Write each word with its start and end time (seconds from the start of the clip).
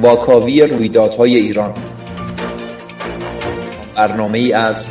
واکاوی 0.00 0.62
رویدادهای 0.62 1.36
ایران. 1.36 1.74
برنامه 3.96 4.38
ای 4.38 4.52
از 4.52 4.86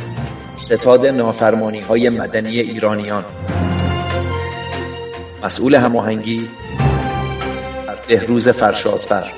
ستاد 0.56 1.06
نافرمانی 1.06 1.80
های 1.80 2.08
مدنی 2.08 2.58
ایرانیان. 2.60 3.24
مسئول 5.42 5.74
هماهنگی 5.74 6.48
بهروز 8.08 8.48
فرشادفر. 8.48 9.32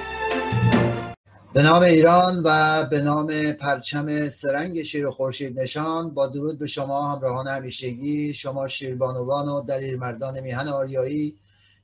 به 1.52 1.62
نام 1.62 1.82
ایران 1.82 2.42
و 2.44 2.82
به 2.90 3.00
نام 3.00 3.52
پرچم 3.52 4.28
سرنگ 4.28 4.82
شیر 4.82 5.10
خورشید 5.10 5.60
نشان 5.60 6.14
با 6.14 6.26
درود 6.26 6.58
به 6.58 6.66
شما 6.66 7.12
همراهان 7.12 7.48
همیشگی 7.48 8.34
شما 8.34 8.68
شیربانوان 8.68 9.48
و 9.48 9.60
دلیل 9.62 9.98
مردان 9.98 10.40
میهن 10.40 10.68
آریایی 10.68 11.36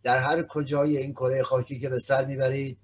در 0.03 0.19
هر 0.19 0.42
کجای 0.42 0.97
این 0.97 1.12
کره 1.12 1.42
خاکی 1.42 1.78
که 1.80 1.89
به 1.89 1.98
سر 1.98 2.25
می‌برید 2.25 2.78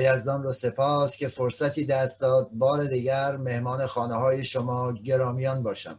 یزدان 0.00 0.42
رو 0.42 0.52
سپاس 0.52 1.16
که 1.16 1.28
فرصتی 1.28 1.86
دست 1.86 2.20
داد 2.20 2.50
بار 2.52 2.84
دیگر 2.84 3.36
مهمان 3.36 3.86
خانه 3.86 4.14
های 4.14 4.44
شما 4.44 4.92
گرامیان 4.92 5.62
باشم. 5.62 5.98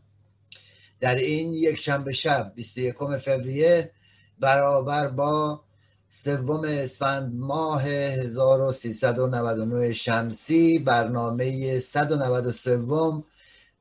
در 1.00 1.16
این 1.16 1.54
یک 1.54 1.80
شنبه 1.80 2.14
شب 2.14 2.52
21 2.56 2.96
فوریه 3.18 3.92
برابر 4.40 5.08
با 5.08 5.62
سوم 6.10 6.64
اسفند 6.64 7.36
ماه 7.36 7.84
1399 7.84 9.94
شمسی 9.94 10.80
برنامه 10.80 11.80
193 11.80 13.24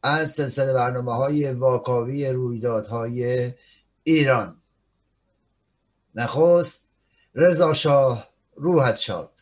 از 0.03 0.31
سلسله 0.31 0.73
برنامه 0.73 1.15
های 1.15 1.53
واکاوی 1.53 2.29
رویدادهای 2.29 3.53
ایران. 4.03 4.57
نخست 6.15 6.85
رضا 7.35 7.75
شاه 7.75 8.29
روحت 8.55 8.97
شاد 8.97 9.36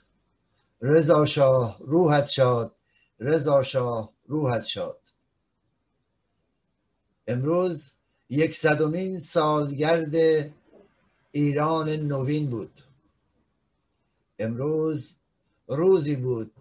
رضا 0.87 1.27
شاه 1.27 1.79
روحت 1.81 2.27
شاد 2.27 2.77
رضا 3.21 3.63
شاه 3.63 4.13
روحت 4.27 4.65
شاد. 4.65 5.01
امروز 7.27 7.93
یک 8.31 8.57
صدومین 8.57 9.19
سالگرد 9.19 10.15
ایران 11.33 11.89
نوین 11.89 12.51
بود. 12.51 12.81
امروز 14.39 15.17
روزی 15.67 16.17
بود 16.17 16.53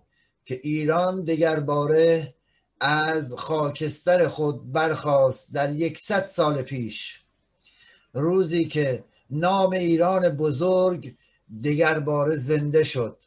که 0.46 0.60
ایران 0.64 1.24
دگر 1.24 1.60
باره 1.60 2.34
از 2.80 3.34
خاکستر 3.34 4.28
خود 4.28 4.72
برخاست 4.72 5.54
در 5.54 5.74
یکصد 5.74 6.26
سال 6.26 6.62
پیش. 6.62 7.24
روزی 8.14 8.66
که 8.66 9.04
نام 9.30 9.72
ایران 9.72 10.30
بزرگ 10.30 11.16
دگر 11.64 12.00
باره 12.00 12.36
زنده 12.36 12.84
شد. 12.84 13.18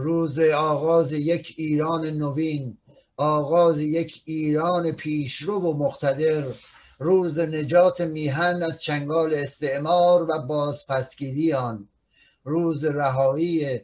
روز 0.00 0.38
آغاز 0.40 1.12
یک 1.12 1.54
ایران 1.56 2.06
نوین 2.06 2.78
آغاز 3.16 3.80
یک 3.80 4.22
ایران 4.24 4.92
پیشرو 4.92 5.60
و 5.60 5.84
مقتدر 5.84 6.44
روز 6.98 7.38
نجات 7.38 8.00
میهن 8.00 8.62
از 8.62 8.82
چنگال 8.82 9.34
استعمار 9.34 10.30
و 10.30 10.38
بازپسگیری 10.38 11.52
آن 11.52 11.88
روز 12.44 12.84
رهایی 12.84 13.80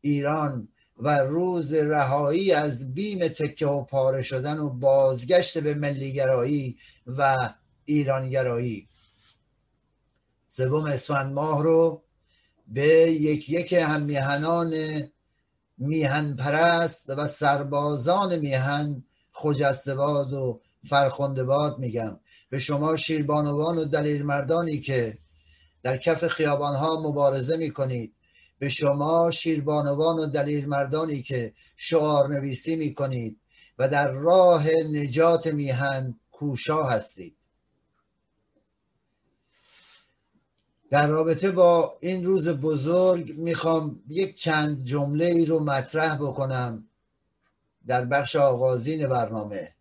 ایران 0.00 0.68
و 0.96 1.18
روز 1.18 1.74
رهایی 1.74 2.52
از 2.52 2.94
بیم 2.94 3.28
تکه 3.28 3.66
و 3.66 3.84
پاره 3.84 4.22
شدن 4.22 4.58
و 4.58 4.68
بازگشت 4.68 5.58
به 5.58 5.74
ملیگرایی 5.74 6.78
و 7.06 7.36
ایرانگرایی. 7.84 8.88
سوم 10.48 10.84
اسفند 10.84 11.32
ماه 11.32 11.62
رو 11.62 12.02
به 12.68 12.88
یک 13.12 13.50
یک 13.50 13.72
هم 13.72 14.02
میهنان 14.02 14.74
میهن 15.78 16.36
پرست 16.36 17.10
و 17.10 17.26
سربازان 17.26 18.36
میهن 18.36 19.04
خجستباد 19.32 20.32
و 20.32 20.60
فرخندباد 20.88 21.78
میگم. 21.78 22.20
به 22.50 22.58
شما 22.58 22.96
شیربانوان 22.96 23.78
و 23.78 23.84
دلیل 23.84 24.22
مردانی 24.22 24.80
که 24.80 25.18
در 25.82 25.96
کف 25.96 26.26
خیابان 26.26 26.74
ها 26.74 27.00
مبارزه 27.00 27.56
می‌کنید. 27.56 28.14
به 28.58 28.68
شما 28.68 29.30
شیربانوان 29.30 30.18
و 30.18 30.26
دلیل 30.26 30.68
مردانی 30.68 31.22
که 31.22 31.52
شعار 31.76 32.28
نویسی 32.28 32.76
می‌کنید 32.76 33.40
و 33.78 33.88
در 33.88 34.12
راه 34.12 34.66
نجات 34.92 35.46
میهن 35.46 36.20
کوشا 36.30 36.82
هستید. 36.82 37.37
در 40.90 41.06
رابطه 41.06 41.50
با 41.50 41.96
این 42.00 42.24
روز 42.24 42.48
بزرگ 42.48 43.38
می‌خوام 43.38 44.02
یک 44.08 44.36
چند 44.38 44.84
جمله 44.84 45.26
ای 45.26 45.46
رو 45.46 45.64
مطرح 45.64 46.16
بکنم 46.16 46.84
در 47.86 48.04
بخش 48.04 48.36
آغازین 48.36 49.08
برنامه. 49.08 49.74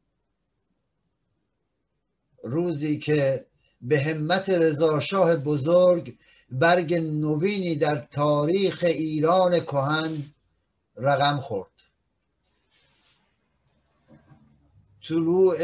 روزی 2.43 2.99
که 2.99 3.45
به 3.81 3.99
همت 3.99 4.49
رضاشاه 4.49 5.35
بزرگ 5.35 6.17
برگ 6.51 6.93
نوینی 6.93 7.75
در 7.75 7.95
تاریخ 7.95 8.83
ایران 8.87 9.59
کهن 9.59 10.23
رقم 10.95 11.37
خورد. 11.37 11.71
طلوع 15.07 15.57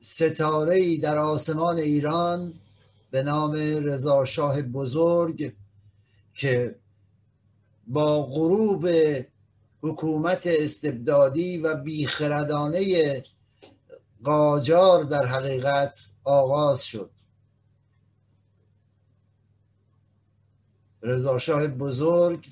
ستاره 0.00 0.96
در 0.96 1.18
آسمان 1.18 1.78
ایران 1.78 2.59
به 3.10 3.22
نام 3.22 3.52
رضاشاه 3.84 4.62
بزرگ 4.62 5.52
که 6.34 6.80
با 7.86 8.22
غروب 8.22 8.88
حکومت 9.82 10.46
استبدادی 10.46 11.58
و 11.58 11.74
بیخردانه 11.74 13.22
قاجار 14.24 15.04
در 15.04 15.26
حقیقت 15.26 15.98
آغاز 16.24 16.82
شد. 16.82 17.10
رضاشاه 21.02 21.66
بزرگ 21.66 22.48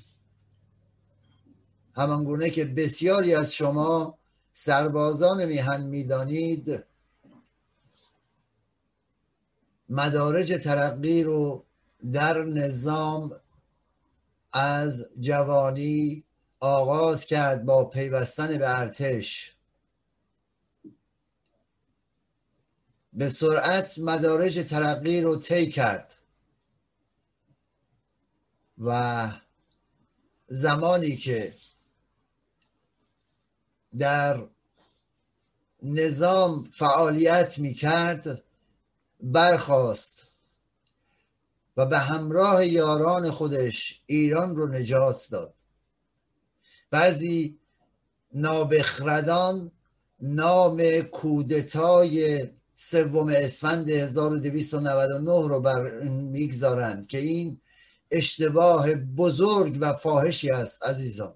همانگونه 1.95 2.49
که 2.49 2.65
بسیاری 2.65 3.35
از 3.35 3.53
شما 3.53 4.17
سربازان 4.53 5.45
میهن 5.45 5.83
می‌دانید 5.83 6.83
مدارج 9.89 10.63
ترقی 10.63 11.23
رو 11.23 11.65
در 12.13 12.43
نظام 12.43 13.31
از 14.53 15.05
جوانی 15.19 16.23
آغاز 16.59 17.25
کرد 17.25 17.65
با 17.65 17.85
پیوستن 17.85 18.57
به 18.57 18.79
ارتش. 18.79 19.55
به 23.13 23.29
سرعت 23.29 23.97
مدارج 23.97 24.69
ترقی 24.69 25.21
رو 25.21 25.35
طی 25.35 25.69
کرد 25.69 26.15
و 28.77 29.31
زمانی 30.47 31.15
که 31.15 31.55
در 33.97 34.47
نظام 35.83 36.69
فعالیت 36.73 37.59
می 37.59 37.73
کرد 37.73 38.43
برخواست 39.19 40.27
و 41.77 41.85
به 41.85 41.97
همراه 41.97 42.67
یاران 42.67 43.31
خودش 43.31 44.01
ایران 44.05 44.55
رو 44.55 44.67
نجات 44.67 45.27
داد. 45.31 45.53
بعضی 46.91 47.59
نابخردان 48.33 49.71
نام 50.21 51.01
کودتای 51.01 52.47
سوم 52.77 53.27
اسفند 53.27 53.89
1299 53.89 55.47
رو 55.47 55.59
بر 55.61 55.99
می‌گذارند 56.09 57.07
که 57.07 57.17
این 57.17 57.61
اشتباه 58.11 58.95
بزرگ 58.95 59.77
و 59.81 59.93
فاحشی 59.93 60.49
است 60.49 60.83
عزیزان. 60.83 61.33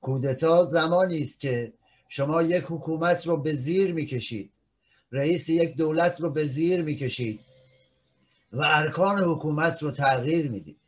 کودتا 0.00 0.64
زمانی 0.64 1.22
است 1.22 1.40
که 1.40 1.72
شما 2.08 2.42
یک 2.42 2.64
حکومت 2.68 3.26
رو 3.26 3.36
به 3.36 3.54
زیر 3.54 3.94
می‌کشید. 3.94 4.51
رئیس 5.12 5.48
یک 5.48 5.76
دولت 5.76 6.20
رو 6.20 6.30
به 6.30 6.46
زیر 6.46 6.82
می‌کشید 6.82 7.40
و 8.52 8.62
ارکان 8.66 9.18
حکومت 9.18 9.82
رو 9.82 9.90
تغییر 9.90 10.50
می‌دید. 10.50 10.78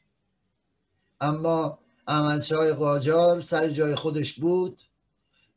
اما 1.21 1.79
احمدشاه 2.07 2.73
قاجار 2.73 3.41
سر 3.41 3.69
جای 3.69 3.95
خودش 3.95 4.39
بود 4.41 4.83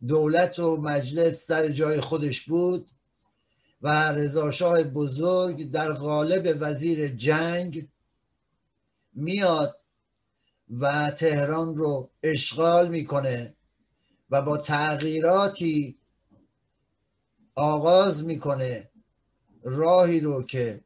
دولت 0.08 0.60
و 0.60 0.78
مجلس 0.78 1.46
سر 1.46 1.70
جای 1.70 2.02
خودش 2.02 2.46
بود 2.46 2.92
و 3.82 4.12
رضاشاه 4.12 4.84
بزرگ 4.84 5.72
در 5.72 5.94
قالب 5.94 6.58
وزیر 6.60 7.08
جنگ 7.08 7.88
میاد 9.14 9.82
و 10.80 11.12
تهران 11.12 11.78
رو 11.78 12.10
اشغال 12.24 12.90
می‌کنه 12.90 13.54
و 14.30 14.42
با 14.42 14.58
تغییراتی 14.58 15.97
آغاز 17.58 18.26
می‌کنه 18.26 18.90
راهی 19.64 20.20
رو 20.20 20.44
که 20.44 20.82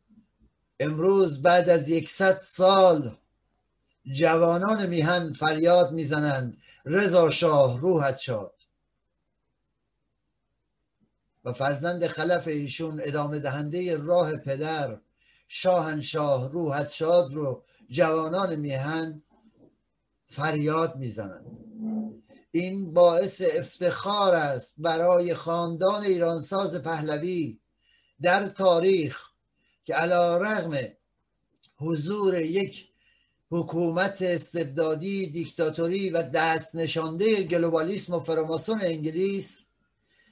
امروز 0.80 1.42
بعد 1.42 1.70
از 1.70 1.90
یکصد 1.90 2.40
سال 2.42 3.18
جوانان 4.14 4.86
میهن 4.86 5.34
فریاد 5.34 5.92
می‌زنند. 5.92 6.58
رضا 6.86 7.30
شاه 7.30 7.80
روحت 7.80 8.18
شاد. 8.18 8.54
و 11.46 11.54
فرزند 11.54 12.08
خلف 12.08 12.48
ایشون 12.48 13.02
ادامه 13.04 13.40
دهنده 13.40 13.98
راه 13.98 14.38
پدر 14.38 14.98
شاهنشاه 15.48 16.52
روحت 16.52 16.90
شاد 16.90 17.34
رو 17.34 17.64
جوانان 17.90 18.56
میهن 18.56 19.22
فریاد 20.28 20.96
می‌زنند. 20.96 21.46
این 22.52 22.94
باعث 22.94 23.42
افتخار 23.56 24.36
است 24.36 24.74
برای 24.78 25.34
خاندان 25.34 26.04
ایرانساز 26.04 26.82
پهلوی 26.82 27.60
در 28.22 28.50
تاریخ 28.50 29.30
که 29.86 29.96
علا 29.96 30.38
رغم 30.38 30.94
حضور 31.78 32.42
یک 32.42 32.88
حکومت 33.52 34.22
استبدادی 34.22 35.28
دیکتاتوری 35.28 36.10
و 36.10 36.24
دست 36.24 36.76
نشانده 36.76 37.44
گلوبالیسم 37.44 38.14
و 38.14 38.20
فراماسون 38.20 38.82
انگلیس 38.82 39.66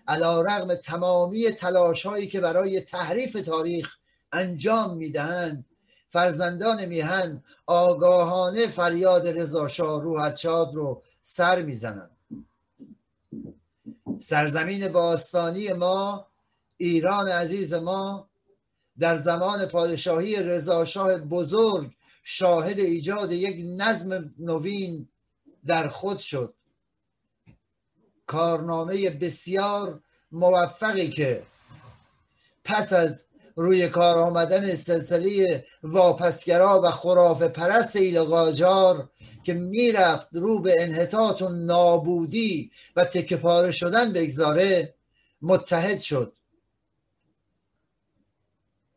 علا 0.07 0.41
رغم 0.41 0.75
تمامی 0.75 1.51
تلاش 1.51 2.05
هایی 2.05 2.27
که 2.27 2.39
برای 2.39 2.81
تحریف 2.81 3.33
تاریخ 3.41 3.97
انجام 4.31 4.97
می‌دهند 4.97 5.65
فرزندان 6.09 6.85
میهن 6.85 7.43
آگاهانه 7.65 8.67
فریاد 8.67 9.27
رضا 9.27 9.67
شاه 9.67 10.03
روحت 10.03 10.35
شاد 10.35 10.73
رو 10.73 11.03
سر 11.31 11.61
می‌زنند 11.61 12.17
سرزمین 14.19 14.87
باستانی 14.87 15.73
ما 15.73 16.27
ایران 16.77 17.27
عزیز 17.27 17.73
ما 17.73 18.29
در 18.99 19.17
زمان 19.17 19.65
پادشاهی 19.65 20.43
رضاشاه 20.43 21.15
بزرگ 21.15 21.95
شاهد 22.23 22.79
ایجاد 22.79 23.31
یک 23.31 23.65
نظم 23.77 24.33
نوین 24.39 25.09
در 25.65 25.87
خود 25.87 26.17
شد. 26.17 26.53
کارنامه 28.27 29.09
بسیار 29.09 30.03
موفقی 30.31 31.09
که 31.09 31.43
پس 32.63 32.93
از 32.93 33.25
روی 33.59 33.87
کار 33.87 34.17
آمدن 34.17 34.75
سلسله 34.75 35.65
واپسگرا 35.83 36.81
و 36.83 36.91
خرافه 36.91 37.47
پرست 37.47 37.95
ایل 37.95 38.23
قاجار 38.23 39.09
که 39.43 39.53
می‌رفت 39.53 40.27
رو 40.31 40.61
به 40.61 40.75
انحطاط 40.79 41.41
و 41.41 41.49
نابودی 41.49 42.71
و 42.95 43.05
تکه 43.05 43.37
پاره 43.37 43.71
شدن 43.71 44.13
بگذاره 44.13 44.95
متحد 45.41 45.99
شد. 45.99 46.33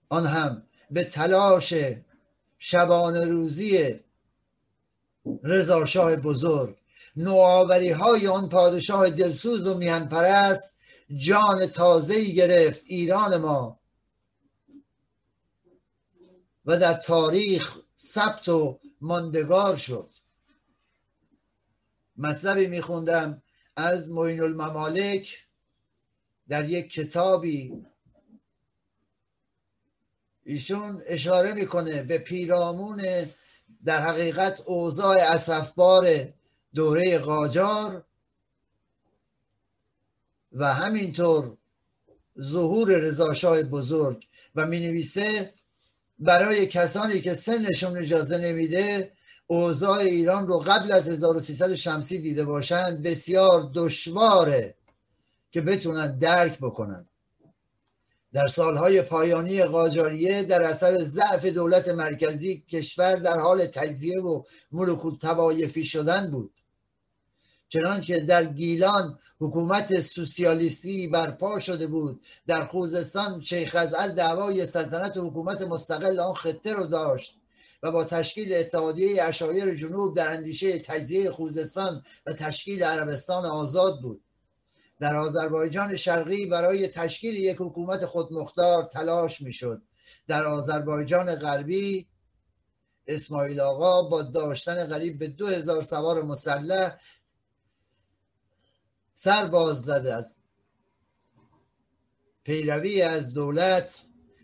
آن 0.08 0.26
هم 0.26 0.62
به 0.90 1.04
تلاش 1.04 1.74
شبانه 2.58 3.24
روزی 3.24 4.00
رضاشاه 5.42 6.16
بزرگ. 6.16 6.76
نوآوری 7.16 7.90
های 7.90 8.28
آن 8.28 8.48
پادشاه 8.48 9.10
دلسوز 9.10 9.66
و 9.66 9.78
میهن 9.78 10.08
پرست 10.08 10.74
جان 11.16 11.66
تازه 11.66 12.24
گرفت 12.24 12.80
ایران 12.86 13.36
ما. 13.36 13.81
و 16.66 16.78
در 16.78 16.94
تاریخ 16.94 17.78
ثبت 18.00 18.48
و 18.48 18.80
ماندگار 19.00 19.76
شد. 19.76 20.14
مطلبی 22.16 22.66
میخوندم 22.66 23.42
از 23.76 24.10
معین 24.10 24.40
الممالک 24.40 25.46
در 26.48 26.70
یک 26.70 26.92
کتابی. 26.92 27.86
ایشون 30.44 31.02
اشاره 31.06 31.52
می‌کنه 31.52 32.02
به 32.02 32.18
پیرامون 32.18 33.26
در 33.84 34.00
حقیقت 34.00 34.60
اوضاع 34.60 35.16
اصفبار 35.16 36.32
دوره 36.74 37.18
قاجار 37.18 38.04
و 40.52 40.74
همینطور 40.74 41.56
ظهور 42.40 42.98
رضاشاه 42.98 43.62
بزرگ 43.62 44.26
و 44.54 44.66
می 44.66 44.80
نویسه 44.80 45.54
برای 46.22 46.66
کسانی 46.66 47.20
که 47.20 47.34
سنشون 47.34 47.98
اجازه 47.98 48.38
نمیده 48.38 49.12
اوضاع 49.46 49.98
ایران 49.98 50.46
رو 50.46 50.58
قبل 50.58 50.92
از 50.92 51.08
1300 51.08 51.74
شمسی 51.74 52.18
دیده 52.18 52.44
باشند 52.44 53.02
بسیار 53.02 53.70
دشواره 53.74 54.74
که 55.50 55.60
بتونن 55.60 56.18
درک 56.18 56.58
بکنن. 56.58 57.08
در 58.32 58.46
سالهای 58.46 59.02
پایانی 59.02 59.64
قاجاریه 59.64 60.42
در 60.42 60.62
اثر 60.62 60.98
ضعف 60.98 61.46
دولت 61.46 61.88
مرکزی 61.88 62.64
کشور 62.68 63.14
در 63.14 63.38
حال 63.38 63.66
تجزیه 63.66 64.20
و 64.20 64.42
ملکوت 64.72 65.20
توایفی 65.20 65.84
شدن 65.84 66.30
بود. 66.30 66.61
چنانکه 67.72 68.20
در 68.20 68.44
گیلان 68.44 69.18
حکومت 69.40 70.00
سوسیالیستی 70.00 71.08
برپا 71.08 71.60
شده 71.60 71.86
بود 71.86 72.20
در 72.46 72.64
خوزستان 72.64 73.40
شیخ 73.40 73.76
ازعل 73.76 74.08
دعوای 74.12 74.66
سلطنت 74.66 75.16
و 75.16 75.30
حکومت 75.30 75.62
مستقل 75.62 76.20
آن 76.20 76.34
خطه 76.34 76.72
رو 76.72 76.86
داشت 76.86 77.38
و 77.82 77.92
با 77.92 78.04
تشکیل 78.04 78.54
اتحادیه 78.54 79.24
اشایر 79.24 79.74
جنوب 79.74 80.16
در 80.16 80.32
اندیشه 80.32 80.78
تجزیه 80.78 81.30
خوزستان 81.30 82.02
و 82.26 82.32
تشکیل 82.32 82.84
عربستان 82.84 83.44
آزاد 83.44 84.00
بود. 84.00 84.24
در 85.00 85.16
آذربایجان 85.16 85.96
شرقی 85.96 86.46
برای 86.46 86.88
تشکیل 86.88 87.34
یک 87.34 87.56
حکومت 87.60 88.06
خودمختار 88.06 88.84
تلاش 88.84 89.40
می‌شد. 89.40 89.82
در 90.26 90.44
آذربایجان 90.44 91.34
غربی 91.34 92.06
اسماعیل 93.06 93.60
آقا 93.60 94.02
با 94.02 94.22
داشتن 94.22 94.84
قریب 94.84 95.18
به 95.18 95.26
دو 95.26 95.46
هزار 95.46 95.82
سوار 95.82 96.22
مسلح 96.22 96.98
سر 99.24 99.44
باز 99.44 99.82
زده 99.82 100.14
از 100.14 100.36
پیروی 102.44 103.02
از 103.02 103.32
دولت 103.32 104.02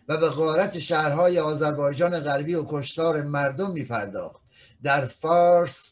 و 0.09 0.17
به 0.17 0.29
غارت 0.29 0.79
شهرهای 0.79 1.39
آذربایجان 1.39 2.21
غربی 2.21 2.55
و 2.55 2.65
کشتار 2.69 3.23
مردم 3.23 3.71
می 3.71 3.85
پرداخت 3.85 4.41
در 4.83 5.07
فارس 5.07 5.91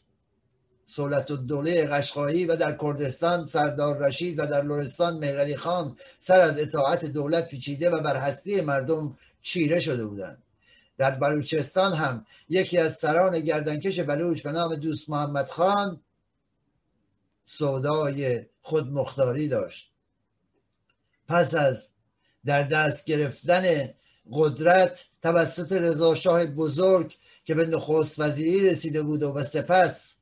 سولت 0.85 1.31
الدوله 1.31 1.85
قشقایی 1.85 2.45
و 2.45 2.55
در 2.55 2.77
کردستان 2.81 3.45
سردار 3.45 3.97
رشید 3.97 4.39
و 4.39 4.45
در 4.45 4.61
لورستان 4.61 5.17
مهرعلی 5.17 5.57
خان 5.57 5.95
سر 6.19 6.41
از 6.41 6.59
اطاعت 6.59 7.05
دولت 7.05 7.49
پیچیده 7.49 7.89
و 7.89 8.01
بر 8.01 8.15
هستی 8.15 8.61
مردم 8.61 9.17
چیره 9.41 9.79
شده 9.79 10.05
بودند. 10.05 10.43
در 10.97 11.11
بلوچستان 11.11 11.93
هم 11.93 12.25
یکی 12.49 12.77
از 12.77 12.93
سران 12.93 13.39
گردنکش 13.39 13.99
بلوچ 13.99 14.43
به 14.43 14.51
نام 14.51 14.75
دوست 14.75 15.09
محمد 15.09 15.47
خان 15.47 16.01
سودای 17.49 18.45
خودمختاری 18.61 19.47
داشت. 19.47 19.91
پس 21.27 21.55
از 21.55 21.89
در 22.45 22.63
دست 22.63 23.05
گرفتن 23.05 23.93
قدرت 24.31 25.05
توسط 25.21 25.71
رضاشاه 25.71 26.45
بزرگ 26.45 27.15
که 27.45 27.55
به 27.55 27.65
نخست 27.65 28.19
وزیری 28.19 28.69
رسیده 28.69 29.01
بود 29.01 29.23
و 29.23 29.43
سپس 29.43 30.15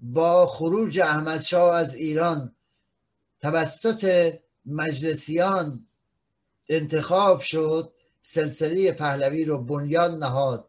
با 0.00 0.46
خروج 0.46 1.00
احمدشاه 1.00 1.74
از 1.74 1.94
ایران 1.94 2.54
توسط 3.40 4.34
مجلسیان 4.66 5.86
انتخاب 6.68 7.40
شد 7.40 7.92
سلسله 8.22 8.92
پهلوی 8.92 9.44
رو 9.44 9.58
بنیان 9.58 10.18
نهاد 10.18 10.68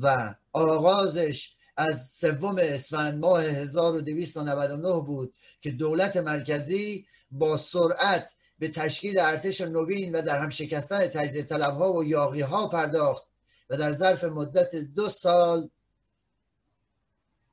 و 0.00 0.34
آغازش 0.52 1.54
از 1.76 2.10
سوم 2.10 2.56
اسفند 2.58 3.20
ماه 3.20 3.42
1299 3.42 5.00
بود 5.00 5.34
که 5.60 5.70
دولت 5.70 6.16
مرکزی 6.16 7.06
با 7.30 7.56
سرعت 7.56 8.32
به 8.58 8.68
تشکیل 8.68 9.18
ارتش 9.18 9.60
نوین 9.60 10.14
و 10.14 10.22
در 10.22 10.38
هم 10.38 10.50
شکستن 10.50 11.06
تجزیه 11.06 11.42
طلب 11.42 11.76
ها 11.76 11.92
و 11.92 12.04
یاقی 12.04 12.40
ها 12.40 12.68
پرداخت 12.68 13.28
و 13.70 13.76
در 13.76 13.92
ظرف 13.92 14.24
مدت 14.24 14.76
دو 14.76 15.08
سال 15.08 15.68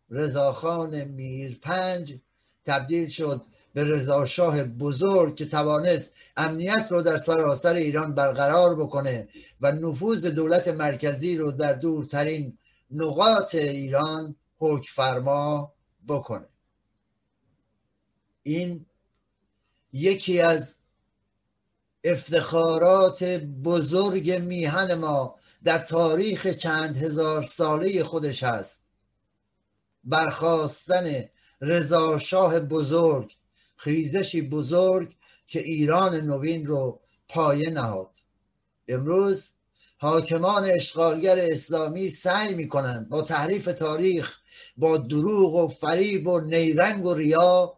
رضاخان 0.10 1.18
پنج 1.62 2.20
تبدیل 2.66 3.10
شد 3.10 3.46
به 3.74 3.84
رضاشاه 3.84 4.64
بزرگ 4.64 5.36
که 5.36 5.46
توانست 5.46 6.14
امنیت 6.38 6.88
رو 6.92 7.02
در 7.02 7.18
سراسر 7.18 7.74
ایران 7.74 8.16
برقرار 8.16 8.76
بکنه 8.76 9.28
و 9.62 9.72
نفوذ 9.72 10.26
دولت 10.26 10.68
مرکزی 10.68 11.38
رو 11.38 11.52
در 11.52 11.74
دورترین 11.74 12.58
نقاط 12.92 13.56
ایران 13.56 14.36
حکم 14.58 14.94
فرما 14.94 15.74
بکنه. 16.08 16.48
این 18.44 18.86
یکی 19.94 20.42
از 20.42 20.76
افتخارات 22.04 23.24
بزرگ 23.64 24.32
میهن 24.32 24.94
ما 24.94 25.36
در 25.64 25.78
تاریخ 25.78 26.48
چند 26.48 26.98
هزار 26.98 27.44
ساله 27.44 28.04
خودش 28.04 28.44
هست. 28.44 28.86
برخواستن 30.04 31.30
رضاشاه 31.62 32.60
بزرگ 32.60 33.36
خیزشی 33.76 34.42
بزرگ 34.42 35.16
که 35.48 35.60
ایران 35.60 36.16
نوین 36.16 36.66
رو 36.66 37.02
پایه 37.30 37.70
نهاد. 37.70 38.18
امروز 38.88 39.50
حاکمان 40.02 40.66
اشغالگر 40.66 41.40
اسلامی 41.40 42.10
سعی 42.10 42.54
می‌کنند 42.54 43.10
با 43.10 43.22
تحریف 43.22 43.66
تاریخ 43.66 44.40
با 44.78 44.98
دروغ 44.98 45.56
و 45.56 45.68
فریب 45.68 46.28
و 46.28 46.40
نیرنگ 46.40 47.06
و 47.06 47.14
ریا 47.14 47.78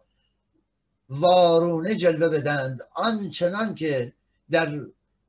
وارونه 1.08 1.94
جلوه 1.94 2.28
بدند 2.28 2.80
آنچنان 2.94 3.74
که 3.74 4.12
در 4.50 4.80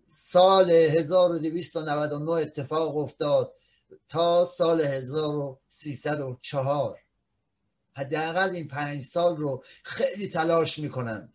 سال 0.10 0.72
1299 0.72 2.32
اتفاق 2.32 2.98
افتاد 2.98 3.54
تا 4.10 4.46
سال 4.46 4.82
1304 4.82 7.00
حداقل 7.94 8.50
این 8.50 8.68
پنج 8.68 9.02
سال 9.02 9.38
رو 9.38 9.64
خیلی 9.84 10.28
تلاش 10.28 10.80
می‌کنند. 10.80 11.34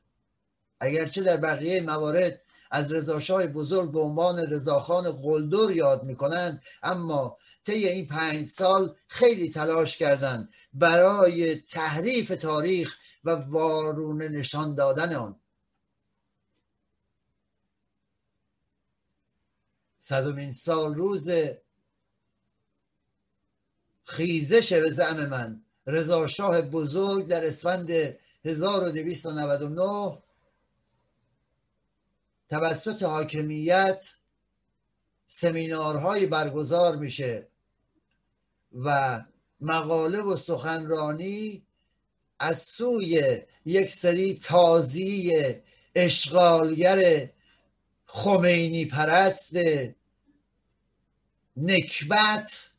اگرچه 0.80 1.22
در 1.22 1.36
بقیه 1.36 1.82
موارد 1.82 2.42
از 2.70 2.92
رضاشاه 2.92 3.46
بزرگ 3.46 3.92
به 3.92 4.00
عنوان 4.00 4.38
رضاخان 4.38 5.12
قلدر 5.12 5.70
یاد 5.70 6.02
می‌کنند 6.04 6.62
اما 6.82 7.38
طی 7.64 7.88
این 7.88 8.06
پنج 8.06 8.46
سال 8.46 8.96
خیلی 9.08 9.50
تلاش 9.50 9.98
کردند 9.98 10.52
برای 10.72 11.54
تحریف 11.54 12.28
تاریخ 12.28 12.96
و 13.24 13.30
وارونه 13.30 14.28
نشان 14.28 14.74
دادن 14.74 15.14
آن. 15.14 15.40
صدومین 20.00 20.52
سال 20.52 20.94
روز 20.94 21.28
خیزش 24.04 24.72
به 24.72 24.90
زعم 24.90 25.26
من 25.26 25.62
رضا 25.86 26.28
شاه 26.28 26.62
بزرگ 26.62 27.28
در 27.28 27.46
اسفند 27.46 27.90
1299 28.44 30.18
توسط 32.50 33.02
حاکمیت 33.02 34.04
سمینارهای 35.26 36.26
برگزار 36.26 36.96
میشه 36.96 37.48
و 38.72 39.20
مقاله 39.60 40.20
و 40.20 40.36
سخنرانی 40.36 41.66
از 42.38 42.58
سوی 42.58 43.40
یک 43.64 43.90
سری 43.90 44.34
تازی 44.34 45.34
اشغالگر 45.94 47.30
خمینی 48.06 48.84
پرست 48.84 49.52
نکبت 51.56 52.70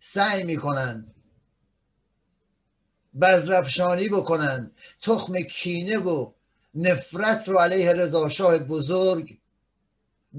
سعی 0.00 0.44
می‌کنن 0.44 1.14
بزرفشانی 3.20 4.08
بکنن 4.08 4.70
تخم 5.02 5.40
کینه 5.40 5.98
و 5.98 6.32
نفرت 6.74 7.48
رو 7.48 7.58
علیه 7.58 7.92
رضاشاه 7.92 8.58
بزرگ 8.58 9.38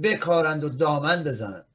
بکارند 0.04 0.64
و 0.64 0.70
دامن 0.70 1.24
بزنند. 1.24 1.66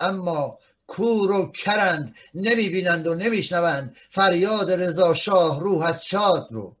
اما 0.00 0.58
کور 0.86 1.32
و 1.32 1.52
کرند 1.52 2.14
نمی‌بینند 2.34 3.06
و 3.06 3.14
نمیشنوند 3.14 3.96
فریاد 4.10 4.72
رضا 4.72 5.14
شاه 5.14 5.60
روحت 5.60 6.00
شاد 6.00 6.48
رو. 6.50 6.76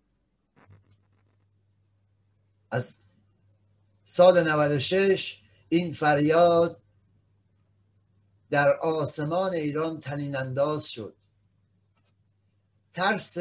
از 2.70 2.94
سال 4.04 4.50
96 4.50 5.40
این 5.68 5.92
فریاد 5.92 6.80
در 8.50 8.76
آسمان 8.76 9.54
ایران 9.54 10.00
تنین 10.00 10.36
انداز 10.36 10.86
شد. 10.86 11.16
ترس 12.94 13.38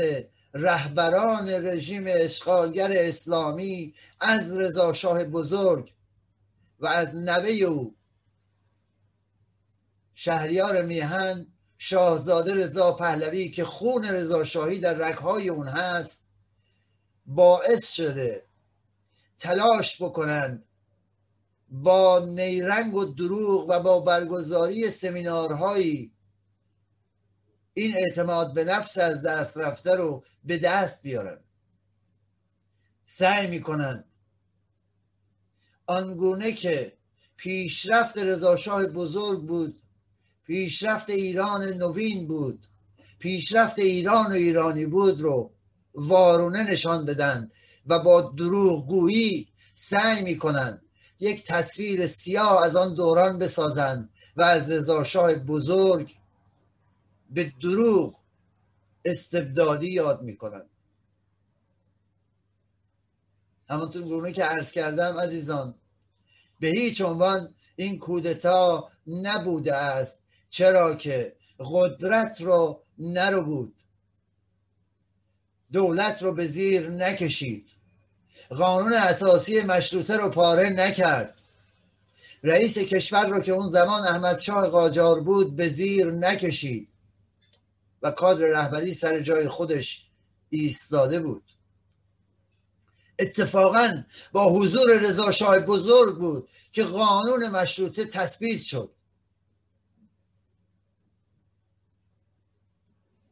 رهبران 0.58 1.50
رژیم 1.50 2.04
اشغالگر 2.08 2.92
اسلامی 2.96 3.94
از 4.20 4.58
رضا 4.58 4.94
شاه 4.94 5.24
بزرگ 5.24 5.94
و 6.80 6.88
از 6.88 7.16
نوه 7.16 7.50
او 7.50 7.96
شهریار 10.14 10.82
میهن 10.82 11.48
شاهزاده 11.78 12.54
رضا 12.54 12.92
پهلوی 12.92 13.50
که 13.50 13.66
خون 13.66 14.06
رضا 14.06 14.44
شاهی 14.44 14.80
در 14.80 14.94
رگهای 14.94 15.50
اون 15.50 15.68
هست 15.68 16.24
باعث 17.26 17.92
شده 17.92 18.46
تلاش 19.40 20.02
بکنند 20.02 20.66
با 21.70 22.20
نیرنگ 22.20 22.96
و 22.96 23.06
دروغ 23.06 23.70
و 23.70 23.80
با 23.80 24.00
برگزاری 24.00 24.90
سمینارهایی 24.90 26.15
این 27.78 27.96
اعتماد 27.98 28.54
به 28.54 28.64
نفس 28.64 28.98
از 28.98 29.22
دست 29.22 29.58
رفته 29.58 29.96
رو 29.96 30.24
به 30.44 30.58
دست 30.58 31.02
بیارن. 31.02 31.40
سعی 33.06 33.48
می‌کنن 33.48 34.04
آنگونه 35.86 36.52
که 36.52 36.98
پیشرفت 37.38 38.18
رضاشاه 38.18 38.86
بزرگ 38.86 39.42
بود 39.42 39.82
پیشرفت 40.44 41.10
ایران 41.10 41.64
نوین 41.64 42.28
بود 42.28 42.68
پیشرفت 43.20 43.80
ایران 43.80 44.26
و 44.26 44.34
ایرانی 44.34 44.86
بود 44.86 45.22
رو 45.22 45.54
وارونه 45.94 46.72
نشان 46.72 47.06
بدن 47.06 47.52
و 47.86 48.00
با 48.00 48.22
دروغ 48.22 48.88
گویی 48.88 49.48
سعی 49.74 50.24
می‌کنن 50.24 50.82
یک 51.20 51.46
تصویر 51.46 52.08
سیاه 52.08 52.64
از 52.64 52.76
آن 52.76 52.96
دوران 52.96 53.40
بسازند 53.40 54.10
و 54.36 54.42
از 54.42 54.72
رضاشاه 54.72 55.36
بزرگ 55.36 56.16
به 57.36 57.54
دروغ 57.62 58.16
استبدادی 59.06 59.92
یاد 59.92 60.22
می‌کنند. 60.22 60.70
همانطور 63.70 64.02
گونه 64.02 64.32
که 64.32 64.44
عرض 64.44 64.72
کردم 64.72 65.20
عزیزان 65.20 65.76
به 66.60 66.68
هیچ 66.68 67.02
عنوان 67.02 67.54
این 67.76 68.00
کودتا 68.00 68.92
نبوده 69.08 69.76
است. 69.76 70.20
چرا 70.50 70.96
که 70.96 71.36
قدرت 71.60 72.42
رو 72.42 72.82
نرو 72.98 73.42
بود 73.42 73.76
دولت 75.72 76.24
رو 76.24 76.34
به 76.34 76.48
زیر 76.48 76.90
نکشید. 76.90 77.70
قانون 78.50 78.94
اساسی 78.94 79.62
مشروطه 79.62 80.18
رو 80.18 80.30
پاره 80.30 80.70
نکرد. 80.70 81.38
رئیس 82.44 82.78
کشور 82.78 83.28
رو 83.28 83.42
که 83.42 83.52
اون 83.52 83.70
زمان 83.70 84.08
احمد 84.08 84.40
شاه 84.40 84.68
قاجار 84.68 85.20
بود 85.20 85.56
به 85.56 85.70
زیر 85.70 86.12
نکشید. 86.12 86.95
و 88.02 88.12
کادر 88.12 88.46
رهبری 88.46 88.94
سر 88.94 89.20
جای 89.20 89.50
خودش 89.50 90.06
ایستاده 90.50 91.20
بود. 91.20 91.44
اتفاقا 93.20 94.04
با 94.32 94.54
حضور 94.54 95.00
رضا 95.00 95.32
شاه 95.32 95.60
بزرگ 95.60 96.18
بود 96.18 96.50
که 96.72 96.84
قانون 96.84 97.50
مشروطه 97.50 98.06
تثبیت 98.06 98.62
شد. 98.62 98.92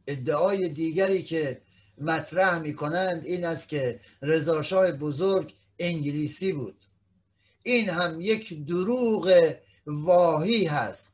ادعای 0.08 0.70
دیگری 0.70 1.24
که 1.24 1.62
مطرح 1.98 2.60
می 2.60 2.76
کنند 2.76 3.26
این 3.26 3.46
است 3.46 3.70
که 3.70 4.00
رضاشاه 4.22 4.92
بزرگ 4.92 5.54
انگلیسی 5.80 6.52
بود. 6.52 6.86
این 7.64 7.90
هم 7.90 8.22
یک 8.22 8.66
دروغ 8.66 9.54
واهی 9.86 10.66
هست. 10.66 11.14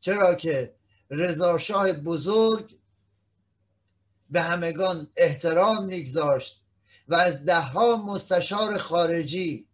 چرا 0.00 0.34
که 0.34 0.74
رضاشاه 1.10 1.92
بزرگ 1.92 2.75
به 4.30 4.42
همگان 4.42 5.08
احترام 5.16 5.84
میگذاشت 5.84 6.60
و 7.08 7.14
از 7.14 7.44
دهها 7.44 7.96
مستشار 7.96 8.78
خارجی 8.78 9.66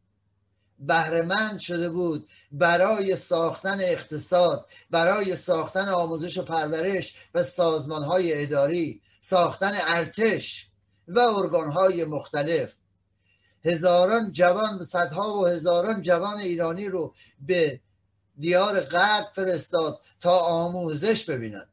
بهرهمند 0.79 1.59
شده 1.59 1.89
بود 1.89 2.29
برای 2.53 3.17
ساختن 3.17 3.81
اقتصاد 3.81 4.67
برای 4.91 5.37
ساختن 5.37 5.89
آموزش 5.89 6.39
و 6.39 6.43
پرورش 6.43 7.15
و 7.35 7.43
سازمان 7.43 8.03
های 8.03 8.43
اداری 8.43 9.01
ساختن 9.21 9.73
ارتش 9.75 10.67
و 11.09 11.19
ارگانهای 11.19 12.05
مختلف. 12.05 12.73
هزاران 13.65 14.33
جوان 14.33 14.83
صدها 14.83 15.39
و 15.39 15.47
هزاران 15.47 16.03
جوان 16.03 16.39
ایرانی 16.39 16.89
رو 16.89 17.15
به 17.41 17.81
دیار 18.39 18.81
غرب 18.81 19.27
فرستاد 19.35 20.01
تا 20.21 20.39
آموزش 20.39 21.31
ببینند 21.31 21.69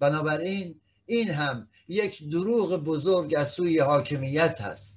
بنابراین 0.00 0.80
این 1.06 1.30
هم 1.30 1.68
یک 1.88 2.30
دروغ 2.30 2.76
بزرگ 2.76 3.34
از 3.38 3.48
سوی 3.48 3.78
حاکمیت 3.78 4.60
هست 4.60 4.94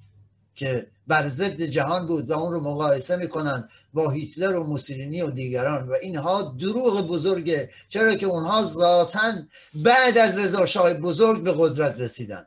که 0.54 0.90
بر 1.06 1.28
ضد 1.28 1.62
جهان 1.62 2.06
بود 2.06 2.30
و 2.30 2.38
اون 2.38 2.52
رو 2.52 2.60
مقایسه 2.60 3.16
می‌کنن 3.16 3.68
با 3.92 4.10
هیتلر 4.10 4.56
و 4.56 4.64
موسولینی 4.64 5.22
و 5.22 5.30
دیگران 5.30 5.88
و 5.88 5.94
اینها 6.02 6.42
دروغ 6.42 7.08
بزرگه 7.08 7.70
چرا 7.88 8.14
که 8.14 8.26
اونها 8.26 8.64
ذاتا 8.64 9.32
بعد 9.74 10.18
از 10.18 10.38
رضا 10.38 10.66
شاه 10.66 10.94
بزرگ 10.94 11.42
به 11.42 11.54
قدرت 11.58 12.00
رسیدن. 12.00 12.46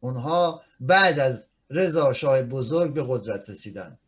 اونها 0.00 0.62
بعد 0.80 1.18
از 1.18 1.48
رضا 1.70 2.12
شاه 2.12 2.42
بزرگ 2.42 2.94
به 2.94 3.04
قدرت 3.08 3.50
رسیدن. 3.50 3.98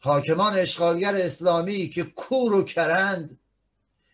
حاکمان 0.00 0.54
اشغالگر 0.54 1.16
اسلامی 1.16 1.88
که 1.88 2.02
کور 2.04 2.54
و 2.54 2.64
کرند 2.64 3.38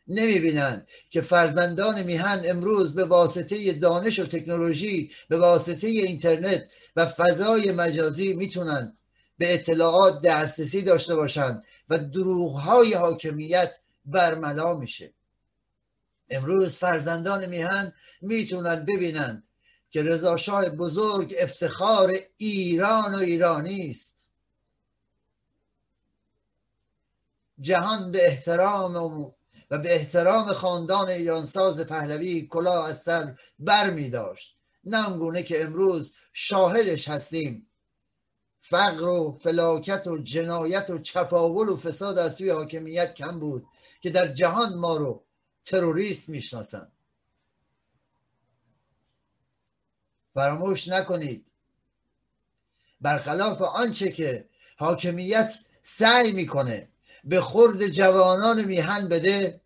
نمی‌بینند 0.08 0.88
که 1.10 1.20
فرزندان 1.20 2.02
میهن 2.02 2.42
امروز 2.44 2.94
به 2.94 3.04
واسطه 3.04 3.72
دانش 3.72 4.18
و 4.18 4.26
تکنولوژی 4.26 5.10
به 5.28 5.38
واسطه 5.38 5.86
اینترنت 5.86 6.64
و 6.96 7.06
فضای 7.06 7.72
مجازی 7.72 8.34
می‌تونن 8.34 8.96
به 9.38 9.54
اطلاعات 9.54 10.22
دسترسی 10.22 10.82
داشته 10.82 11.14
باشند 11.14 11.64
و 11.88 11.98
دروغهای 11.98 12.94
حاکمیت 12.94 13.78
برملا 14.04 14.74
میشه. 14.74 15.12
امروز 16.30 16.76
فرزندان 16.76 17.46
میهن 17.46 17.92
می‌تونن 18.22 18.84
ببینن 18.84 19.42
که 19.90 20.02
رضاشاه 20.02 20.70
بزرگ 20.70 21.34
افتخار 21.38 22.12
ایران 22.36 23.14
و 23.14 23.18
ایرانی 23.18 23.90
است. 23.90 24.14
جهان 27.60 28.12
به 28.12 28.26
احترام 28.26 28.96
و 28.96 29.32
به 29.68 29.94
احترام 29.94 30.52
خاندان 30.52 31.08
ایرانساز 31.08 31.80
پهلوی 31.80 32.46
کلاه 32.46 32.88
از 32.88 33.02
سر 33.02 33.38
بر 33.58 33.90
می 33.90 34.10
داشت 34.10 34.56
نه 34.84 35.42
که 35.42 35.64
امروز 35.64 36.12
شاهدش 36.32 37.08
هستیم. 37.08 37.66
فقر 38.60 39.08
و 39.08 39.38
فلاکت 39.40 40.06
و 40.06 40.18
جنایت 40.18 40.90
و 40.90 40.98
چپاول 40.98 41.68
و 41.68 41.76
فساد 41.76 42.18
از 42.18 42.36
توی 42.38 42.50
حاکمیت 42.50 43.14
کم 43.14 43.40
بود 43.40 43.66
که 44.00 44.10
در 44.10 44.26
جهان 44.26 44.74
ما 44.74 44.96
رو 44.96 45.24
تروریست 45.64 46.28
می‌شناسن. 46.28 46.92
فراموش 50.34 50.88
نکنید. 50.88 51.46
برخلاف 53.00 53.62
آنچه 53.62 54.12
که 54.12 54.48
حاکمیت 54.78 55.58
سعی 55.82 56.32
می‌کنه 56.32 56.88
به 57.24 57.40
خورد 57.40 57.86
جوانان 57.86 58.64
میهن 58.64 59.08
بده. 59.08 59.60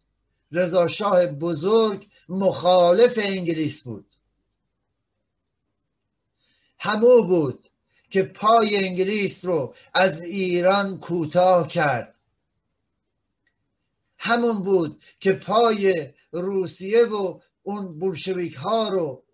رضا 0.52 0.88
شاه 0.88 1.26
بزرگ 1.26 2.08
مخالف 2.28 3.18
انگلیس 3.22 3.84
بود. 3.84 4.16
همو 6.78 7.22
بود 7.22 7.70
که 8.10 8.22
پای 8.22 8.86
انگلیس 8.86 9.44
رو 9.44 9.74
از 9.94 10.20
ایران 10.20 11.00
کوتاه 11.00 11.68
کرد. 11.68 12.14
همون 14.18 14.62
بود 14.62 15.02
که 15.20 15.32
پای 15.32 16.12
روسیه 16.32 17.04
و 17.04 17.40
اون 17.62 17.98
بولشویک 17.98 18.54
ها 18.54 18.88
رو 18.88 19.24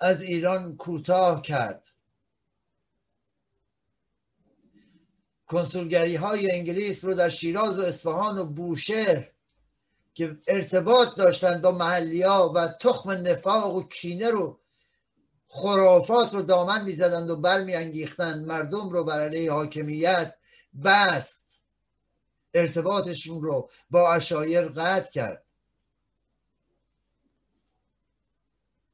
از 0.00 0.22
ایران 0.22 0.76
کوتاه 0.76 1.42
کرد. 1.42 1.85
کنسولگری 5.46 6.16
های 6.16 6.50
انگلیس 6.50 7.04
رو 7.04 7.14
در 7.14 7.28
شیراز 7.28 7.78
و 7.78 7.82
اصفهان 7.82 8.38
و 8.38 8.44
بوشهر 8.44 9.30
که 10.14 10.38
ارتباط 10.46 11.16
داشتند 11.16 11.62
با 11.62 11.70
محلی 11.70 12.22
ها 12.22 12.52
و 12.54 12.68
تخم 12.68 13.10
نفاق 13.10 13.74
و 13.74 13.88
کینه 13.88 14.30
رو 14.30 14.60
خرافات 15.48 16.34
رو 16.34 16.42
دامن 16.42 16.84
می‌زدند 16.84 17.30
و 17.30 17.36
برمیانگیختند. 17.36 18.46
مردم 18.46 18.88
رو 18.90 19.04
بر 19.04 19.20
علیه 19.20 19.52
حاکمیت 19.52 20.34
بست. 20.84 21.44
ارتباطشون 22.54 23.42
رو 23.42 23.70
با 23.90 24.12
اشایر 24.12 24.68
قطع 24.68 25.10
کرد. 25.10 25.44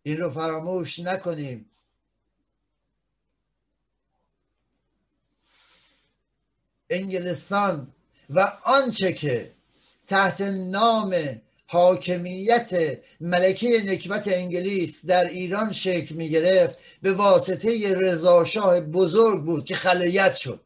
این 0.02 0.16
رو 0.16 0.30
فراموش 0.30 0.98
نکنیم. 0.98 1.71
انگلستان 6.92 7.94
و 8.30 8.52
آنچه 8.64 9.12
که 9.12 9.52
تحت 10.06 10.40
نام 10.40 11.14
حاکمیت 11.66 12.98
ملکه 13.20 13.82
نکبت 13.86 14.28
انگلیس 14.28 15.06
در 15.06 15.28
ایران 15.28 15.72
شکل 15.72 16.14
می 16.14 16.28
گرفت 16.28 16.76
به 17.02 17.12
واسطه 17.12 17.94
رضاشاه 17.98 18.80
بزرگ 18.80 19.44
بود 19.44 19.64
که 19.64 19.74
خلیت 19.74 20.36
شد. 20.36 20.60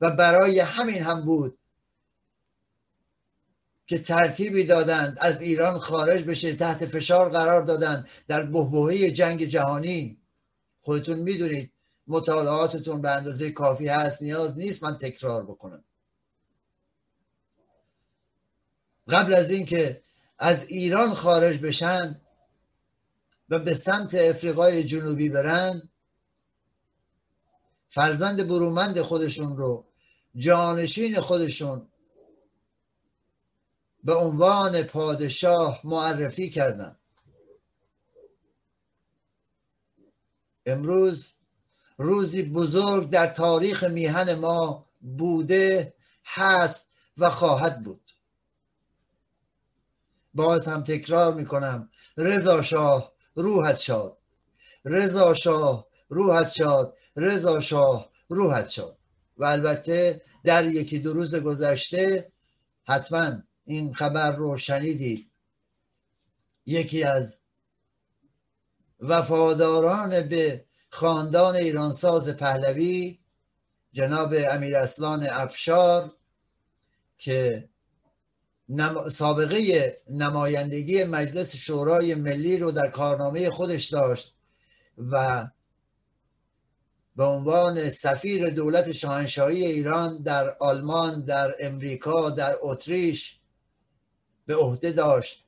و 0.00 0.10
برای 0.10 0.60
همین 0.60 1.02
هم 1.02 1.24
بود 1.24 1.58
که 3.86 3.98
ترتیبی 3.98 4.64
دادند 4.64 5.16
از 5.20 5.42
ایران 5.42 5.78
خارج 5.78 6.24
بشه 6.24 6.54
تحت 6.54 6.86
فشار 6.86 7.30
قرار 7.30 7.62
دادند 7.62 8.08
در 8.28 8.42
بحبوحه 8.42 9.10
جنگ 9.10 9.44
جهانی. 9.44 10.18
خودتون 10.80 11.18
می‌دونید 11.18 11.71
مطالعاتتون 12.06 13.02
به 13.02 13.10
اندازه 13.10 13.50
کافی 13.50 13.88
هست 13.88 14.22
نیاز 14.22 14.58
نیست 14.58 14.82
من 14.82 14.98
تکرار 14.98 15.44
بکنم. 15.44 15.84
قبل 19.08 19.34
از 19.34 19.50
اینکه 19.50 20.02
از 20.38 20.66
ایران 20.68 21.14
خارج 21.14 21.58
بشن 21.58 22.20
و 23.48 23.58
به 23.58 23.74
سمت 23.74 24.14
افریقای 24.14 24.84
جنوبی 24.84 25.28
برند 25.28 25.88
فرزند 27.90 28.48
برومند 28.48 29.00
خودشون 29.00 29.56
رو 29.56 29.86
جانشین 30.36 31.20
خودشون 31.20 31.88
به 34.04 34.14
عنوان 34.14 34.82
پادشاه 34.82 35.80
معرفی 35.84 36.50
کردن. 36.50 36.96
امروز 40.66 41.32
روزی 42.02 42.42
بزرگ 42.42 43.10
در 43.10 43.26
تاریخ 43.26 43.84
میهن 43.84 44.34
ما 44.34 44.86
بوده 45.00 45.94
هست 46.24 46.88
و 47.18 47.30
خواهد 47.30 47.84
بود. 47.84 48.10
باز 50.34 50.68
هم 50.68 50.84
تکرار 50.84 51.34
می‌کنم 51.34 51.90
رضا 52.16 52.62
شاه 52.62 53.12
روحت 53.34 53.78
شاد. 53.78 54.18
رضا 54.84 55.34
شاه 55.34 55.86
روحت 56.08 56.48
شاد. 56.48 56.96
رضا 57.16 57.60
شاه 57.60 58.10
روحت 58.28 58.68
شاد. 58.68 58.98
و 59.38 59.44
البته 59.44 60.22
در 60.44 60.64
یکی 60.66 60.98
دو 60.98 61.12
روز 61.12 61.34
گذشته 61.34 62.32
حتما 62.84 63.32
این 63.64 63.94
خبر 63.94 64.30
رو 64.30 64.58
شنیدید. 64.58 65.30
یکی 66.66 67.04
از 67.04 67.38
وفاداران 69.00 70.28
به 70.28 70.64
خاندان 70.94 71.56
ایرانساز 71.56 72.28
پهلوی 72.28 73.18
جناب 73.92 74.34
امیر 74.50 74.76
اسلان 74.76 75.26
افشار 75.30 76.12
که 77.18 77.68
سابقه 79.10 79.96
نمایندگی 80.10 81.04
مجلس 81.04 81.56
شورای 81.56 82.14
ملی 82.14 82.58
رو 82.58 82.70
در 82.70 82.88
کارنامه 82.88 83.50
خودش 83.50 83.86
داشت 83.86 84.34
و 84.98 85.46
به 87.16 87.24
عنوان 87.24 87.90
سفیر 87.90 88.50
دولت 88.50 88.92
شاهنشاهی 88.92 89.66
ایران 89.66 90.22
در 90.22 90.56
آلمان 90.60 91.24
در 91.24 91.54
امریکا 91.60 92.30
در 92.30 92.56
اتریش 92.60 93.38
به 94.46 94.56
عهده 94.56 94.92
داشت 94.92 95.44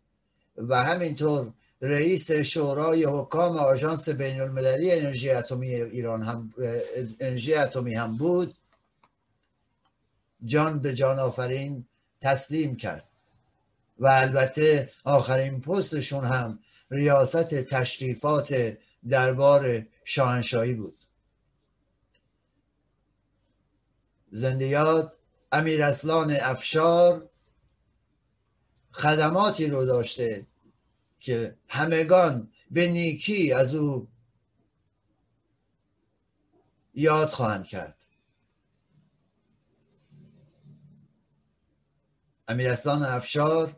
و 0.57 0.85
همینطور 0.85 1.52
رئیس 1.84 2.32
شورای 2.32 3.04
حکام 3.04 3.56
آژانس 3.56 4.08
بین 4.08 4.40
المللی 4.40 4.92
انرژی 4.92 5.30
اتمی 5.30 5.74
ایران 5.74 6.22
هم 6.22 6.54
انرژی 7.20 7.54
اتمی 7.54 7.94
هم 7.94 8.16
بود. 8.16 8.54
جان 10.44 10.78
به 10.78 10.94
جان 10.94 11.18
آفرین 11.18 11.86
تسلیم 12.20 12.76
کرد. 12.76 13.08
و 13.98 14.06
البته 14.06 14.90
آخرین 15.04 15.60
پستشون 15.60 16.24
هم 16.24 16.58
ریاست 16.90 17.54
تشریفات 17.54 18.78
دربار 19.08 19.86
شاهنشاهی 20.04 20.74
بود. 20.74 20.98
زندیات 24.30 25.12
امیر 25.52 25.82
اسلان 25.82 26.36
افشار 26.40 27.30
خدماتی 28.92 29.66
رو 29.66 29.84
داشته. 29.84 30.46
که 31.24 31.56
همگان 31.68 32.52
به 32.70 32.92
نیکی 32.92 33.52
از 33.52 33.74
او 33.74 34.08
یاد 36.94 37.28
خواهند 37.28 37.66
کرد. 37.66 37.96
امیرستان 42.48 43.02
افشار 43.02 43.76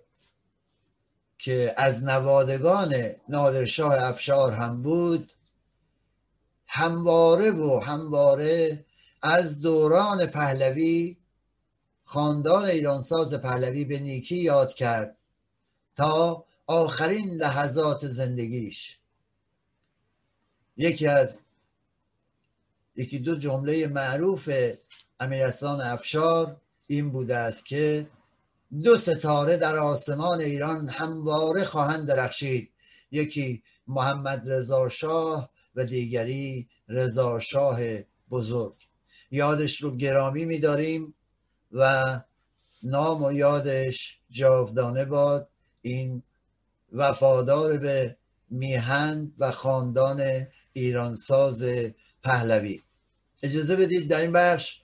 که 1.38 1.74
از 1.76 2.04
نوادگان 2.04 2.94
نادرشاه 3.28 3.94
افشار 4.04 4.52
هم 4.52 4.82
بود 4.82 5.32
همواره 6.66 7.50
و 7.50 7.80
همواره 7.80 8.84
از 9.22 9.60
دوران 9.60 10.26
پهلوی 10.26 11.16
خاندان 12.04 12.64
ایرانساز 12.64 13.34
پهلوی 13.34 13.84
به 13.84 13.98
نیکی 13.98 14.36
یاد 14.36 14.74
کرد 14.74 15.16
تا 15.96 16.45
آخرین 16.66 17.34
لحظات 17.34 18.06
زندگیش. 18.06 18.98
یکی 20.76 21.06
از 21.06 21.38
یکی 22.96 23.18
دو 23.18 23.36
جمله 23.36 23.86
معروف 23.86 24.50
امیرستان 25.20 25.80
افشار 25.80 26.56
این 26.86 27.10
بوده 27.10 27.36
است 27.36 27.66
که 27.66 28.06
دو 28.84 28.96
ستاره 28.96 29.56
در 29.56 29.76
آسمان 29.76 30.40
ایران 30.40 30.88
همواره 30.88 31.64
خواهند 31.64 32.08
درخشید. 32.08 32.70
یکی 33.10 33.62
محمد 33.86 34.42
رضا 34.50 34.88
شاه 34.88 35.50
و 35.74 35.84
دیگری 35.84 36.68
رضا 36.88 37.40
شاه 37.40 37.80
بزرگ. 38.30 38.74
یادش 39.30 39.82
رو 39.82 39.96
گرامی 39.96 40.44
میداریم 40.44 41.14
و 41.72 42.04
نام 42.82 43.24
و 43.24 43.32
یادش 43.32 44.18
جاودانه 44.30 45.04
باد. 45.04 45.48
این 45.82 46.22
وفادار 46.96 47.76
به 47.78 48.16
میهن 48.50 49.32
و 49.38 49.50
خاندان 49.50 50.46
ایرانساز 50.72 51.64
پهلوی. 52.22 52.82
اجازه 53.42 53.76
بدید 53.76 54.10
در 54.10 54.20
این 54.20 54.32
بخش 54.32 54.80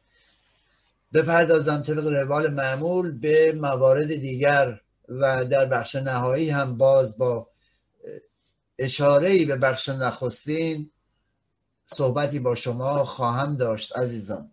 بپردازم 1.12 1.82
طبق 1.82 2.06
روال 2.06 2.50
معمول 2.50 3.18
به 3.18 3.52
موارد 3.52 4.16
دیگر 4.16 4.80
و 5.08 5.44
در 5.44 5.66
بخش 5.66 5.94
نهایی 5.94 6.50
هم 6.50 6.76
باز 6.76 7.18
با 7.18 7.48
اشاره 8.78 9.44
به 9.44 9.56
بخش 9.56 9.88
نخستین 9.88 10.90
صحبتی 11.86 12.38
با 12.38 12.54
شما 12.54 13.04
خواهم 13.04 13.56
داشت 13.56 13.96
عزیزان. 13.96 14.51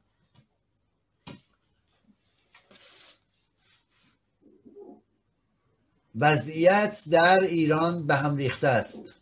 وضعیت 6.20 7.04
در 7.12 7.40
ایران 7.40 8.08
به 8.08 8.16
هم 8.16 8.36
ریخته 8.36 8.68
است. 8.68 9.16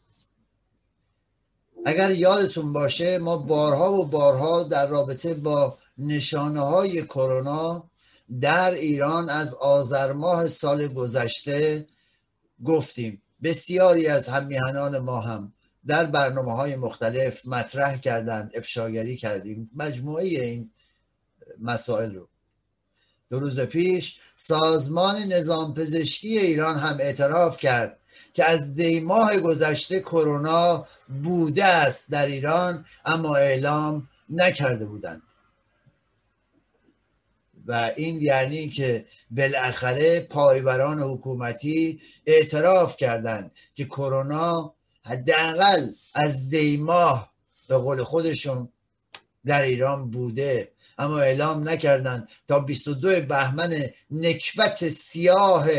اگر 1.86 2.12
یادتون 2.12 2.74
باشه 2.74 3.18
ما 3.18 3.38
بارها 3.38 3.94
و 3.94 4.06
بارها 4.06 4.64
در 4.64 4.88
رابطه 4.88 5.34
با 5.34 5.78
نشانه 5.98 6.60
های 6.60 7.04
کرونا 7.04 7.90
در 8.42 8.72
ایران 8.72 9.30
از 9.30 9.54
آذر 9.54 10.14
ماه 10.14 10.48
سال 10.48 10.88
گذشته 10.88 11.88
گفتیم. 12.66 13.22
بسیاری 13.44 14.08
از 14.08 14.30
همیهنان 14.30 14.98
ما 14.98 15.22
هم 15.22 15.54
در 15.86 16.06
برنامه 16.06 16.54
های 16.54 16.76
مختلف 16.76 17.48
مطرح 17.48 17.98
کردن 17.98 18.50
افشاگری 18.54 19.18
کردیم. 19.18 19.72
مجموعه 19.76 20.26
این 20.26 20.72
مسائل 21.60 22.16
رو. 22.16 22.30
دو 23.30 23.40
روز 23.40 23.60
پیش 23.60 24.20
سازمان 24.36 25.16
نظام 25.24 25.74
پزشکی 25.74 26.38
ایران 26.40 26.76
هم 26.76 26.98
اعتراف 27.00 27.58
کرد 27.58 28.00
که 28.34 28.46
از 28.46 28.76
دی 28.76 29.00
ماه 29.00 29.40
گذشته 29.40 30.00
کرونا 30.00 30.88
بوده 31.24 31.66
است 31.66 32.12
در 32.12 32.26
ایران 32.26 32.86
اما 33.06 33.36
اعلام 33.36 34.10
نکرده 34.30 34.86
بودند. 34.86 35.22
و 37.68 37.92
این 37.96 38.22
یعنی 38.22 38.70
که 38.70 39.06
بالاخره 39.32 40.20
پایبران 40.20 41.00
حکومتی 41.00 42.02
اعتراف 42.26 42.98
کردند 42.98 43.52
که 43.76 43.86
کرونا 43.86 44.74
حداقل 45.04 45.90
از 46.14 46.50
دی 46.50 46.78
ماه 46.78 47.34
به 47.68 47.78
قول 47.78 48.04
خودشون 48.04 48.70
در 49.46 49.62
ایران 49.62 50.12
بوده. 50.12 50.72
اما 50.98 51.20
اعلام 51.20 51.70
نکردند 51.70 52.30
تا 52.48 52.60
22 52.60 53.22
بهمن 53.22 53.90
نکبت 54.12 54.90
سیاه 54.90 55.70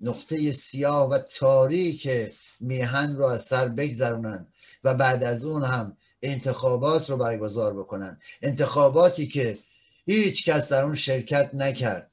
نقطه 0.00 0.52
سیاه 0.52 1.10
و 1.10 1.18
تاریک 1.18 2.32
میهن 2.60 3.16
رو 3.16 3.24
از 3.24 3.44
سر 3.44 3.68
بگذرونن 3.68 4.46
و 4.84 4.94
بعد 4.94 5.24
از 5.24 5.44
اون 5.44 5.64
هم 5.64 5.96
انتخابات 6.22 7.10
رو 7.10 7.16
برگزار 7.16 7.74
بکنن 7.74 8.20
انتخاباتی 8.42 9.26
که 9.26 9.58
هیچ 10.06 10.48
کس 10.48 10.72
در 10.72 10.84
اون 10.84 10.94
شرکت 10.94 11.50
نکرد. 11.54 12.10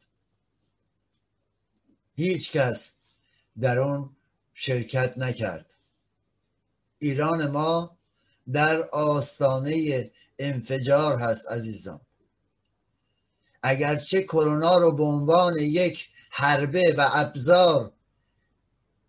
هیچ 2.16 2.52
کس 2.52 2.92
در 3.60 3.80
اون 3.80 4.16
شرکت 4.54 5.18
نکرد. 5.18 5.66
ایران 7.00 7.52
ما 7.52 7.98
در 8.54 8.90
آستانه 8.90 10.12
انفجار 10.40 11.18
هست 11.18 11.48
عزیزان. 11.48 12.02
اگرچه 13.64 14.22
کرونا 14.22 14.78
رو 14.78 14.92
به 14.92 15.04
عنوان 15.04 15.58
یک 15.58 16.10
حربه 16.30 16.96
و 16.98 17.10
ابزار 17.14 17.92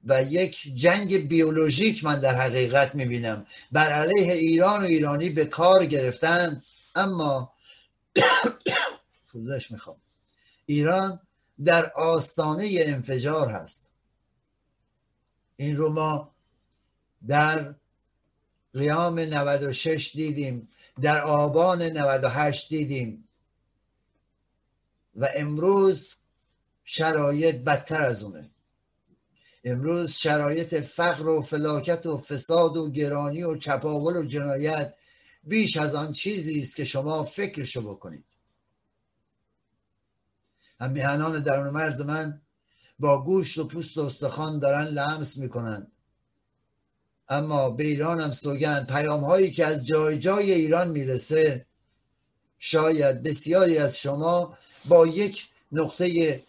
و 0.05 0.23
یک 0.23 0.73
جنگ 0.75 1.29
بیولوژیک 1.29 2.05
من 2.05 2.21
در 2.21 2.35
حقیقت 2.35 2.95
می‌بینم. 2.95 3.47
بر 3.73 3.93
علیه 3.93 4.33
ایران 4.33 4.81
و 4.81 4.85
ایرانی 4.85 5.29
به 5.29 5.45
کار 5.45 5.87
گرفتن 5.87 6.63
اما 6.95 7.53
پوزش 9.33 9.71
می‌خوام. 9.71 9.97
ایران 10.67 11.21
در 11.65 11.93
آستانه 11.93 12.71
انفجار 12.79 13.49
هست. 13.49 13.87
این 15.57 15.77
رو 15.77 15.93
ما 15.93 16.35
در 17.27 17.75
قیام 18.75 19.19
96 19.19 20.13
دیدیم 20.15 20.69
در 21.01 21.21
آبان 21.21 21.83
98 21.83 22.69
دیدیم. 22.69 23.29
و 25.17 25.29
امروز 25.37 26.15
شرایط 26.85 27.57
بدتر 27.57 28.03
از 28.03 28.23
اونه. 28.23 28.51
امروز 29.65 30.13
شرایط 30.13 30.75
فقر 30.75 31.29
و 31.29 31.43
فلاکت 31.43 32.07
و 32.07 32.19
فساد 32.19 32.77
و 32.77 32.91
گرانی 32.91 33.43
و 33.43 33.57
چپاول 33.57 34.17
و 34.17 34.25
جنایت 34.25 34.95
بیش 35.45 35.77
از 35.77 35.95
آن 35.95 36.13
چیزی 36.13 36.61
است 36.61 36.77
که 36.77 36.85
شما 36.85 37.25
فکرشو 37.25 37.83
بکنید. 37.83 38.25
همیهنان 40.81 41.43
درون 41.43 41.71
مرز 41.71 42.01
من 42.01 42.43
با 42.99 43.25
گوشت 43.25 43.59
و 43.59 43.69
پوست 43.69 43.99
و 43.99 44.01
استخوان 44.01 44.59
دارن 44.59 44.85
لمس 44.85 45.37
می‌کنن. 45.37 45.92
اما 47.33 47.71
به 47.71 47.85
ایران 47.85 48.21
هم 48.21 48.33
سوگند. 48.33 48.87
پیام 48.87 49.25
هایی 49.25 49.51
که 49.51 49.67
از 49.67 49.87
جای 49.87 50.19
جای 50.19 50.53
ایران 50.53 50.89
می‌رسه 50.89 51.67
شاید 52.59 53.23
بسیاری 53.23 53.79
از 53.79 53.99
شما 53.99 54.59
با 54.85 55.07
یک 55.07 55.47
نقطه 55.73 56.43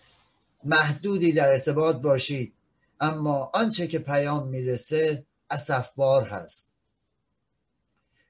محدودی 0.64 1.32
در 1.32 1.52
ارتباط 1.52 1.96
باشید. 1.96 2.54
اما 3.00 3.52
آنچه 3.54 3.88
که 3.88 4.00
پیام 4.00 4.48
می‌رسه 4.48 5.26
اصفبار 5.50 6.24
هست. 6.24 6.70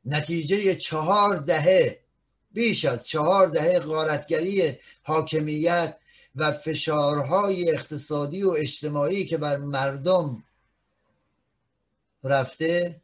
نتیجه 0.05 0.75
چهار 0.75 1.35
دهه 1.35 1.99
بیش 2.51 2.85
از 2.85 3.07
چهار 3.07 3.47
دهه 3.47 3.79
غارتگری 3.79 4.77
حاکمیت 5.03 5.97
و 6.35 6.51
فشارهای 6.51 7.71
اقتصادی 7.71 8.43
و 8.43 8.49
اجتماعی 8.49 9.25
که 9.25 9.37
بر 9.37 9.57
مردم 9.57 10.43
رفته 12.23 13.01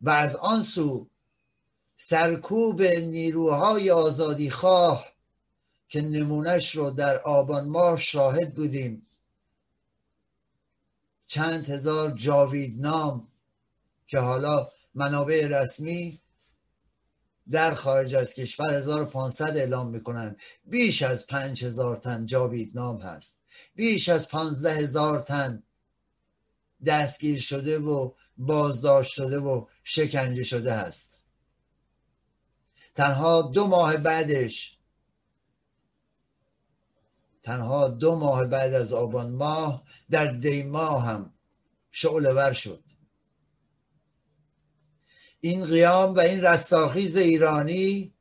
و 0.00 0.10
از 0.10 0.36
آن 0.36 0.62
سو 0.62 1.10
سرکوب 1.96 2.82
نیروهای 2.82 3.90
آزادی 3.90 4.50
خواه 4.50 5.06
که 5.88 6.00
نمونش 6.00 6.74
رو 6.74 6.90
در 6.90 7.18
آبان 7.18 7.68
ماه 7.68 7.98
شاهد 7.98 8.54
بودیم. 8.54 9.06
چند 11.26 11.70
هزار 11.70 12.10
جاوید 12.10 12.80
نام 12.80 13.28
که 14.06 14.18
حالا 14.18 14.68
منابع 14.94 15.46
رسمی 15.46 16.20
در 17.50 17.74
خارج 17.74 18.14
از 18.14 18.34
کشور 18.34 18.74
1500 18.74 19.56
اعلام 19.56 19.90
می‌کنن 19.90 20.36
بیش 20.64 21.02
از 21.02 21.26
5000 21.26 21.96
تن 21.96 22.26
جاوید 22.26 22.72
نام 22.74 23.00
هست. 23.00 23.36
بیش 23.74 24.08
از 24.08 24.28
15 24.28 24.72
هزار 24.72 25.22
تن 25.22 25.62
دستگیر 26.86 27.40
شده 27.40 27.78
و 27.78 28.12
بازداشت 28.38 29.12
شده 29.12 29.38
و 29.38 29.66
شکنجه 29.84 30.42
شده 30.42 30.74
هست. 30.74 31.20
تنها 32.94 33.42
دو 33.42 33.66
ماه 33.66 33.96
بعدش 33.96 34.78
تنها 37.42 37.88
دو 37.88 38.16
ماه 38.16 38.44
بعد 38.44 38.74
از 38.74 38.92
آبان 38.92 39.30
ماه 39.30 39.84
در 40.10 40.26
دی 40.26 40.62
ماه 40.62 41.04
هم 41.04 41.32
شعله 41.90 42.32
ور 42.32 42.52
شد. 42.52 42.84
این 45.40 45.66
قیام 45.66 46.14
و 46.14 46.20
این 46.20 46.42
رستاخیز 46.42 47.16
ایرانی 47.16 48.14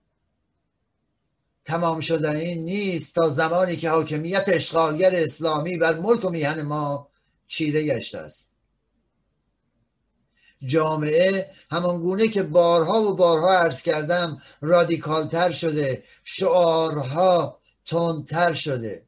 تمام 1.65 2.01
شدنی 2.01 2.55
نیست 2.55 3.15
تا 3.15 3.29
زمانی 3.29 3.75
که 3.75 3.89
حاکمیت 3.89 4.43
اشغالگر 4.47 5.11
اسلامی 5.15 5.77
بر 5.77 5.99
ملک 5.99 6.25
و 6.25 6.29
میهن 6.29 6.61
ما 6.61 7.09
چیره 7.47 7.83
گشته 7.83 8.17
است. 8.17 8.48
جامعه 10.65 11.49
همان 11.71 12.01
گونه 12.01 12.27
که 12.27 12.43
بارها 12.43 13.01
و 13.01 13.15
بارها 13.15 13.57
عرض 13.57 13.81
کردم 13.81 14.41
رادیکالتر 14.61 15.51
شده 15.51 16.03
شعارها 16.23 17.59
تندتر 17.85 18.53
شده. 18.53 19.05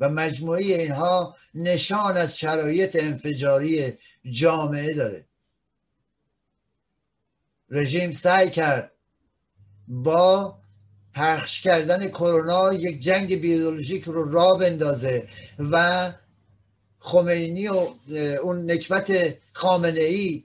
و 0.00 0.08
مجموعه 0.08 0.62
اینها 0.62 1.36
نشان 1.54 2.16
از 2.16 2.38
شرایط 2.38 2.96
انفجاری 3.00 3.98
جامعه 4.30 4.94
داره. 4.94 5.26
رژیم 7.70 8.12
سعی 8.12 8.50
کرد 8.50 8.92
با 9.88 10.58
پخش 11.14 11.60
کردن 11.60 12.08
کرونا 12.08 12.72
یک 12.72 13.00
جنگ 13.00 13.40
بیولوژیک 13.40 14.04
رو 14.04 14.32
را 14.32 14.54
بندازه 14.54 15.28
و 15.58 16.12
خمینی 17.06 17.68
و 17.68 17.88
اون 18.42 18.70
نکبت 18.70 19.36
خامنه 19.52 20.00
ای 20.00 20.44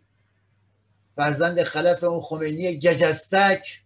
فرزند 1.16 1.64
خلف 1.64 2.04
اون 2.04 2.22
خمینی 2.22 2.80
گجستک 2.80 3.82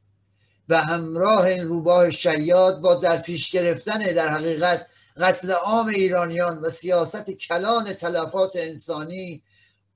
و 0.70 0.82
همراه 0.82 1.44
این 1.46 1.68
روباه 1.68 2.12
شیاد 2.12 2.82
با 2.82 2.96
در 2.96 3.18
پیش 3.18 3.52
گرفتن 3.52 4.00
در 4.00 4.30
حقیقت 4.30 4.88
قتل 5.18 5.52
عام 5.52 5.88
ایرانیان 5.88 6.58
و 6.58 6.70
سیاست 6.70 7.32
کلان 7.32 7.94
تلفات 7.94 8.56
انسانی 8.56 9.44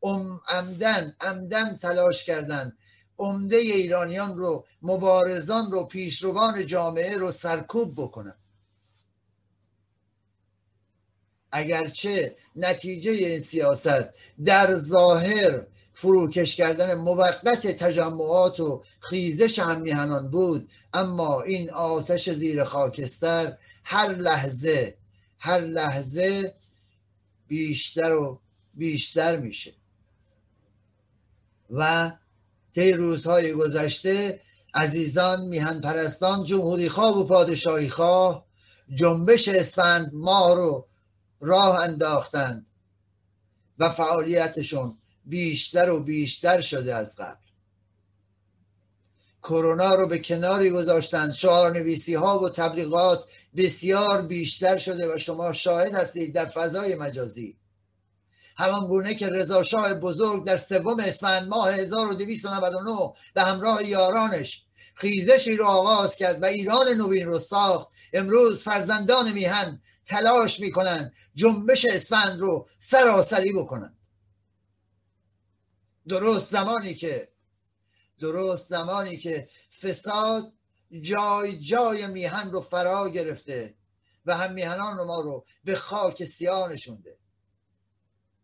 ام 0.04 0.42
عمدن 0.48 1.16
عمدن 1.22 1.78
تلاش 1.78 2.26
کردند 2.26 2.78
عمده 3.18 3.58
ایرانیان 3.58 4.38
رو 4.38 4.66
مبارزان 4.82 5.72
رو 5.72 5.84
پیشروان 5.84 6.66
جامعه 6.66 7.18
رو 7.18 7.32
سرکوب 7.32 7.94
بکنن. 8.02 8.36
اگرچه 11.52 12.36
نتیجه 12.56 13.12
این 13.12 13.40
سیاست 13.40 14.10
در 14.46 14.76
ظاهر 14.76 15.66
فروکش 15.94 16.56
کردن 16.56 16.94
موقت 16.94 17.68
تجمعات 17.68 18.60
و 18.60 18.84
خیزش 19.00 19.60
هم 19.60 19.82
میهنان 19.82 20.32
بود 20.32 20.70
اما 20.94 21.42
این 21.42 21.72
آتش 21.72 22.30
زیر 22.30 22.64
خاکستر 22.64 23.58
هر 23.84 24.16
لحظه 24.16 24.98
هر 25.40 25.60
لحظه 25.60 26.54
بیشتر 27.48 28.14
و 28.14 28.40
بیشتر 28.74 29.38
میشه. 29.38 29.74
و 31.72 32.12
طی 32.76 32.94
روزهای 32.94 33.54
گذشته 33.54 34.40
عزیزان 34.74 35.46
میهن 35.46 35.82
پرستان 35.82 36.44
جمهوری 36.44 36.90
خواه 36.90 37.20
و 37.20 37.24
پادشاهی 37.24 37.90
خواه 37.90 38.46
جنبش 38.96 39.48
اسفند 39.48 40.12
ماه 40.14 40.56
رو 40.56 40.89
راه 41.40 41.80
انداختند 41.80 42.66
و 43.80 43.90
فعالیتشون 43.90 44.98
بیشتر 45.26 45.90
و 45.90 46.04
بیشتر 46.04 46.62
شده 46.62 46.96
از 46.96 47.16
قبل. 47.16 47.50
کرونا 49.44 49.96
رو 49.96 50.08
به 50.08 50.20
کناری 50.20 50.70
گذاشتند 50.70 51.34
شعار 51.34 51.72
نویسی 51.72 52.14
ها 52.14 52.40
و 52.40 52.50
تبلیغات 52.50 53.26
بسیار 53.56 54.22
بیشتر 54.22 54.78
شده 54.78 55.16
و 55.16 55.18
شما 55.18 55.54
شاهد 55.54 55.94
هستید 55.94 56.36
در 56.36 56.46
فضای 56.46 56.96
مجازی. 56.96 57.58
همان 58.58 58.88
گونه 58.88 59.16
که 59.16 59.30
رضا 59.30 59.64
شاه 59.64 59.94
بزرگ 59.94 60.46
در 60.46 60.58
سوم 60.58 61.00
اسفند 61.00 61.48
ماه 61.48 61.74
1299 61.74 63.14
به 63.34 63.42
همراه 63.42 63.84
یارانش 63.84 64.64
خیزشی 64.96 65.56
رو 65.56 65.66
آغاز 65.66 66.16
کرد 66.16 66.44
و 66.44 66.46
ایران 66.46 66.88
نوین 66.98 67.28
رو 67.28 67.40
ساخت 67.40 67.88
امروز 68.14 68.64
فرزندان 68.64 69.32
میهن 69.32 69.82
تلاش 70.10 70.60
می‌کنن 70.60 71.14
جنبش 71.36 71.86
اسفند 71.86 72.40
رو 72.40 72.68
سراسری 72.80 73.54
بکنن. 73.54 73.98
درست 76.08 76.50
زمانی 76.52 76.94
که 76.94 77.32
درست 78.20 78.68
زمانی 78.68 79.18
که 79.18 79.50
فساد 79.82 80.54
جای 81.02 81.60
جای 81.60 82.08
میهن 82.08 82.52
رو 82.52 82.62
فرا 82.62 83.10
گرفته 83.10 83.76
و 84.26 84.38
هم 84.38 84.54
میهنان 84.54 84.98
رو 84.98 85.06
ما 85.06 85.22
رو 85.22 85.46
به 85.64 85.76
خاک 85.76 86.24
سیاه 86.24 86.74
نشونده 86.74 87.18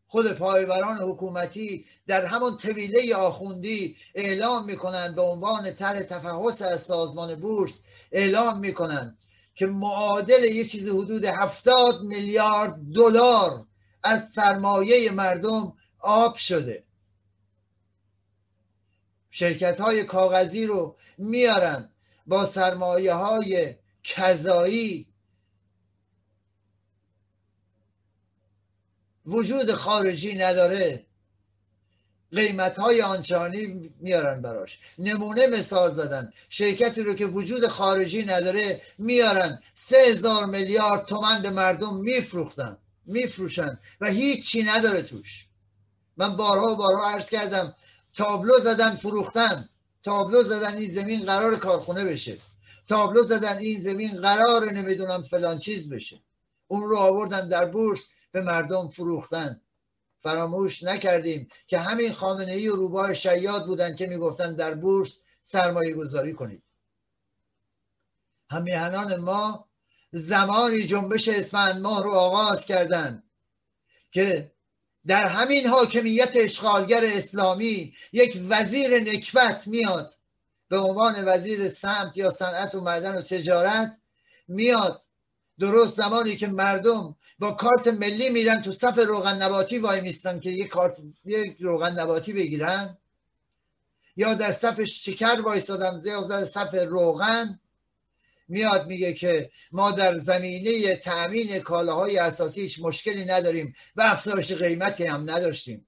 خود 0.08 0.32
پایبران 0.32 0.97
حکومتی 0.97 1.86
در 2.08 2.25
همون 2.25 2.58
طویله 2.58 3.15
آخوندی 3.15 3.97
اعلام 4.15 4.65
می‌کنند 4.65 5.15
به 5.15 5.21
عنوان 5.21 5.73
طرح 5.73 6.04
تفحص 6.04 6.62
از 6.62 6.82
سازمان 6.82 7.36
بورس 7.36 7.80
اعلام 8.12 8.60
می‌کنند 8.60 9.17
که 9.55 9.65
معادل 9.65 10.43
یه 10.43 10.65
چیز 10.65 10.89
حدود 10.89 11.25
هفتاد 11.25 12.01
میلیارد 12.01 12.75
دلار 12.95 13.65
از 14.03 14.29
سرمایه 14.29 15.11
مردم 15.11 15.77
آب 15.99 16.35
شده. 16.35 16.83
شرکت 19.31 19.79
های 19.79 20.03
کاغذی 20.03 20.65
رو 20.65 20.97
میارن 21.17 21.89
با 22.27 22.45
سرمایه 22.45 23.13
های 23.13 23.75
کذایی. 24.03 25.07
وجود 29.25 29.71
خارجی 29.71 30.35
نداره. 30.35 31.05
قیمت 32.31 32.79
های 32.79 33.01
آنچانی 33.01 33.91
میارن 33.99 34.41
براش. 34.41 34.79
نمونه 34.99 35.47
مثال 35.47 35.93
زدن. 35.93 36.33
شرکتی 36.49 37.01
رو 37.01 37.13
که 37.13 37.25
وجود 37.25 37.67
خارجی 37.67 38.25
نداره 38.25 38.81
میارن. 38.97 39.61
سه 39.75 39.97
هزار 39.97 40.45
میلیارد 40.45 41.05
تومن 41.05 41.41
به 41.41 41.49
مردم 41.49 41.95
میفروختن 41.95 42.77
میفروشن 43.05 43.79
و 44.01 44.07
هیچی 44.07 44.63
نداره 44.63 45.01
توش. 45.01 45.45
من 46.17 46.35
بارها 46.35 46.71
و 46.71 46.75
بارها 46.75 47.09
عرض 47.09 47.29
کردم 47.29 47.75
تابلو 48.13 48.59
زدن 48.59 48.95
فروختن. 48.95 49.69
تابلو 50.03 50.43
زدن 50.43 50.77
این 50.77 50.89
زمین 50.89 51.25
قرار 51.25 51.55
کارخونه 51.55 52.05
بشه. 52.05 52.38
تابلو 52.88 53.23
زدن 53.23 53.57
این 53.57 53.79
زمین 53.79 54.21
قرار 54.21 54.71
نمی‌دونم 54.71 55.23
فلان 55.23 55.57
چیز 55.57 55.89
بشه. 55.89 56.19
اون 56.67 56.81
رو 56.81 56.97
آوردن 56.97 57.47
در 57.47 57.65
بورس 57.65 58.07
به 58.31 58.41
مردم 58.41 58.88
فروختن. 58.88 59.61
فراموش 60.25 60.83
نکردیم 60.83 61.47
که 61.67 61.79
همین 61.79 62.13
خامنه 62.13 62.51
ای 62.51 62.67
و 62.67 62.75
روباه 62.75 63.13
شیاد 63.13 63.65
بودن 63.65 63.95
که 63.95 64.07
می‌گفتن 64.07 64.55
در 64.55 64.73
بورس 64.73 65.19
سرمایه 65.41 65.93
گذاری 65.93 66.33
کنید. 66.33 66.63
همیهنان 68.49 69.15
ما 69.15 69.69
زمانی 70.11 70.83
جنبش 70.83 71.27
اسفند 71.27 71.81
ماه 71.81 72.03
رو 72.03 72.11
آغاز 72.11 72.65
کردند 72.65 73.23
که 74.11 74.51
در 75.07 75.27
همین 75.27 75.67
حاکمیت 75.67 76.31
اشغالگر 76.35 77.01
اسلامی 77.03 77.93
یک 78.13 78.41
وزیر 78.49 78.99
نکبت 78.99 79.67
میاد 79.67 80.13
به 80.67 80.77
عنوان 80.77 81.15
وزیر 81.27 81.69
سمت 81.69 82.17
یا 82.17 82.29
صنعت 82.29 82.75
و 82.75 82.81
معدن 82.81 83.17
و 83.17 83.21
تجارت 83.21 83.97
میاد 84.47 85.04
درست 85.59 85.95
زمانی 85.95 86.35
که 86.35 86.47
مردم 86.47 87.15
با 87.39 87.51
کارت 87.51 87.87
ملی 87.87 88.29
میرن 88.29 88.61
تو 88.61 88.71
صف 88.71 88.97
روغن 88.97 89.41
نباتی 89.41 89.77
وای 89.77 90.01
میستن 90.01 90.39
که 90.39 90.49
یک 90.49 90.67
کارت 90.67 90.97
یک 91.25 91.57
روغن 91.59 91.99
نباتی 91.99 92.33
بگیرن. 92.33 92.97
یا 94.17 94.33
در 94.33 94.51
صف 94.51 94.83
شکر 94.83 95.41
وایستادن 95.41 96.01
یا 96.05 96.21
در 96.21 96.45
صف 96.45 96.73
روغن 96.73 97.59
میاد 98.47 98.87
میگه 98.87 99.13
که 99.13 99.51
ما 99.71 99.91
در 99.91 100.19
زمینه 100.19 100.95
تأمین 100.95 101.59
کالاهای 101.59 102.17
اساسی 102.17 102.61
هیچ 102.61 102.79
مشکلی 102.81 103.25
نداریم 103.25 103.75
و 103.95 104.01
افزایش 104.01 104.51
قیمتی 104.51 105.05
هم 105.05 105.29
نداشتیم. 105.29 105.87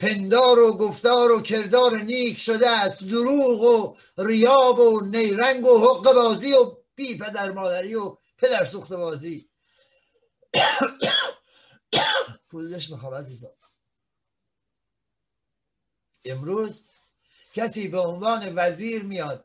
پندار 0.00 0.58
و 0.58 0.72
گفتار 0.72 1.32
و 1.32 1.42
کردار 1.42 1.98
نیک 1.98 2.38
شده 2.38 2.70
است 2.70 3.04
دروغ 3.04 3.62
و 3.62 3.96
ریاب 4.22 4.78
و 4.78 5.00
نیرنگ 5.00 5.66
و 5.66 5.78
حق 5.78 6.14
بازی 6.14 6.52
و 6.52 6.77
بی 6.98 7.18
پدر 7.18 7.50
مادری 7.50 7.94
و 7.94 8.16
پدر 8.38 8.64
سوخت 8.64 8.92
بازی. 8.92 9.50
پوزش 12.50 12.90
می‌خوام 12.90 13.14
عزیزان 13.14 13.52
امروز 16.24 16.88
کسی 17.54 17.88
به 17.88 17.98
عنوان 18.00 18.52
وزیر 18.56 19.02
میاد 19.02 19.44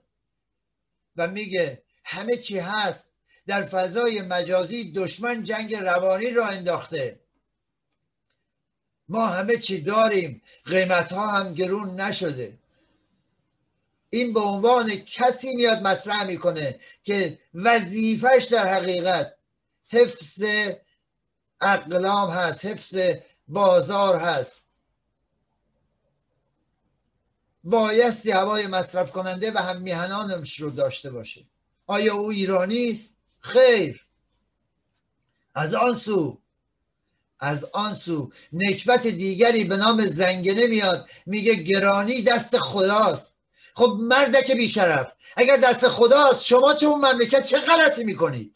و 1.15 1.27
میگه 1.27 1.83
همه 2.05 2.37
چی 2.37 2.59
هست 2.59 3.13
در 3.47 3.65
فضای 3.65 4.21
مجازی 4.21 4.91
دشمن 4.91 5.43
جنگ 5.43 5.75
روانی 5.75 6.29
را 6.29 6.47
انداخته. 6.47 7.19
ما 9.07 9.27
همه 9.27 9.57
چی 9.57 9.81
داریم 9.81 10.41
قیمت 10.65 11.13
ها 11.13 11.27
هم 11.27 11.53
گرون 11.53 12.01
نشده. 12.01 12.62
این 14.13 14.33
به 14.33 14.39
عنوان 14.39 14.95
کسی 14.95 15.55
میاد 15.55 15.81
مطرح 15.81 16.27
می‌کنه 16.27 16.79
که 17.03 17.39
وظیفش 17.53 18.47
در 18.51 18.73
حقیقت 18.73 19.35
حفظ 19.89 20.43
اقلام 21.61 22.29
هست 22.29 22.65
حفظ 22.65 22.97
بازار 23.47 24.19
هست. 24.19 24.55
بایستی 27.63 28.31
هوای 28.31 28.67
مصرف 28.67 29.11
کننده 29.11 29.51
و 29.51 29.57
هم 29.57 29.81
میهنانش 29.81 30.59
رو 30.59 30.69
داشته 30.69 31.11
باشه. 31.11 31.45
آیا 31.87 32.15
او 32.15 32.29
ایرانی 32.29 32.91
است؟ 32.91 33.15
خیر. 33.39 34.07
از 35.55 35.73
آن 35.73 35.93
سو 35.93 36.41
از 37.39 37.63
آن 37.63 37.93
سو 37.93 38.31
نکبت 38.51 39.07
دیگری 39.07 39.63
به 39.63 39.77
نام 39.77 40.05
زنگنه 40.05 40.67
میاد 40.67 41.09
میگه 41.25 41.55
گرانی 41.55 42.21
دست 42.21 42.57
خداست. 42.57 43.32
خب 43.75 43.97
مردک 43.99 44.51
بیشرف. 44.51 45.15
اگر 45.35 45.57
دست 45.57 45.87
خداست 45.87 46.45
شما 46.45 46.73
تو 46.73 46.85
اون 46.85 47.05
مملکت 47.11 47.45
چه 47.45 47.59
غلطی 47.59 48.03
می‌کنید؟ 48.03 48.55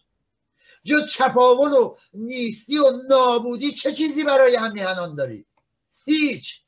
جز 0.83 1.05
چپاول 1.09 1.71
و 1.71 1.95
نیستی 2.13 2.77
و 2.77 2.91
نابودی 3.09 3.71
چه 3.71 3.93
چیزی 3.93 4.23
برای 4.23 4.55
هم 4.55 4.73
میهنان 4.73 5.15
دارید 5.15 5.47
هیچ. 6.05 6.61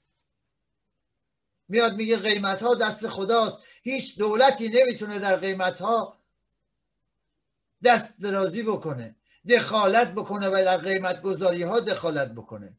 میاد 1.67 1.95
میگه 1.95 2.17
قیمت 2.17 2.63
ها 2.63 2.75
دست 2.75 3.07
خداست. 3.07 3.59
هیچ 3.83 4.17
دولتی 4.17 4.69
نمی‌تونه 4.69 5.19
در 5.19 5.35
قیمت 5.35 5.81
ها 5.81 6.19
دست 7.83 8.19
درازی 8.19 8.63
بکنه. 8.63 9.15
دخالت 9.49 10.11
بکنه 10.11 10.47
و 10.47 10.51
در 10.51 10.77
قیمت 10.77 11.21
گذاری 11.21 11.63
ها 11.63 11.79
دخالت 11.79 12.31
بکنه. 12.31 12.77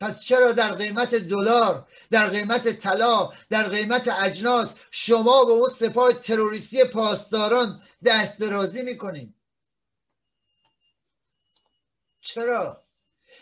پس 0.00 0.24
چرا 0.24 0.52
در 0.52 0.74
قیمت 0.74 1.14
دلار 1.14 1.88
در 2.10 2.28
قیمت 2.28 2.68
طلا 2.68 3.32
در 3.50 3.68
قیمت 3.68 4.08
اجناس 4.22 4.74
شما 4.90 5.44
به 5.44 5.52
اون 5.52 5.68
سپاه 5.68 6.12
تروریستی 6.12 6.84
پاسداران 6.84 7.82
دست 8.04 8.38
درازی 8.38 8.82
می‌کنید 8.82 9.34
چرا؟ 12.20 12.84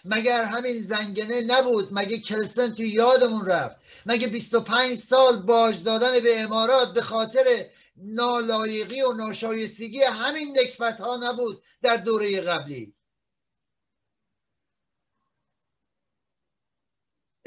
مگر 0.05 0.44
همین 0.44 0.81
زنگنه 0.81 1.40
نبود؟ 1.40 1.88
مگه 1.92 2.18
کلسن 2.18 2.73
تو 2.73 2.83
یادمون 2.83 3.47
رفت؟ 3.47 3.77
مگه 4.07 4.29
25 4.29 4.99
سال 4.99 5.42
باج 5.42 5.83
دادن 5.83 6.21
به 6.21 6.40
امارات 6.40 6.94
به 6.94 7.03
خاطر 7.03 7.71
نالایقی 7.97 9.03
و 9.03 9.12
ناشایستگی 9.12 10.03
همین 10.03 10.59
نکبت 10.61 11.01
ها 11.01 11.16
نبود 11.16 11.62
در 11.83 11.97
دوره 11.97 12.40
قبلی؟ 12.40 12.94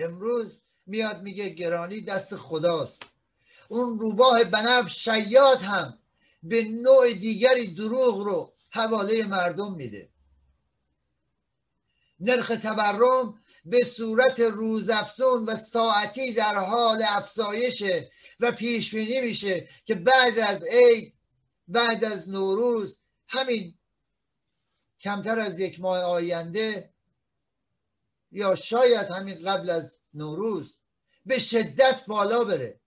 امروز 0.01 0.61
میاد 0.85 1.21
میگه 1.21 1.49
گرانی 1.49 2.01
دست 2.01 2.35
خداست. 2.35 3.01
اون 3.69 3.99
روباه 3.99 4.43
بنف 4.43 4.89
شیاد 4.89 5.61
هم 5.61 5.99
به 6.43 6.63
نوع 6.63 7.13
دیگری 7.13 7.67
دروغ 7.67 8.17
رو 8.17 8.53
حواله 8.69 9.27
مردم 9.27 9.75
میده. 9.75 10.09
نرخ 12.19 12.47
تورم 12.47 13.41
به 13.65 13.83
صورت 13.83 14.39
روزافزون 14.39 15.45
و 15.45 15.55
ساعتی 15.55 16.33
در 16.33 16.55
حال 16.55 17.03
افزایشه 17.07 18.11
و 18.39 18.51
پیش 18.51 18.95
بینی 18.95 19.21
میشه 19.21 19.69
که 19.85 19.95
بعد 19.95 20.39
از 20.39 20.63
عید 20.63 21.13
بعد 21.67 22.05
از 22.05 22.29
نوروز 22.29 22.99
همین 23.27 23.77
کمتر 25.01 25.39
از 25.39 25.59
یک 25.59 25.79
ماه 25.79 25.99
آینده 25.99 26.90
یا 28.31 28.55
شاید 28.55 29.07
همین 29.07 29.43
قبل 29.43 29.69
از 29.69 29.97
نوروز 30.13 30.77
به 31.25 31.39
شدت 31.39 32.05
بالا 32.07 32.43
بره. 32.43 32.79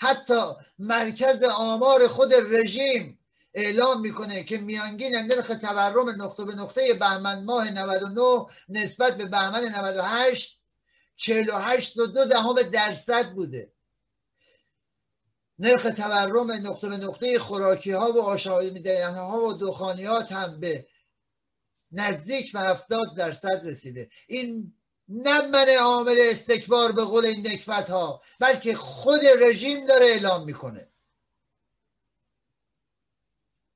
حتی 0.00 0.40
مرکز 0.78 1.42
آمار 1.42 2.08
خود 2.08 2.34
رژیم 2.34 3.18
اعلام 3.54 4.00
می‌کنه 4.00 4.44
که 4.44 4.58
میانگین 4.58 5.16
نرخ 5.16 5.46
تورم 5.46 6.22
نقطه 6.22 6.44
به 6.44 6.54
نقطه 6.54 6.94
بهمن 6.94 7.44
ماه 7.44 7.70
99 7.70 8.46
نسبت 8.68 9.16
به 9.16 9.26
بهمن 9.26 9.64
98 9.64 10.60
48 11.16 11.98
و 11.98 12.06
دو 12.06 12.24
دهم 12.24 12.54
درصد 12.54 13.32
بوده. 13.32 13.72
نرخ 15.58 15.82
تورم 15.82 16.50
نقطه 16.50 16.88
به 16.88 16.96
نقطه 16.96 17.38
خوراکی 17.38 17.90
ها 17.90 18.12
و 18.12 18.20
آشامی 18.20 18.88
ها 18.88 19.40
و 19.40 19.54
دخانیات 19.54 20.32
هم 20.32 20.60
به 20.60 20.86
نزدیک 21.92 22.52
به 22.52 22.60
70 22.60 23.16
درصد 23.16 23.60
رسیده. 23.64 24.08
این 24.28 24.74
نه 25.10 25.40
من 25.40 25.68
عامل 25.80 26.16
استکبار 26.18 26.92
به 26.92 27.04
قول 27.04 27.26
این 27.26 27.46
نکبت 27.46 27.90
ها 27.90 28.22
بلکه 28.38 28.76
خود 28.76 29.20
رژیم 29.40 29.86
داره 29.86 30.06
اعلام 30.06 30.44
می‌کنه. 30.44 30.88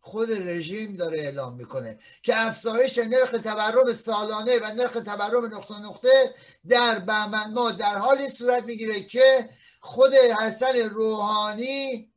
خود 0.01 0.31
رژیم 0.31 0.97
داره 0.97 1.19
اعلام 1.19 1.55
می‌کنه 1.55 1.99
که 2.23 2.37
افزایش 2.37 2.99
نرخ 2.99 3.31
تورم 3.31 3.93
سالانه 3.93 4.59
و 4.59 4.65
نرخ 4.75 4.93
تورم 4.93 5.57
نقطه 5.57 5.79
نقطه 5.79 6.35
در 6.69 6.99
بهمن 6.99 7.53
ما 7.53 7.71
در 7.71 7.97
حالی 7.97 8.29
صورت 8.29 8.65
می‌گیره 8.65 9.01
که 9.01 9.51
خود 9.81 10.15
حسن 10.15 10.77
روحانی 10.77 12.13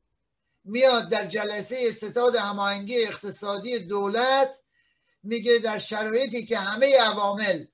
میاد 0.64 1.10
در 1.10 1.26
جلسه 1.26 1.92
ستاد 1.92 2.36
هماهنگی 2.36 3.04
اقتصادی 3.04 3.80
دولت 3.80 4.62
میگه 5.24 5.58
در 5.58 5.80
شرایطی 5.80 6.46
که 6.46 6.58
همه 6.58 6.98
عوامل 6.98 7.66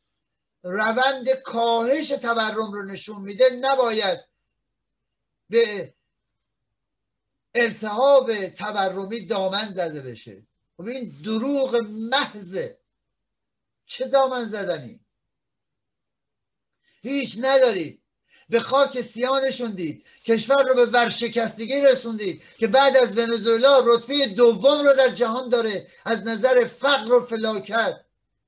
روند 0.63 1.29
کاهش 1.29 2.07
تورم 2.07 2.71
رو 2.71 2.85
نشون 2.85 3.21
میده 3.21 3.45
نباید 3.61 4.19
به 5.49 5.93
التهاب 7.55 8.47
تورمی 8.47 9.25
دامن 9.25 9.73
زده 9.73 10.01
بشه. 10.01 10.47
خب 10.77 10.87
این 10.87 11.15
دروغ 11.23 11.75
محضه 11.89 12.79
چه 13.85 14.07
دامن 14.07 14.45
زدنی؟ 14.45 14.99
هیچ 17.01 17.37
ندارید 17.41 18.03
به 18.49 18.59
خاک 18.59 19.01
سیانشون 19.01 19.71
دید 19.71 20.05
کشور 20.25 20.63
رو 20.63 20.75
به 20.75 20.85
ورشکستگی 20.85 21.81
رسوندید 21.81 22.43
که 22.57 22.67
بعد 22.67 22.97
از 22.97 23.17
ونزوئلا 23.17 23.79
رتبه 23.85 24.27
دوم 24.27 24.85
رو 24.85 24.93
در 24.93 25.09
جهان 25.09 25.49
داره 25.49 25.87
از 26.05 26.27
نظر 26.27 26.65
فقر 26.65 27.13
و 27.13 27.25
فلاکت 27.25 28.01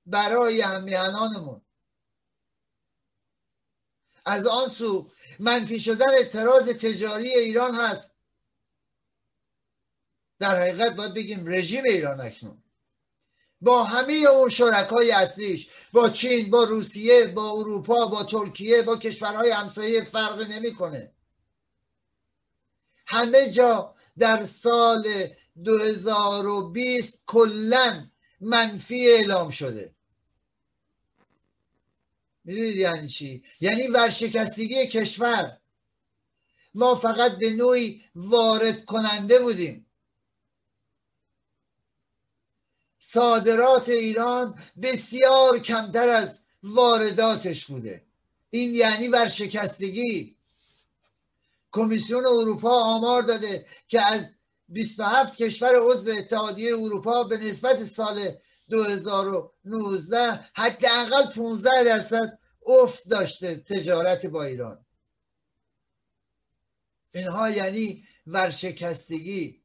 برای 0.05 0.61
همیهنانمون 0.61 1.64
از 4.25 4.47
آن 4.47 4.69
سو 4.69 5.11
منفی 5.39 5.79
شدن 5.79 6.09
اعتراض 6.09 6.69
تجاری 6.69 7.29
ایران 7.29 7.75
هست. 7.75 8.11
در 10.39 10.61
حقیقت 10.61 10.95
باید 10.95 11.13
بگیم 11.13 11.47
رژیم 11.47 11.83
ایران 11.85 12.21
اکنون. 12.21 12.63
با 13.61 13.83
همه 13.83 14.13
اون 14.13 14.49
شرکای 14.49 15.11
اصلیش 15.11 15.69
با 15.93 16.09
چین 16.09 16.49
با 16.49 16.63
روسیه 16.63 17.25
با 17.25 17.51
اروپا 17.51 18.05
با 18.07 18.23
ترکیه 18.23 18.81
با 18.81 18.97
کشورهای 18.97 19.51
همسایه 19.51 20.01
فرق 20.01 20.39
نمی‌کنه. 20.39 21.11
همه 23.07 23.49
جا 23.51 23.95
در 24.17 24.45
سال 24.45 25.07
2020 25.63 27.21
کلا 27.25 28.09
منفی 28.41 29.07
اعلام 29.07 29.49
شده. 29.49 29.94
می‌دونید 32.45 32.75
یعنی 32.75 33.07
چی؟ 33.07 33.43
یعنی 33.61 33.87
ورشکستگی 33.87 34.87
کشور. 34.87 35.57
ما 36.73 36.95
فقط 36.95 37.31
به 37.37 37.49
نوعی 37.49 38.03
وارد 38.15 38.85
کننده 38.85 39.39
بودیم. 39.39 39.85
صادرات 42.99 43.89
ایران 43.89 44.59
بسیار 44.81 45.59
کمتر 45.59 46.09
از 46.09 46.39
وارداتش 46.63 47.65
بوده. 47.65 48.05
این 48.49 48.75
یعنی 48.75 49.07
ورشکستگی. 49.07 50.35
کمیسیون 51.71 52.25
اروپا 52.25 52.83
آمار 52.83 53.21
داده 53.21 53.65
که 53.87 54.01
از 54.01 54.35
27 54.69 55.37
کشور 55.37 55.75
عضو 55.75 56.11
اتحادیه 56.11 56.73
اروپا 56.73 57.23
به 57.23 57.37
نسبت 57.37 57.83
سال 57.83 58.37
2019 58.69 60.49
حداقل 60.53 61.31
15 61.35 61.83
درصد 61.85 62.39
افت 62.65 63.09
داشته 63.09 63.55
تجارت 63.55 64.25
با 64.25 64.43
ایران. 64.43 64.85
اینها 67.13 67.49
یعنی 67.49 68.03
ورشکستگی. 68.27 69.61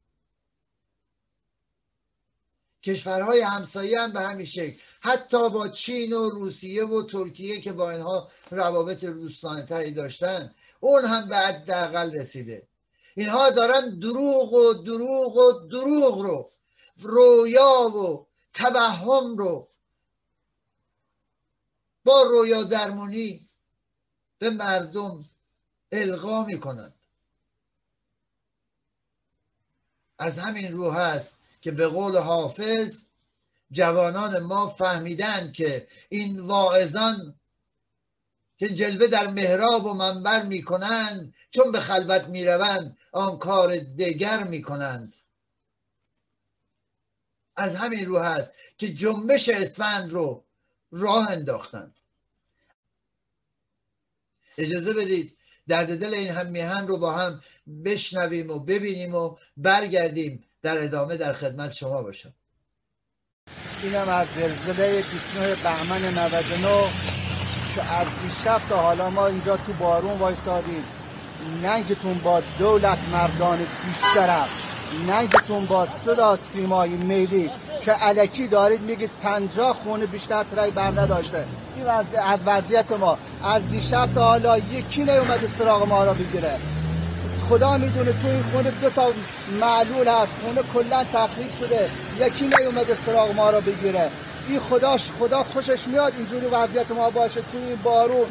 کشورهای 2.83 3.41
همسایه 3.41 3.99
هم 3.99 4.11
به 4.11 4.19
همین 4.19 4.45
شکل. 4.45 4.79
حتی 5.01 5.49
با 5.49 5.67
چین 5.67 6.13
و 6.13 6.29
روسیه 6.29 6.85
و 6.85 7.03
ترکیه 7.03 7.61
که 7.61 7.71
با 7.71 7.91
اینها 7.91 8.31
روابط 8.51 9.03
روستانه 9.03 9.65
تری 9.65 9.91
داشتن 9.91 10.55
اون 10.79 11.05
هم 11.05 11.27
به 11.29 11.37
حداقل 11.37 12.15
رسیده. 12.15 12.67
اینها 13.15 13.49
دارن 13.49 13.99
دروغ 13.99 14.53
و 14.53 14.73
دروغ 14.73 15.35
و 15.35 15.67
دروغ 15.67 16.21
رو 16.21 16.51
رویا 16.97 17.89
و 17.97 18.30
توهم 18.53 19.37
رو 19.37 19.67
با 22.03 22.23
رویا 22.23 22.63
درمونی 22.63 23.49
به 24.39 24.49
مردم 24.49 25.29
القا 25.91 26.43
می‌کنند. 26.43 26.93
از 30.19 30.39
همین 30.39 30.73
رو 30.73 30.91
هست 30.91 31.33
که 31.61 31.71
به 31.71 31.87
قول 31.87 32.17
حافظ 32.17 33.03
جوانان 33.71 34.39
ما 34.39 34.67
فهمیدن 34.67 35.51
که 35.51 35.87
این 36.09 36.39
واعظان 36.39 37.39
که 38.57 38.69
جلوه 38.69 39.07
در 39.07 39.27
محراب 39.27 39.85
و 39.85 39.93
منبر 39.93 40.43
می‌کنند 40.45 41.33
چون 41.51 41.71
به 41.71 41.79
خلوت 41.79 42.23
می‌روند 42.27 42.97
آن 43.11 43.37
کار 43.37 43.77
دگر 43.77 44.43
می‌کنند. 44.43 45.15
از 47.55 47.75
همین 47.75 48.05
رو 48.05 48.19
هست 48.19 48.51
که 48.77 48.93
جنبش 48.93 49.49
اسفند 49.49 50.11
رو 50.11 50.43
راه 50.91 51.31
انداختند 51.31 51.95
اجازه 54.57 54.93
بدید 54.93 55.37
درد 55.67 55.99
دل 55.99 56.13
این 56.13 56.29
هم 56.29 56.47
میهن 56.47 56.87
رو 56.87 56.97
با 56.97 57.13
هم 57.13 57.41
بشنویم 57.85 58.49
و 58.49 58.59
ببینیم 58.59 59.15
و 59.15 59.37
برگردیم 59.57 60.43
در 60.61 60.83
ادامه 60.83 61.17
در 61.17 61.33
خدمت 61.33 61.73
شما 61.73 62.01
باشم. 62.01 62.33
اینم 63.83 64.09
از 64.09 64.27
زلزله 64.27 65.03
29 65.11 65.55
بهمن 65.55 66.03
99 66.03 66.89
که 67.75 67.83
از 67.83 68.07
دیشب 68.23 68.61
تا 68.69 68.81
حالا 68.81 69.09
ما 69.09 69.27
اینجا 69.27 69.57
تو 69.57 69.73
بارون 69.73 70.17
وایستادیم. 70.17 70.83
ننگتون 71.63 72.13
با 72.13 72.41
دولت 72.59 72.99
مردان 73.11 73.57
پیش 73.57 74.01
طرف 74.13 74.70
ننگتون 75.07 75.65
با 75.65 75.85
صدا 75.85 76.35
سیمای 76.35 76.89
میلی 76.89 77.51
که 77.81 77.91
علکی 77.91 78.47
دارید 78.47 78.81
میگید 78.81 79.09
پنجاه 79.23 79.73
خونه 79.73 80.05
بیشتر 80.05 80.43
ترای 80.43 80.71
بر 80.71 80.87
نداشته 80.87 81.45
این 81.75 81.87
از 82.25 82.43
وضعیت 82.45 82.91
ما. 82.91 83.17
از 83.43 83.67
دیشب 83.69 84.09
تا 84.15 84.25
حالا 84.25 84.57
یکی 84.57 85.03
نیومده 85.03 85.47
سراغ 85.47 85.87
ما 85.87 86.03
را 86.03 86.13
بگیره. 86.13 86.55
خدا 87.49 87.77
می‌دونه 87.77 88.11
تو 88.11 88.27
این 88.27 88.43
خونه 88.43 88.71
دو 88.71 88.89
تا 88.89 89.11
معلول 89.59 90.07
هست. 90.07 90.33
خونه 90.43 90.61
کلا 90.73 91.03
تخریب 91.03 91.53
شده. 91.59 91.89
یکی 92.19 92.47
نیومده 92.47 92.95
سراغ 92.95 93.35
ما 93.35 93.49
را 93.49 93.61
بگیره. 93.61 94.09
این 94.47 94.59
خداش 94.59 95.11
خدا 95.19 95.43
خوشش 95.43 95.87
میاد 95.87 96.13
اینجوری 96.17 96.47
وضعیت 96.47 96.91
ما 96.91 97.09
باشه. 97.09 97.41
تو 97.41 97.57
این 97.57 97.75
بارون 97.83 98.25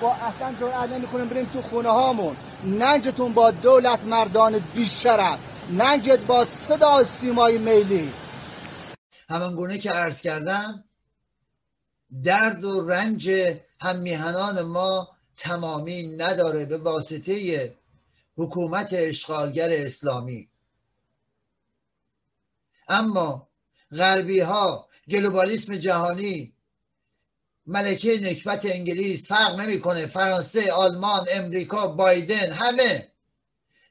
با 0.00 0.12
اصلا 0.12 0.54
جرأت 0.60 0.90
نمی‌کنیم 0.90 1.26
بریم 1.28 1.50
تو 1.52 1.62
خونه 1.62 1.88
هامون 1.88 2.36
ننجتون 2.64 3.32
با 3.32 3.50
دولت 3.50 4.04
مردان 4.04 4.60
بیشرف. 4.74 5.38
ننجت 5.70 6.20
با 6.20 6.44
صدا 6.44 7.04
سیمای 7.04 7.58
میلی. 7.58 8.12
همان 9.28 9.78
که 9.78 9.90
عرض 9.90 10.20
کردم 10.20 10.84
درد 12.24 12.64
و 12.64 12.88
رنج 12.88 13.30
هم 13.80 13.96
میهنان 13.98 14.62
ما 14.62 15.08
تمامی 15.36 16.16
نداره 16.16 16.64
به 16.64 16.78
واسطه 16.78 17.74
حکومت 18.36 18.88
اشغالگر 18.92 19.68
اسلامی. 19.72 20.48
اما 22.88 23.48
غربی 23.92 24.40
ها 24.40 24.88
گلوبالیسم 25.10 25.76
جهانی 25.76 26.52
ملکه 27.66 28.20
نکبت 28.22 28.66
انگلیس 28.66 29.28
فرق 29.28 29.60
نمی‌کنه. 29.60 30.06
فرانسه 30.06 30.72
آلمان 30.72 31.26
امریکا 31.32 31.86
بایدن 31.86 32.52
همه 32.52 33.12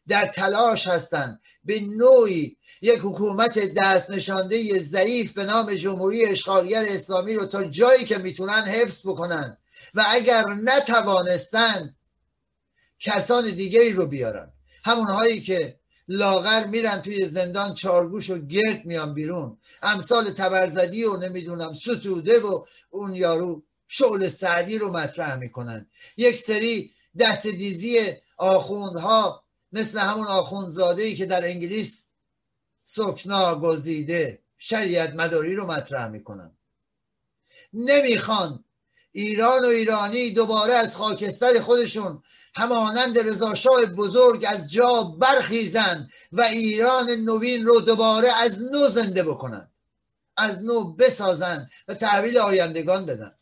در 0.08 0.26
تلاش 0.26 0.88
هستند. 0.88 1.42
به 1.64 1.80
نوعی 1.98 2.58
یک 2.82 3.00
حکومت 3.00 3.60
دست 3.84 4.10
نشانده 4.10 4.80
ضعیف 4.80 5.34
به 5.34 5.44
نام 5.44 5.74
جمهوری 5.74 6.26
اشغالگر 6.26 6.86
اسلامی 6.90 7.36
رو 7.36 7.46
تا 7.46 7.64
جایی 7.64 8.06
که 8.06 8.18
می‌تونن 8.18 8.64
حفظ 8.64 9.02
بکنن. 9.06 9.58
و 9.94 10.06
اگر 10.10 10.44
نتوانستند 10.64 11.96
کسان 13.00 13.50
دیگری 13.52 13.94
رو 13.94 14.06
بیارن. 14.06 14.52
همونهایی 14.86 15.42
که 15.42 15.80
لاغر 16.08 16.66
میرن 16.66 17.02
توی 17.02 17.26
زندان 17.26 17.74
چارگوش 17.74 18.30
و 18.30 18.38
گرد 18.38 18.86
میان 18.86 19.14
بیرون. 19.14 19.58
امثال 19.82 20.30
تبرزدی 20.30 21.04
و 21.04 21.18
نمی‌دونم 21.18 21.74
ستوده 21.74 22.40
و 22.40 22.66
اون 22.90 23.16
یارو 23.16 23.64
شغل 23.88 24.30
سعدی 24.30 24.78
رو 24.78 24.92
مطرح 24.92 25.36
می‌کنن. 25.36 25.88
یک 26.18 26.40
سری 26.42 26.92
دست 27.20 27.48
دیزی 27.48 28.14
آخوندها 28.38 29.45
مثل 29.76 30.00
همون 30.00 30.28
آخوندزاده 30.28 31.04
ای 31.04 31.16
که 31.16 31.26
در 31.26 31.46
انگلیس 31.46 32.06
سکنا 32.86 33.60
گزیده 33.60 34.44
شریعت 34.58 35.14
مداری 35.14 35.56
رو 35.56 35.68
مطرح 35.68 36.08
می‌کنن. 36.08 36.58
نمی‌خوان 37.74 38.64
ایران 39.12 39.66
و 39.66 39.68
ایرانی 39.68 40.32
دوباره 40.32 40.74
از 40.74 40.96
خاکستر 40.96 41.60
خودشون 41.60 42.24
همانند 42.56 43.20
رضاشاه 43.20 43.86
بزرگ 43.86 44.46
از 44.48 44.72
جا 44.72 45.04
برخیزن 45.04 46.10
و 46.32 46.42
ایران 46.42 47.10
نوین 47.10 47.66
رو 47.66 47.82
دوباره 47.82 48.28
از 48.36 48.62
نو 48.72 48.88
زنده 48.88 49.24
بکنن. 49.24 49.72
از 50.38 50.64
نو 50.64 50.94
بسازن 50.94 51.70
و 51.88 51.94
تحویل 51.94 52.38
آیندگان 52.38 53.06
بدن. 53.06 53.36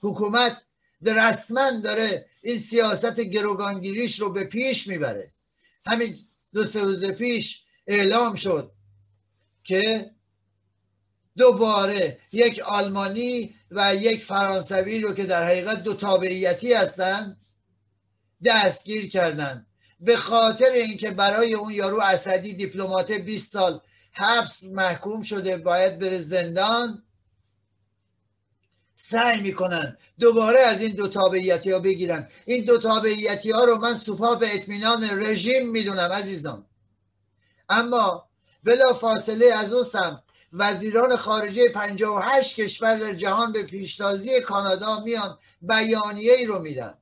حکومت 0.00 0.62
رسما 1.12 1.70
داره 1.84 2.26
این 2.42 2.58
سیاست 2.58 3.20
گروگانگیریش 3.20 4.20
رو 4.20 4.32
به 4.32 4.44
پیش 4.44 4.86
می‌بره. 4.86 5.30
همین 5.86 6.16
دو 6.52 6.66
سه 6.66 6.80
روز 6.80 7.04
پیش 7.04 7.62
اعلام 7.86 8.34
شد 8.34 8.72
که 9.64 10.10
دوباره 11.36 12.18
یک 12.32 12.58
آلمانی 12.58 13.54
و 13.70 13.94
یک 13.94 14.24
فرانسوی 14.24 15.00
رو 15.00 15.14
که 15.14 15.24
در 15.24 15.44
حقیقت 15.44 15.82
دو 15.82 15.94
تابعیتی 15.94 16.72
هستند 16.72 17.40
دستگیر 18.44 19.08
کردن. 19.08 19.66
به 20.00 20.16
خاطر 20.16 20.70
اینکه 20.72 21.10
برای 21.10 21.54
اون 21.54 21.72
یارو 21.72 22.00
اسدی 22.00 22.54
دیپلمات 22.54 23.12
20 23.12 23.52
سال 23.52 23.80
حبس 24.12 24.64
محکوم 24.64 25.22
شده 25.22 25.56
باید 25.56 25.98
بره 25.98 26.18
زندان. 26.18 27.02
سعی 28.96 29.40
می‌کنن 29.40 29.96
دوباره 30.20 30.60
از 30.60 30.80
این 30.80 30.92
دو 30.92 31.08
تابعیتی 31.08 31.70
ها 31.70 31.78
بگیرن. 31.78 32.28
این 32.44 32.64
دو 32.64 32.78
تابعیتی 32.78 33.50
ها 33.50 33.64
رو 33.64 33.76
من 33.78 33.94
سوپا 33.94 34.34
به 34.34 34.54
اطمینان 34.54 35.04
رژیم 35.10 35.70
می‌دونم 35.70 36.12
عزیزان. 36.12 36.66
اما 37.68 38.28
بلا 38.64 38.94
فاصله 38.94 39.46
از 39.46 39.72
او 39.72 39.84
سم 39.84 40.22
وزیران 40.52 41.16
خارجه 41.16 41.68
58 41.68 42.60
کشور 42.60 42.98
در 42.98 43.14
جهان 43.14 43.52
به 43.52 43.62
پیشتازی 43.62 44.40
کانادا 44.40 45.00
میان 45.00 45.38
بیانیه 45.62 46.32
ای 46.32 46.44
رو 46.44 46.58
میدن. 46.58 46.94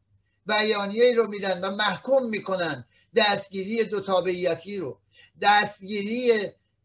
بیانیه 0.47 1.05
ای 1.05 1.15
رو 1.15 1.29
میدن 1.29 1.61
و 1.65 1.71
محکوم 1.77 2.29
می‌کنن 2.29 2.85
دستگیری 3.17 3.85
دو 3.85 4.01
تابعیتی 4.01 4.77
رو. 4.77 5.01
دستگیری 5.43 6.33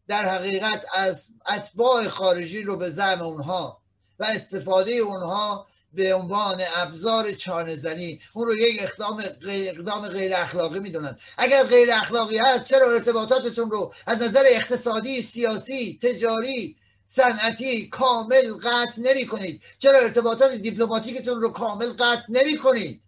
در 0.08 0.28
حقیقت 0.28 0.84
از 0.94 1.28
اتباع 1.48 2.08
خارجی 2.08 2.62
رو 2.62 2.76
به 2.76 2.90
زعم 2.90 3.22
اونها. 3.22 3.77
و 4.18 4.24
استفاده 4.24 4.92
اونها 4.92 5.66
به 5.92 6.14
عنوان 6.14 6.62
ابزار 6.74 7.32
چانه 7.32 7.76
زنی 7.76 8.20
اون 8.32 8.48
رو 8.48 8.56
یک 8.56 8.82
اقدام 8.82 9.22
غیر, 9.22 9.70
اقدام 9.70 10.08
غیر 10.08 10.34
اخلاقی 10.34 10.80
می‌دونن. 10.80 11.18
اگر 11.38 11.64
غیر 11.64 11.88
اخلاقی 11.92 12.38
هست 12.38 12.64
چرا 12.64 12.92
ارتباطاتتون 12.92 13.70
رو 13.70 13.94
از 14.06 14.22
نظر 14.22 14.42
اقتصادی 14.46 15.22
سیاسی 15.22 15.98
تجاری 16.02 16.76
صنعتی 17.04 17.88
کامل 17.88 18.54
قطع 18.62 19.00
نمی 19.00 19.26
کنید 19.26 19.62
چرا 19.78 19.98
ارتباطات 19.98 20.52
دیپلماتیکتون 20.52 21.40
رو 21.40 21.50
کامل 21.50 21.92
قطع 21.92 22.24
نمی 22.28 22.58
کنید 22.58 23.02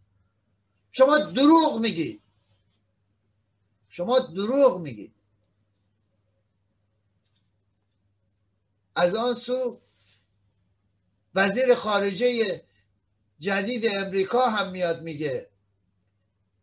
شما 0.92 1.18
دروغ 1.18 1.80
میگید. 1.80 2.22
شما 3.88 4.18
دروغ 4.18 4.80
میگید. 4.80 5.14
از 8.96 9.14
آن 9.14 9.34
سو 9.34 9.80
وزیر 11.34 11.74
خارجه 11.74 12.62
جدید 13.40 13.86
امریکا 13.94 14.46
هم 14.46 14.70
میاد 14.70 15.02
میگه. 15.02 15.50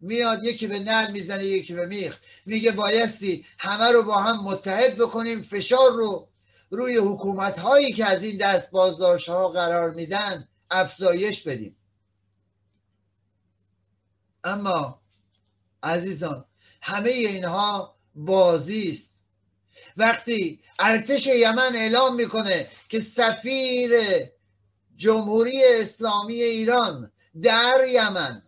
میاد 0.02 0.44
یکی 0.44 0.68
به 0.68 0.80
نل 0.80 1.12
می‌زنه 1.12 1.46
یکی 1.46 1.74
به 1.74 1.86
میخ. 1.86 2.18
میگه 2.46 2.72
بایستی 2.72 3.46
همه 3.60 3.92
رو 3.92 4.04
با 4.04 4.18
هم 4.18 4.44
متحد 4.44 4.96
بکنیم 4.98 5.42
فشار 5.42 5.92
رو 5.92 6.28
روی 6.70 6.98
حکومت 6.98 7.60
هایی 7.60 7.94
که 7.94 8.06
از 8.06 8.24
این 8.24 8.38
دست 8.38 8.72
بازداشت 8.72 9.30
ها 9.30 9.48
قرار 9.48 9.94
میدن 9.94 10.48
افزایش 10.72 11.42
بدیم. 11.42 11.78
اما 14.44 15.02
عزیزان 15.84 16.46
همه 16.82 17.10
اینها 17.10 17.96
بازی 18.16 18.92
است. 18.92 19.10
وقتی 19.98 20.60
ارتش 20.80 21.28
یمن 21.28 21.76
اعلام 21.76 22.16
می‌کنه 22.16 22.68
که 22.90 23.00
سفیر 23.00 23.92
جمهوری 24.98 25.64
اسلامی 25.66 26.42
ایران 26.42 27.12
در 27.44 27.88
یمن. 27.90 28.44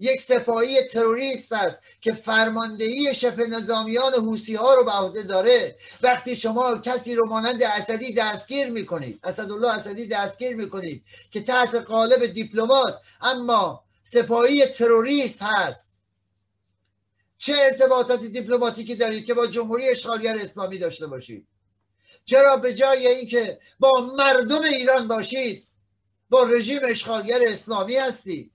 یک 0.00 0.20
سپاهی 0.20 0.82
تروریست 0.82 1.52
است 1.52 1.78
که 2.00 2.12
فرماندهی 2.12 3.14
شبه 3.14 3.46
نظامیان 3.46 4.14
حوسی 4.14 4.54
ها 4.54 4.74
رو 4.74 4.84
به 4.84 4.90
عهده 4.90 5.22
داره. 5.22 5.76
وقتی 6.02 6.36
شما 6.36 6.78
کسی 6.78 7.14
رو 7.14 7.28
مانند 7.28 7.62
اسدی 7.62 8.14
دستگیر 8.14 8.70
می‌کنید 8.70 9.20
اسدالله 9.24 9.74
اسدی 9.74 10.06
دستگیر 10.06 10.56
می‌کنید 10.56 11.04
که 11.30 11.42
تحت 11.42 11.74
قالب 11.74 12.26
دیپلمات 12.26 13.00
اما 13.20 13.84
سپاهی 14.04 14.66
تروریست 14.66 15.42
هست. 15.42 15.88
چه 17.38 17.54
ارتباطات 17.58 18.24
دیپلماتیکی 18.24 18.94
دارید 18.94 19.24
که 19.24 19.34
با 19.34 19.46
جمهوری 19.46 19.88
اشغالگر 19.88 20.36
اسلامی 20.40 20.78
داشته 20.78 21.06
باشید؟ 21.06 21.46
چرا 22.24 22.56
به 22.56 22.74
جای 22.74 23.06
اینکه 23.06 23.60
با 23.78 23.90
مردم 24.18 24.62
ایران 24.62 25.08
باشید 25.08 25.68
با 26.30 26.42
رژیم 26.42 26.80
اشغالگر 26.84 27.38
اسلامی 27.42 27.96
هستید؟ 27.96 28.52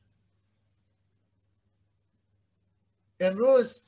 امروز 3.20 3.84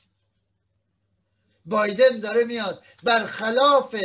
بایدن 1.65 2.19
داره 2.19 2.43
میاد. 2.43 2.83
برخلاف 3.03 3.95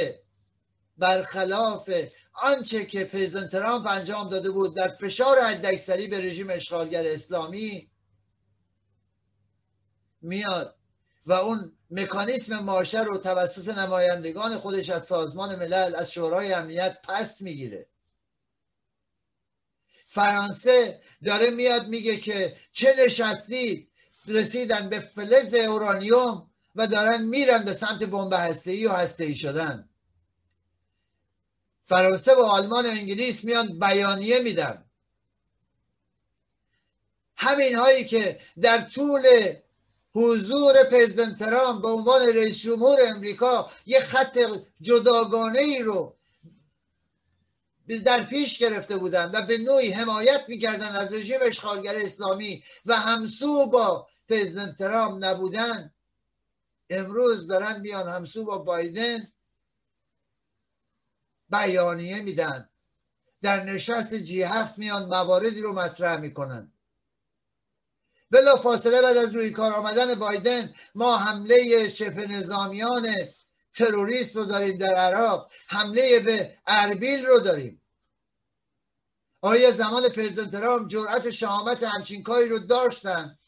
برخلاف 0.98 1.90
آنچه 2.32 2.84
که 2.84 3.04
پرزیدنت 3.04 3.50
ترامپ 3.50 3.86
انجام 3.86 4.28
داده 4.28 4.50
بود 4.50 4.76
در 4.76 4.88
فشار 4.88 5.40
حداکثری 5.40 6.08
به 6.08 6.20
رژیم 6.20 6.50
اشغالگر 6.50 7.06
اسلامی 7.06 7.90
میاد 10.22 10.78
و 11.26 11.32
اون 11.32 11.75
مکانیسم 11.90 12.58
ماشه 12.58 13.02
رو 13.02 13.18
توسط 13.18 13.78
نمایندگان 13.78 14.58
خودش 14.58 14.90
از 14.90 15.06
سازمان 15.06 15.56
ملل 15.56 15.94
از 15.94 16.12
شورای 16.12 16.52
امنیت 16.52 16.98
پس 17.04 17.40
می‌گیره. 17.40 17.86
فرانسه 20.06 21.00
داره 21.24 21.50
میاد 21.50 21.88
میگه 21.88 22.16
که 22.16 22.56
چه 22.72 22.94
نشستید 23.06 23.88
رسیدن 24.26 24.88
به 24.88 25.00
فلز 25.00 25.54
اورانیوم 25.54 26.50
و 26.76 26.86
دارن 26.86 27.22
میرن 27.22 27.64
به 27.64 27.74
سمت 27.74 28.02
بمب 28.02 28.54
ای 28.66 28.86
و 28.86 29.06
ای 29.18 29.36
شدن. 29.36 29.88
فرانسه 31.84 32.34
و 32.34 32.40
آلمان 32.40 32.86
و 32.86 32.88
انگلیس 32.88 33.44
میان 33.44 33.78
بیانیه 33.78 34.38
میدن. 34.38 34.84
همین 37.36 37.74
هایی 37.74 38.04
که 38.04 38.40
در 38.60 38.80
طول 38.80 39.22
حضور 40.16 40.84
پرزیدنت 40.84 41.38
ترامپ 41.38 41.82
به 41.82 41.88
عنوان 41.88 42.22
رئیس 42.22 42.56
جمهور 42.56 42.98
امریکا 43.08 43.70
یه 43.86 44.00
خط 44.00 44.38
جداگانه 44.80 45.58
ای 45.58 45.82
رو 45.82 46.16
در 48.04 48.22
پیش 48.22 48.58
گرفته 48.58 48.96
بودن 48.96 49.30
و 49.34 49.46
به 49.46 49.58
نوعی 49.58 49.90
حمایت 49.90 50.44
می‌کردن 50.48 50.96
از 50.96 51.12
رژیم 51.12 51.38
اشغالگر 51.42 51.94
اسلامی 51.96 52.62
و 52.86 52.96
همسو 52.96 53.66
با 53.66 54.08
پرزیدنت 54.28 54.76
ترامپ 54.76 55.24
نبودن. 55.24 55.94
امروز 56.90 57.46
دارن 57.46 57.80
میان 57.80 58.08
همسو 58.08 58.44
با 58.44 58.58
بایدن 58.58 59.32
بیانیه 61.50 62.20
میدن. 62.22 62.68
در 63.42 63.64
نشست 63.64 64.14
جی 64.14 64.42
هفت 64.42 64.78
میان 64.78 65.04
مواردی 65.04 65.60
رو 65.60 65.72
مطرح 65.72 66.20
می‌کنن. 66.20 66.72
بلا 68.30 68.56
فاصله 68.56 69.02
بعد 69.02 69.16
از 69.16 69.34
روی 69.34 69.50
کار 69.50 69.72
آمدن 69.72 70.14
بایدن 70.14 70.74
ما 70.94 71.16
حمله 71.16 71.88
شبه 71.88 72.26
نظامیان 72.26 73.08
تروریست 73.72 74.36
رو 74.36 74.44
داریم 74.44 74.78
در 74.78 74.94
عراق 74.94 75.52
حمله 75.66 76.20
به 76.20 76.58
اربیل 76.66 77.26
رو 77.26 77.40
داریم. 77.40 77.82
آیا 79.40 79.70
زمان 79.70 80.08
پرزیدنت 80.08 80.50
ترامپ 80.50 80.88
جرأت 80.88 81.30
شهامت 81.30 81.82
همچین 81.82 82.22
کاری 82.22 82.48
رو 82.48 82.58
داشتن. 82.58 83.38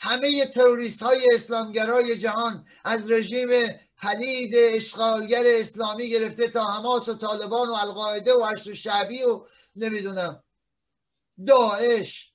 همه 0.00 0.46
تروریست 0.46 1.02
های 1.02 1.34
اسلامگرای 1.34 2.18
جهان 2.18 2.66
از 2.84 3.10
رژیم 3.10 3.48
حلید 3.96 4.54
اشغالگر 4.56 5.42
اسلامی 5.46 6.10
گرفته 6.10 6.48
تا 6.48 6.64
حماس 6.64 7.08
و 7.08 7.14
طالبان 7.14 7.68
و 7.68 7.72
القاعده 7.72 8.34
و 8.34 8.44
عشر 8.44 8.74
شعبی 8.74 9.22
و 9.22 9.46
نمی‌دونم 9.76 10.42
داعش 11.46 12.27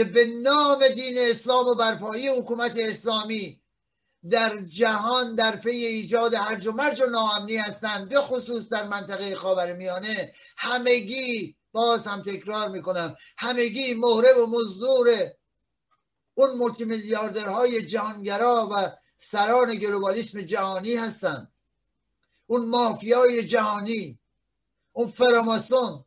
که 0.00 0.04
به 0.04 0.24
نام 0.24 0.88
دین 0.88 1.14
اسلام 1.18 1.66
و 1.66 1.74
برپایی 1.74 2.28
حکومت 2.28 2.72
اسلامی 2.76 3.60
در 4.30 4.60
جهان 4.60 5.34
در 5.34 5.56
پی 5.56 5.70
ایجاد 5.70 6.34
هرج 6.34 6.66
و 6.66 6.72
مرج 6.72 7.00
و 7.00 7.06
ناامنی 7.06 7.56
هستند 7.56 8.08
به 8.08 8.20
خصوص 8.20 8.68
در 8.68 8.88
منطقه 8.88 9.36
خاورمیانه 9.36 10.32
همگی 10.56 11.56
باز 11.72 12.06
هم 12.06 12.22
تکرار 12.22 12.68
می‌کنم 12.68 13.16
همگی 13.38 13.94
مهره 13.94 14.32
و 14.32 14.46
مزدور 14.46 15.30
اون 16.34 16.56
مولتی 16.56 16.84
میلیاردرهای 16.84 17.86
جهانگرا 17.86 18.68
و 18.72 18.90
سران 19.18 19.74
گلوبالیسم 19.74 20.42
جهانی 20.42 20.94
هستند. 20.96 21.52
اون 22.46 22.64
مافیای 22.66 23.46
جهانی 23.46 24.18
اون 24.92 25.08
فراماسون 25.08 26.04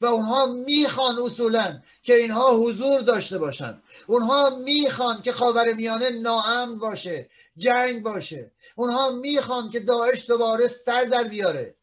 و 0.00 0.06
اونها 0.06 0.46
می‌خوان 0.46 1.18
اصولا 1.18 1.82
که 2.02 2.14
اینها 2.14 2.56
حضور 2.56 3.00
داشته 3.00 3.38
باشند. 3.38 3.82
اونها 4.06 4.50
می‌خوان 4.50 5.22
که 5.22 5.32
خاور 5.32 5.72
میانه 5.72 6.10
ناامن 6.10 6.78
باشه 6.78 7.30
جنگ 7.56 8.02
باشه. 8.02 8.50
اونها 8.74 9.10
می‌خوان 9.10 9.70
که 9.70 9.80
داعش 9.80 10.26
دوباره 10.26 10.68
سر 10.68 11.04
در 11.04 11.24
بیاره. 11.24 11.74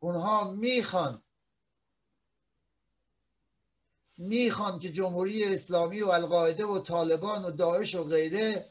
اونها 0.00 0.50
می‌خوان 0.50 1.22
می‌خوان 4.18 4.78
که 4.78 4.92
جمهوری 4.92 5.44
اسلامی 5.44 6.02
و 6.02 6.08
القاعده 6.08 6.64
و 6.64 6.78
طالبان 6.78 7.44
و 7.44 7.50
داعش 7.50 7.94
و 7.94 8.04
غیره 8.04 8.68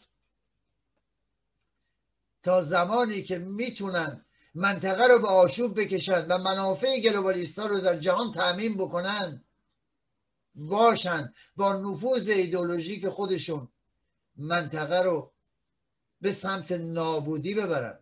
تا 2.43 2.63
زمانی 2.63 3.23
که 3.23 3.37
می‌تونن 3.37 4.25
منطقه 4.53 5.07
رو 5.07 5.19
به 5.19 5.27
آشوب 5.27 5.81
بکشن 5.81 6.25
و 6.27 6.37
منافع 6.37 6.99
گلوبالیستا 6.99 7.65
رو 7.65 7.79
در 7.79 7.99
جهان 7.99 8.31
تعمین 8.31 8.77
بکنن. 8.77 9.43
باشن 10.55 11.33
با 11.55 11.73
نفوذ 11.73 12.29
ایدولوژیک 12.29 13.09
خودشون 13.09 13.67
منطقه 14.35 15.01
رو 15.01 15.33
به 16.21 16.31
سمت 16.31 16.71
نابودی 16.71 17.53
ببرن. 17.53 17.99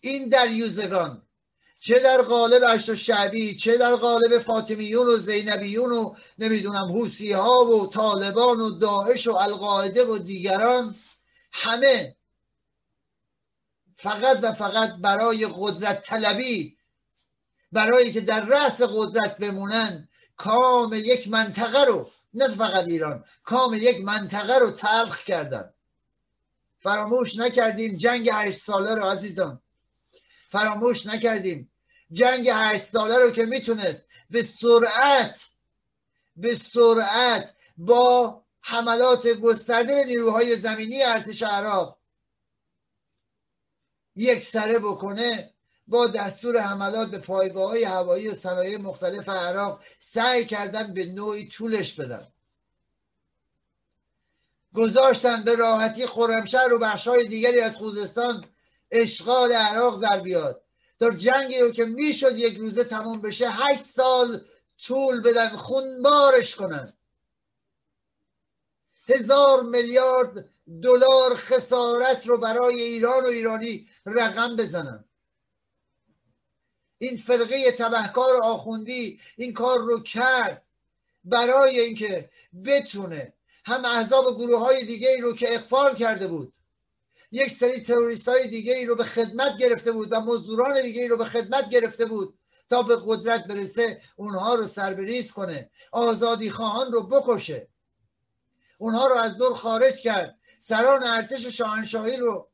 این 0.00 0.28
دریوزگان 0.28 1.22
چه 1.80 2.00
در 2.00 2.22
قالب 2.22 2.62
اشت 2.64 2.94
شعبی 2.94 3.56
چه 3.56 3.76
در 3.76 3.96
قالب 3.96 4.38
فاطمیون 4.38 5.06
و 5.06 5.16
زینبیون 5.16 5.92
و 5.92 6.14
نمی‌دونم 6.38 6.92
حوسی 6.92 7.32
ها 7.32 7.64
و 7.64 7.86
طالبان 7.86 8.60
و 8.60 8.70
داعش 8.70 9.26
و 9.26 9.36
القاعده 9.36 10.04
و 10.04 10.18
دیگران 10.18 10.96
همه 11.52 12.17
فقط 13.98 14.38
و 14.42 14.52
فقط 14.52 14.94
برای 14.94 15.48
قدرت 15.56 16.02
طلبی 16.02 16.78
برای 17.72 18.12
که 18.12 18.20
در 18.20 18.44
رأس 18.44 18.82
قدرت 18.82 19.38
بمونن 19.38 20.08
کام 20.36 20.92
یک 20.94 21.28
منطقه 21.28 21.84
رو 21.84 22.10
نه 22.34 22.48
فقط 22.48 22.84
ایران 22.84 23.24
کام 23.44 23.74
یک 23.74 24.00
منطقه 24.00 24.58
رو 24.58 24.70
تلخ 24.70 25.24
کردن. 25.24 25.72
فراموش 26.80 27.36
نکردیم 27.36 27.96
جنگ 27.96 28.30
هشت 28.32 28.60
ساله 28.60 28.94
رو 28.94 29.04
عزیزان. 29.04 29.62
فراموش 30.48 31.06
نکردیم 31.06 31.70
جنگ 32.12 32.48
هشت 32.48 32.84
ساله 32.84 33.16
رو 33.18 33.30
که 33.30 33.44
می‌تونست 33.44 34.06
به 34.30 34.42
سرعت 34.42 35.46
به 36.36 36.54
سرعت 36.54 37.54
با 37.76 38.42
حملات 38.60 39.28
گسترده 39.28 40.04
نیروهای 40.04 40.56
زمینی 40.56 41.02
ارتش 41.02 41.42
عراق 41.42 41.97
یک 44.18 44.46
سره 44.46 44.78
بکنه 44.78 45.54
با 45.86 46.06
دستور 46.06 46.58
حملات 46.58 47.10
به 47.10 47.18
پایگاه 47.18 47.70
های 47.70 47.84
هوایی 47.84 48.28
و 48.28 48.34
صنایع 48.34 48.76
مختلف 48.76 49.28
عراق 49.28 49.84
سعی 50.00 50.46
کردن 50.46 50.94
به 50.94 51.06
نوعی 51.06 51.48
طولش 51.48 51.94
بدن. 51.94 52.32
گذاشتن 54.74 55.42
به 55.42 55.56
راحتی 55.56 56.06
خرمشهر 56.06 56.72
و 56.72 56.78
بخشهای 56.78 57.28
دیگری 57.28 57.60
از 57.60 57.76
خوزستان 57.76 58.44
اشغال 58.90 59.52
عراق 59.52 60.02
در 60.02 60.20
بیاد. 60.20 60.62
تا 61.00 61.10
جنگی 61.10 61.60
رو 61.60 61.70
که 61.70 61.84
می‌شد 61.84 62.38
یک 62.38 62.56
روزه 62.56 62.84
تموم 62.84 63.20
بشه 63.20 63.50
هشت 63.50 63.82
سال 63.82 64.44
طول 64.84 65.22
بدن 65.22 65.48
خونبارش 65.48 66.54
کنن. 66.54 66.92
هزار 69.08 69.62
میلیارد 69.62 70.48
دلار 70.82 71.34
خسارت 71.34 72.26
رو 72.26 72.38
برای 72.38 72.80
ایران 72.80 73.24
و 73.24 73.26
ایرانی 73.26 73.86
رقم 74.06 74.56
بزنن. 74.56 75.04
این 76.98 77.16
فرقه 77.16 77.72
تبهکار 77.72 78.42
آخوندی 78.42 79.20
این 79.36 79.52
کار 79.52 79.78
رو 79.78 80.00
کرد 80.00 80.66
برای 81.24 81.80
اینکه 81.80 82.30
بتونه 82.64 83.32
هم 83.64 83.84
احزاب 83.84 84.36
گروه 84.36 84.60
های 84.60 84.84
دیگه 84.84 85.16
رو 85.20 85.34
که 85.34 85.54
اقفال 85.54 85.94
کرده 85.94 86.26
بود 86.26 86.52
یک 87.32 87.52
سری 87.52 87.80
تروریست 87.80 88.28
های 88.28 88.48
دیگه 88.48 88.86
رو 88.86 88.96
به 88.96 89.04
خدمت 89.04 89.56
گرفته 89.58 89.92
بود 89.92 90.12
و 90.12 90.20
مزدوران 90.20 90.82
دیگه 90.82 91.02
ای 91.02 91.08
رو 91.08 91.16
به 91.16 91.24
خدمت 91.24 91.70
گرفته 91.70 92.06
بود 92.06 92.38
تا 92.70 92.82
به 92.82 92.96
قدرت 93.06 93.44
برسه 93.44 94.00
اونها 94.16 94.54
رو 94.54 94.68
سربریز 94.68 95.32
کنه 95.32 95.70
آزادی 95.92 96.50
خواهان 96.50 96.92
رو 96.92 97.02
بکشه. 97.02 97.68
اونها 98.78 99.06
رو 99.06 99.14
از 99.14 99.36
دور 99.36 99.54
خارج 99.54 99.96
کرد. 99.96 100.37
سران 100.68 101.06
ارتش 101.06 101.46
شاهنشاهی 101.46 102.16
رو 102.16 102.50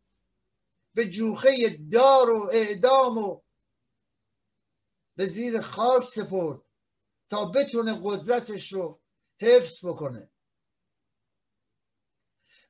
به 0.94 1.08
جوخه 1.08 1.78
دار 1.92 2.30
و 2.30 2.50
اعدام 2.52 3.18
و 3.18 3.40
به 5.16 5.26
زیر 5.26 5.60
خاک 5.60 6.08
سپرد 6.08 6.60
تا 7.30 7.44
بتونه 7.44 8.00
قدرتش 8.02 8.72
رو 8.72 9.00
حفظ 9.40 9.84
بکنه. 9.84 10.30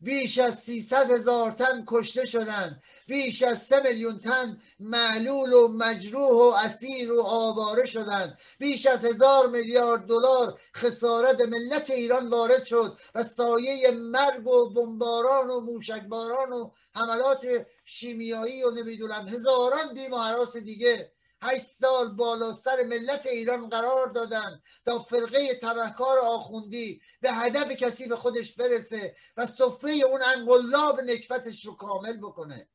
بیش 0.05 0.39
از 0.39 0.59
300 0.59 1.11
هزار 1.11 1.51
تن 1.51 1.85
کشته 1.87 2.27
شدن 2.27 2.81
بیش 3.07 3.43
از 3.43 3.63
3 3.63 3.81
میلیون 3.83 4.19
تن 4.19 4.61
معلول 4.81 5.53
و 5.53 5.69
مجروح 5.69 6.31
و 6.31 6.55
اسیر 6.65 7.13
و 7.13 7.23
آواره 7.23 7.87
شدند. 7.87 8.39
بیش 8.59 8.87
از 8.87 9.05
هزار 9.05 9.47
میلیارد 9.47 10.07
دلار 10.07 10.61
خسارت 10.77 11.41
ملت 11.41 11.91
ایران 11.91 12.29
وارد 12.29 12.65
شد 12.65 12.99
و 13.15 13.23
سایه 13.23 13.91
مرگ 13.91 14.47
و 14.47 14.71
بمباران 14.71 15.51
و 15.51 15.61
موشکباران 15.61 16.53
و 16.53 16.71
حملات 16.95 17.47
شیمیایی 17.85 18.65
و 18.65 18.71
نمی‌دونم 18.71 19.29
هزاران 19.29 19.95
بیم 19.95 20.13
و 20.13 20.45
دیگه 20.65 21.14
هشت 21.45 21.67
سال 21.71 22.15
بالا 22.15 22.53
سر 22.53 22.83
ملت 22.83 23.27
ایران 23.27 23.69
قرار 23.69 24.07
دادن 24.07 24.63
تا 24.85 25.03
فرقه 25.03 25.61
تبهکار 25.63 26.19
آخوندی 26.19 27.03
به 27.21 27.33
هدف 27.33 27.71
کسی 27.71 28.09
به 28.09 28.17
خودش 28.17 28.53
برسه 28.53 29.17
و 29.37 29.47
صفه 29.47 29.89
اون 29.89 30.23
انقلاب 30.23 31.01
نکبتش 31.01 31.67
رو 31.67 31.75
کامل 31.77 32.17
بکنه. 32.17 32.69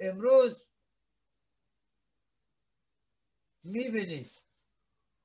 امروز 0.00 0.68
می‌بینید 3.64 4.30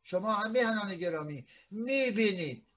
شما 0.03 0.33
هم 0.33 0.51
میهنان 0.51 0.95
گرامی 0.95 1.45
می‌بینید 1.71 2.67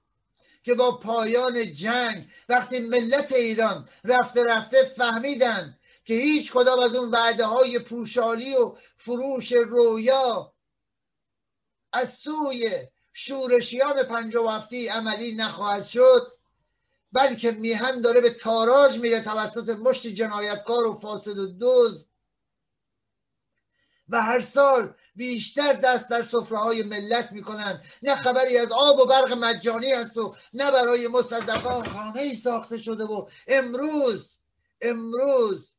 که 0.63 0.73
با 0.73 0.97
پایان 0.97 1.75
جنگ 1.75 2.31
وقتی 2.49 2.79
ملت 2.79 3.31
ایران 3.31 3.89
رفته 4.03 4.43
رفته 4.43 4.83
فهمیدن 4.83 5.79
که 6.05 6.13
هیچ 6.13 6.51
کدام 6.51 6.79
از 6.79 6.95
اون 6.95 7.11
وعده 7.11 7.45
های 7.45 7.79
پوشالی 7.79 8.55
و 8.55 8.75
فروش 8.97 9.51
رویا 9.51 10.53
از 11.93 12.13
سوی 12.13 12.87
شورشیان 13.13 14.03
پنج 14.03 14.35
و 14.35 14.47
هفتی 14.47 14.87
عملی 14.87 15.35
نخواهد 15.35 15.85
شد 15.85 16.31
بلکه 17.11 17.51
میهن 17.51 18.01
داره 18.01 18.21
به 18.21 18.29
تاراج 18.29 18.99
میره 18.99 19.21
توسط 19.21 19.69
مشت 19.69 20.07
جنایتکار 20.07 20.87
و 20.87 20.93
فاسد 20.93 21.37
و 21.37 21.47
دوز 21.47 22.09
و 24.09 24.21
هر 24.21 24.41
سال 24.41 24.93
بیشتر 25.15 25.73
دست 25.73 26.09
در 26.09 26.23
صفره 26.23 26.57
های 26.57 26.83
ملت 26.83 27.31
می‌کنن. 27.31 27.81
نه 28.03 28.15
خبری 28.15 28.57
از 28.57 28.71
آب 28.71 28.99
و 28.99 29.05
برق 29.05 29.33
مجانی 29.33 29.91
هست 29.91 30.17
و 30.17 30.35
نه 30.53 30.71
برای 30.71 31.07
مستضعفان 31.07 31.87
خانه 31.87 32.21
ای 32.21 32.35
ساخته 32.35 32.77
شده 32.77 33.03
و 33.03 33.27
امروز 33.47 34.35
امروز 34.81 35.74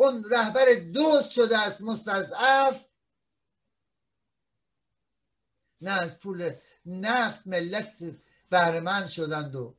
اون 0.00 0.24
رهبر 0.30 0.64
دوست 0.74 1.30
شده 1.30 1.58
است 1.58 1.80
مستضعف. 1.80 2.84
نه 5.80 5.90
از 5.90 6.20
پول 6.20 6.54
نفت 6.86 7.46
ملت 7.46 7.92
بهرمند 8.50 9.08
شدند 9.08 9.56
و 9.56 9.74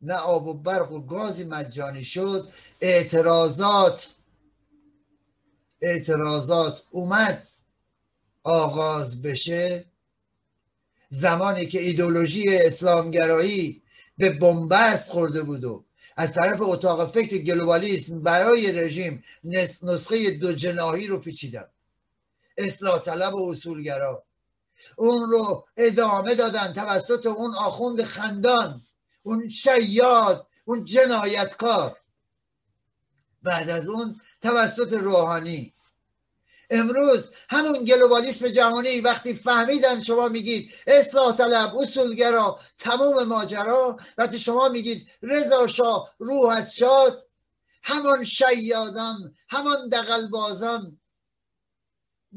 نه 0.00 0.14
آب 0.14 0.46
و 0.46 0.54
برق 0.54 0.92
و 0.92 1.00
گازی 1.00 1.44
مجانی 1.44 2.04
شد. 2.04 2.52
اعتراضات 2.80 4.10
اعتراضات 5.80 6.82
اومد 6.90 7.46
آغاز 8.42 9.22
بشه. 9.22 9.84
زمانی 11.10 11.66
که 11.66 11.80
ایدولوژی 11.80 12.56
اسلامگرایی 12.56 13.82
به 14.18 14.30
بنبست 14.30 15.10
خورده 15.10 15.42
بود 15.42 15.64
و 15.64 15.84
از 16.16 16.32
طرف 16.32 16.62
اتاق 16.62 17.10
فکر 17.12 17.38
گلوبالیسم 17.38 18.22
برای 18.22 18.72
رژیم 18.72 19.22
نسخه 19.44 20.30
دو 20.30 20.52
جناهی 20.52 21.06
رو 21.06 21.18
پیچیدن 21.18 21.68
اصلاح 22.58 23.02
طلب 23.02 23.34
و 23.34 23.50
اصولگرا. 23.50 24.24
اون 24.96 25.30
رو 25.30 25.66
ادامه 25.76 26.34
دادن 26.34 26.72
توسط 26.72 27.26
اون 27.26 27.54
آخوند 27.54 28.02
خندان 28.02 28.82
اون 29.22 29.48
شیاد 29.48 30.46
اون 30.64 30.84
جنایتکار. 30.84 31.96
بعد 33.42 33.70
از 33.70 33.88
اون 33.88 34.20
توسط 34.42 34.92
روحانی. 34.92 35.73
امروز 36.70 37.30
همون 37.50 37.84
گلوبالیسم 37.84 38.48
جهانی 38.48 39.00
وقتی 39.00 39.34
فهمیدن 39.34 40.00
شما 40.00 40.28
میگید 40.28 40.74
اصلاح 40.86 41.36
طلب 41.36 41.76
اصولگرا 41.76 42.60
تمام 42.78 43.24
ماجرا 43.24 43.98
وقتی 44.18 44.38
شما 44.38 44.68
میگید 44.68 45.08
رضا 45.22 45.66
شاه 45.66 46.14
روحت 46.18 46.70
شاد 46.70 47.26
همان 47.82 48.24
شیادان 48.24 49.34
همان 49.48 49.88
دقلبازان 49.88 51.00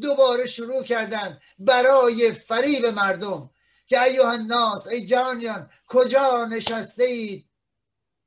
دوباره 0.02 0.46
شروع 0.46 0.84
کردن 0.84 1.40
برای 1.60 2.32
فریب 2.32 2.86
مردم 2.86 3.50
که 3.88 4.02
ایوه 4.02 4.28
الناس 4.28 4.88
ای 4.88 5.06
جانیان 5.06 5.70
کجا 5.88 6.46
نشسته 6.46 7.04
اید 7.04 7.48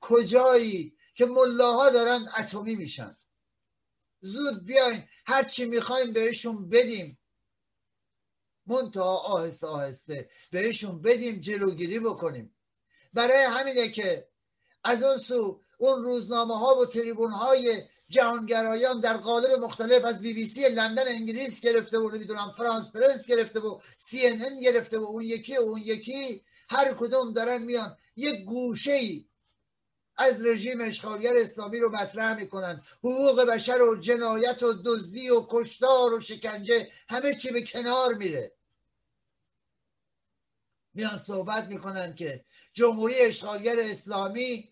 کجایی؟ 0.01 0.97
که 1.21 1.27
ملاها 1.27 1.91
دارن 1.91 2.29
اتمی 2.39 2.77
میشن. 2.77 3.17
زود 4.21 4.65
بیاین. 4.65 5.05
هر 5.27 5.43
چی 5.43 5.65
می‌خوایم 5.65 6.13
بهشون 6.13 6.69
بدیم. 6.69 7.19
منتها 8.67 9.17
آهسته 9.17 9.67
آهسته 9.67 10.29
بهشون 10.51 11.03
بدیم 11.03 11.41
جلوگیری 11.41 11.99
بکنیم. 11.99 12.57
برای 13.13 13.43
همینه 13.43 13.89
که 13.89 14.29
از 14.85 15.03
اون 15.03 15.17
سو 15.17 15.61
اون 15.79 16.03
روزنامه 16.03 16.59
ها 16.59 16.77
و 16.77 16.87
تریبون 16.87 17.31
های 17.31 17.83
جهانگرایان 18.09 19.01
در 19.01 19.17
قالب 19.17 19.51
مختلف 19.65 20.05
از 20.05 20.21
بی 20.21 20.35
بی 20.35 20.47
سی 20.47 20.69
لندن 20.69 21.09
انگلیس 21.09 21.61
گرفته 21.61 21.99
و 21.99 22.11
نمی‌دونم 22.11 22.55
فرانس 22.57 22.91
پرس 22.91 23.27
گرفته 23.27 23.61
و 23.61 23.81
سی 23.97 24.27
ان 24.27 24.44
ان 24.44 24.61
گرفته 24.61 24.99
و 24.99 25.05
اون 25.05 25.23
یکی 25.23 25.57
و 25.57 25.61
اون 25.61 25.81
یکی 25.85 26.45
هر 26.69 26.95
کدوم 26.95 27.33
دارن 27.33 27.63
میان. 27.63 27.97
یک 28.17 28.45
گوشه 28.45 28.93
ای 28.93 29.27
از 30.21 30.45
رژیم 30.45 30.81
اشغالگر 30.81 31.33
اسلامی 31.37 31.79
رو 31.79 31.93
مطرح 31.93 32.37
می‌کنن. 32.37 32.83
حقوق 32.99 33.45
بشر 33.45 33.83
و 33.83 33.97
جنایت 33.97 34.63
و 34.63 34.73
دزدی 34.85 35.31
و 35.31 35.47
کشتار 35.49 36.15
و 36.15 36.21
شکنجه 36.21 36.89
همه 37.09 37.35
چی 37.35 37.51
به 37.51 37.63
کنار 37.63 38.15
میره. 38.15 38.53
میان 40.95 41.19
صحبت 41.19 41.69
می‌کنن 41.69 42.15
که 42.15 42.45
جمهوری 42.73 43.15
اشغالگر 43.21 43.77
اسلامی 43.79 44.69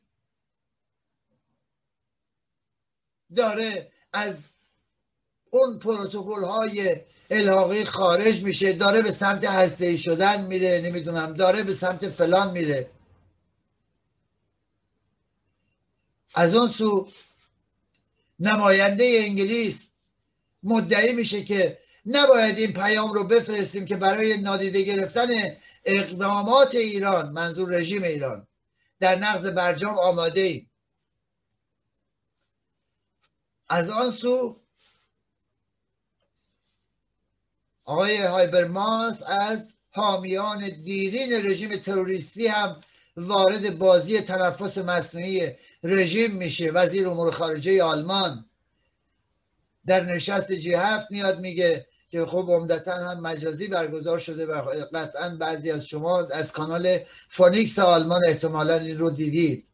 داره 3.37 3.93
از 4.13 4.49
اون 5.51 5.79
پروتکل 5.79 6.45
های 6.45 7.01
الحاقی 7.31 7.85
خارج 7.85 8.43
میشه 8.43 8.73
داره 8.73 9.03
به 9.03 9.11
سمت 9.11 9.45
هسته 9.45 9.97
شدن 9.97 10.47
میره 10.47 10.81
نمی‌دونم 10.85 11.33
داره 11.33 11.63
به 11.63 11.75
سمت 11.75 12.09
فلان 12.09 12.51
میره. 12.51 12.91
از 16.35 16.55
اون 16.55 16.69
سو 16.69 17.09
نماینده 18.39 19.05
انگلیس 19.25 19.91
مدعی 20.63 21.13
میشه 21.13 21.45
که 21.45 21.79
نباید 22.07 22.59
این 22.59 22.73
پیام 22.73 23.13
رو 23.13 23.25
بفرستیم 23.25 23.85
که 23.85 23.97
برای 23.97 24.37
نادیده 24.37 24.83
گرفتن 24.83 25.29
اقدامات 25.85 26.75
ایران 26.75 27.33
منظور 27.33 27.71
رژیم 27.71 28.03
ایران 28.03 28.47
در 29.01 29.17
نقض 29.17 29.47
برجام 29.47 29.99
آماده 29.99 30.41
ایم. 30.41 30.71
از 33.69 33.91
آن 33.91 34.11
سو 34.11 34.61
آقای 37.85 38.17
هایبرماس 38.17 39.23
از 39.23 39.75
حامیان 39.91 40.69
دیرین 40.69 41.47
رژیم 41.47 41.77
تروریستی 41.77 42.47
هم 42.47 42.81
وارد 43.19 43.79
بازی 43.79 44.21
تنفس 44.21 44.79
مصنوعی 44.79 45.53
رژیم 45.83 46.33
میشه. 46.33 46.71
وزیر 46.71 47.09
امور 47.09 47.31
خارجه 47.31 47.83
آلمان 47.83 48.45
در 49.87 50.05
نشست 50.05 50.53
جی 50.53 50.75
هفت 50.75 51.11
میاد 51.11 51.41
میگه 51.41 51.87
که 52.11 52.27
خب 52.27 52.47
عمدتا 52.51 52.93
هم 52.93 53.21
مجازی 53.21 53.69
برگزار 53.69 54.19
شده 54.19 54.47
و 54.47 54.63
قطعا 54.95 55.37
بعضی 55.37 55.71
از 55.71 55.87
شما 55.87 56.21
از 56.21 56.53
کانال 56.53 56.99
فونیکس 57.29 57.79
آلمان 57.79 58.21
احتمالا 58.29 58.75
این 58.75 58.99
رو 58.99 59.11
دیدید. 59.11 59.69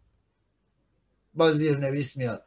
با 1.34 1.50
نویس 1.50 2.16
میاد. 2.16 2.44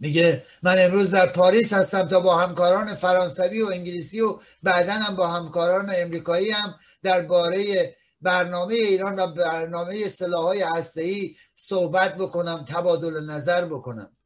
میگه 0.00 0.42
من 0.62 0.76
امروز 0.78 1.10
در 1.10 1.26
پاریس 1.26 1.72
هستم 1.72 2.08
تا 2.08 2.20
با 2.20 2.38
همکاران 2.38 2.94
فرانسوی 2.94 3.62
و 3.62 3.66
انگلیسی 3.66 4.20
و 4.20 4.38
بعدا 4.62 4.92
هم 4.92 5.16
با 5.16 5.28
همکاران 5.28 5.92
امریکایی 5.96 6.50
هم 6.50 6.74
درباره 7.02 7.94
برنامه 8.20 8.74
ایران 8.74 9.18
و 9.18 9.26
برنامه 9.26 10.08
سلاحهای 10.08 10.62
هسته‌ای 10.62 11.36
صحبت 11.56 12.16
بکنم 12.16 12.64
تبادل 12.68 13.20
نظر 13.30 13.64
بکنم. 13.66 14.16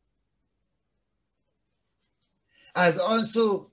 از 2.74 2.98
آن 2.98 3.24
سو 3.24 3.70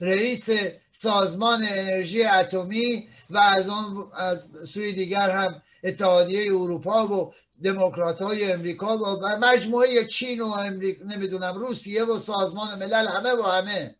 رئیس 0.00 0.48
سازمان 0.92 1.62
انرژی 1.62 2.24
اتمی 2.24 3.08
و 3.30 3.38
از 3.38 3.68
آن 3.68 4.10
از 4.14 4.52
سوی 4.68 4.92
دیگر 4.92 5.30
هم 5.30 5.62
اتحادیه 5.84 6.52
اروپا 6.52 7.06
و 7.06 7.34
دموکرات 7.64 8.22
های 8.22 8.52
امریکا 8.52 8.98
و 8.98 9.26
مجموعه 9.40 10.06
چین 10.06 10.40
و 10.40 10.46
امریکا 10.46 11.04
نمی‌دونم 11.04 11.54
روسیه 11.54 12.04
و 12.04 12.18
سازمان 12.18 12.78
ملل 12.78 13.08
همه 13.08 13.32
و 13.32 13.42
همه. 13.42 13.96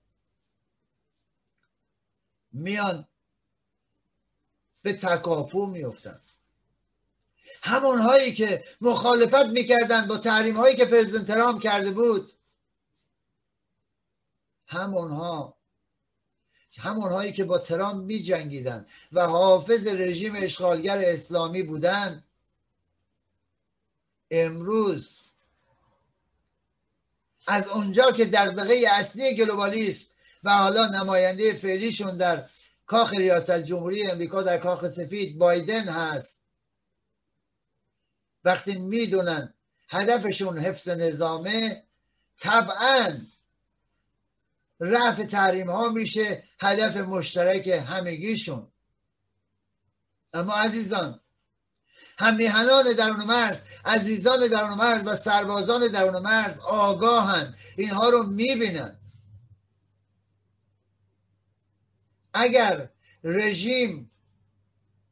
میان 2.53 3.09
به 4.85 4.93
تکاپو 4.93 5.66
میفتن 5.66 6.20
همون 7.62 7.99
هایی 7.99 8.32
که 8.32 8.64
مخالفت 8.80 9.47
می‌کردن 9.47 10.07
با 10.07 10.18
تحریم 10.18 10.57
هایی 10.57 10.76
که 10.76 10.85
پرزیدنت 10.85 11.26
ترامپ 11.26 11.62
کرده 11.62 11.91
بود 11.91 12.32
همونها 14.66 15.57
همون 16.78 17.12
هایی 17.12 17.32
که 17.32 17.45
با 17.45 17.59
ترامپ 17.59 18.05
می 18.05 18.22
جنگیدن 18.22 18.87
و 19.12 19.26
حافظ 19.26 19.87
رژیم 19.87 20.32
اشغالگر 20.37 20.99
اسلامی 20.99 21.62
بودن 21.62 22.24
امروز 24.30 25.20
از 27.47 27.68
اونجا 27.68 28.12
که 28.12 28.24
دغدغه 28.24 28.85
اصلی 28.91 29.37
گلوبالیسم 29.37 30.14
و 30.45 30.51
حالا 30.51 30.89
نماینده 30.89 31.55
فعلیشون 31.55 32.16
در 32.16 32.49
کاخ 32.87 33.14
ریاست 33.14 33.59
جمهوری 33.59 34.11
امریکا 34.11 34.43
در 34.43 34.59
کاخ 34.59 34.89
سفید 34.89 35.39
بایدن 35.39 35.89
هست. 35.89 36.41
وقتی 38.45 38.76
می‌دونن 38.76 39.55
هدفشون 39.89 40.59
حفظ 40.59 40.89
نظامه 40.89 41.85
طبعا 42.39 43.20
رفع 44.80 45.24
تحریم 45.24 45.70
ها 45.70 45.89
میشه 45.89 46.45
هدف 46.61 46.97
مشترک 46.97 47.68
همگیشون. 47.68 48.72
اما 50.32 50.55
عزیزان 50.55 51.20
همیهنان 52.18 52.93
درون 52.93 53.24
مرز 53.24 53.62
عزیزان 53.85 54.49
درون 54.49 54.74
مرز 54.74 55.07
و 55.07 55.16
سربازان 55.16 55.89
درون 55.89 56.22
مرز 56.22 56.59
آگاهند 56.59 57.57
اینها 57.76 58.09
رو 58.09 58.22
می‌بینن. 58.22 59.04
اگر 62.35 62.89
رژیم 63.24 64.11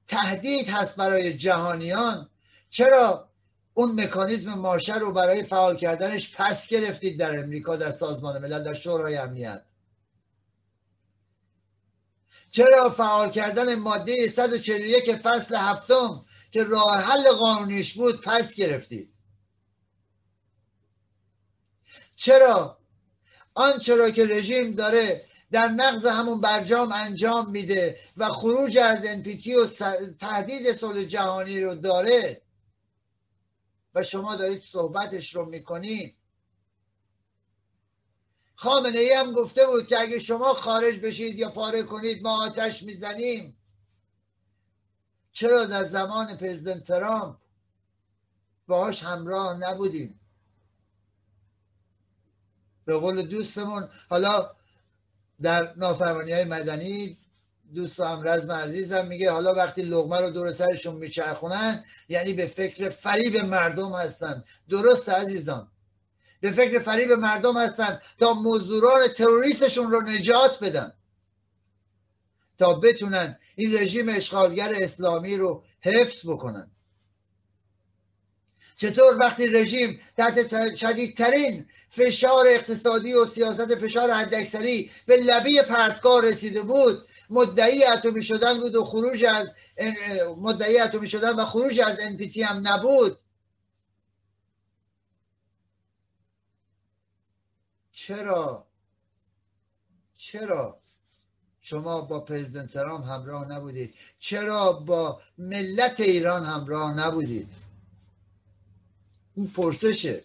تهدید 0.08 0.68
هست 0.68 0.96
برای 0.96 1.32
جهانیان 1.32 2.30
چرا 2.70 3.28
اون 3.74 4.00
مکانیزم 4.00 4.54
ماشه 4.54 4.94
رو 4.94 5.12
برای 5.12 5.42
فعال 5.42 5.76
کردنش 5.76 6.34
پس 6.36 6.68
گرفتید 6.68 7.18
در 7.18 7.38
امریکا 7.38 7.76
در 7.76 7.92
سازمان 7.92 8.42
ملل 8.42 8.64
در 8.64 8.74
شورای 8.74 9.16
امنیت؟ 9.16 9.62
چرا 12.50 12.90
فعال 12.90 13.30
کردن 13.30 13.74
ماده 13.74 14.28
141 14.28 15.16
فصل 15.16 15.56
هفتم 15.56 16.24
که 16.50 16.64
راه 16.64 17.00
حل 17.00 17.32
قانونیش 17.32 17.94
بود 17.94 18.20
پس 18.20 18.54
گرفتید؟ 18.54 19.12
چرا؟ 22.16 22.78
آنچه 23.54 23.96
را 23.96 24.10
که 24.10 24.26
رژیم 24.26 24.72
داره 24.72 25.24
در 25.52 25.68
نقض 25.68 26.06
همون 26.06 26.40
برجام 26.40 26.92
انجام 26.92 27.50
میده 27.50 28.00
و 28.16 28.28
خروج 28.28 28.78
از 28.78 29.06
انپیتی 29.06 29.54
و 29.54 29.66
تهدید 30.20 30.72
صلح 30.72 31.04
جهانی 31.04 31.60
رو 31.60 31.74
داره. 31.74 32.42
و 33.94 34.02
شما 34.02 34.36
دارید 34.36 34.62
صحبتش 34.62 35.34
رو 35.34 35.44
می‌کنید. 35.44 36.16
خامنه 38.54 38.98
ای 38.98 39.12
هم 39.12 39.32
گفته 39.32 39.66
بود 39.66 39.86
که 39.86 40.00
اگه 40.00 40.18
شما 40.18 40.54
خارج 40.54 41.00
بشید 41.00 41.38
یا 41.38 41.50
پاره 41.50 41.82
کنید 41.82 42.22
ما 42.22 42.44
آتش 42.44 42.82
می‌زنیم. 42.82 43.56
چرا 45.32 45.64
در 45.64 45.84
زمان 45.84 46.36
پرزیدنت 46.36 46.84
ترامپ 46.84 47.36
باهاش 48.66 49.02
همراه 49.02 49.56
نبودیم؟ 49.56 50.20
به 52.84 52.96
قول 52.96 53.22
دوستمون 53.22 53.88
حالا 54.08 54.50
در 55.42 55.74
نافرمانی 55.76 56.32
های 56.32 56.44
مدنی 56.44 57.18
دوست 57.74 58.00
هم 58.00 58.22
رزم 58.28 58.52
عزیزم 58.52 59.06
میگه 59.06 59.30
حالا 59.30 59.54
وقتی 59.54 59.82
لغمه 59.82 60.16
رو 60.16 60.30
دور 60.30 60.52
سرشون 60.52 60.94
میچرخونن 60.94 61.84
یعنی 62.08 62.32
به 62.32 62.46
فکر 62.46 62.88
فریب 62.88 63.36
مردم 63.36 63.92
هستن. 63.92 64.44
درست 64.68 65.08
عزیزان. 65.08 65.68
به 66.40 66.52
فکر 66.52 66.78
فریب 66.78 67.12
مردم 67.12 67.56
هستن 67.56 68.00
تا 68.18 68.34
مزدوران 68.34 69.08
تروریستشون 69.08 69.90
رو 69.90 70.00
نجات 70.00 70.58
بدن. 70.64 70.92
تا 72.58 72.74
بتونن 72.74 73.38
این 73.56 73.74
رژیم 73.74 74.08
اشغالگر 74.08 74.74
اسلامی 74.80 75.36
رو 75.36 75.64
حفظ 75.80 76.26
بکنن. 76.26 76.71
چطور 78.82 79.16
وقتی 79.20 79.46
رژیم 79.46 80.00
تحت 80.16 80.76
شدیدترین 80.76 81.66
فشار 81.90 82.44
اقتصادی 82.46 83.14
و 83.14 83.26
سیاست 83.26 83.74
فشار 83.74 84.10
حداکثری 84.10 84.90
به 85.06 85.16
لبه 85.16 85.62
پرتگاه 85.62 86.24
رسیده 86.24 86.62
بود 86.62 87.08
مدعی 87.30 87.84
اتمی 87.84 88.22
شدن 88.22 88.60
بود 88.60 88.74
و 88.74 88.84
خروج 88.84 89.24
از 89.24 89.52
مدعی 90.38 90.78
اتمی 90.80 91.08
شدن 91.08 91.32
و 91.32 91.44
خروج 91.44 91.80
از 91.80 91.98
NPT 91.98 92.38
هم 92.38 92.68
نبود. 92.68 93.18
چرا؟ 97.92 98.66
چرا؟ 100.16 100.78
شما 101.60 102.00
با 102.00 102.20
پرزیدنت 102.20 102.72
ترامپ 102.72 103.04
همراه 103.04 103.52
نبودید. 103.52 103.94
چرا 104.18 104.72
با 104.72 105.20
ملت 105.38 106.00
ایران 106.00 106.44
همراه 106.44 106.94
نبودید؟ 106.94 107.61
این 109.36 109.48
پرسشه. 109.48 110.24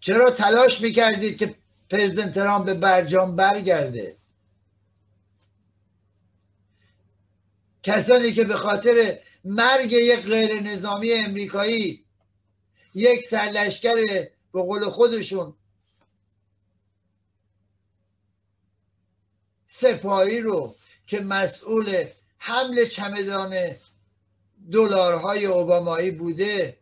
چرا 0.00 0.30
تلاش 0.30 0.80
می‌کردید 0.80 1.38
که 1.38 1.54
پرزیدنت 1.90 2.34
ترامپ 2.34 2.66
به 2.66 2.74
برجام 2.74 3.36
برگرده؟ 3.36 4.16
کسانی 7.82 8.32
که 8.32 8.44
به 8.44 8.56
خاطر 8.56 9.18
مرگ 9.44 9.92
یک 9.92 10.20
غیر 10.20 10.60
نظامی 10.60 11.12
امریکایی 11.12 12.04
یک 12.94 13.24
سرلشکر 13.24 13.96
به 14.52 14.62
قول 14.62 14.88
خودشون 14.88 15.54
سپاهی 19.66 20.40
رو 20.40 20.76
که 21.06 21.20
مسئول 21.20 22.04
حمل 22.38 22.84
چمدان 22.84 23.54
دلارهای 24.72 25.46
اوبامایی 25.46 26.10
بوده 26.10 26.78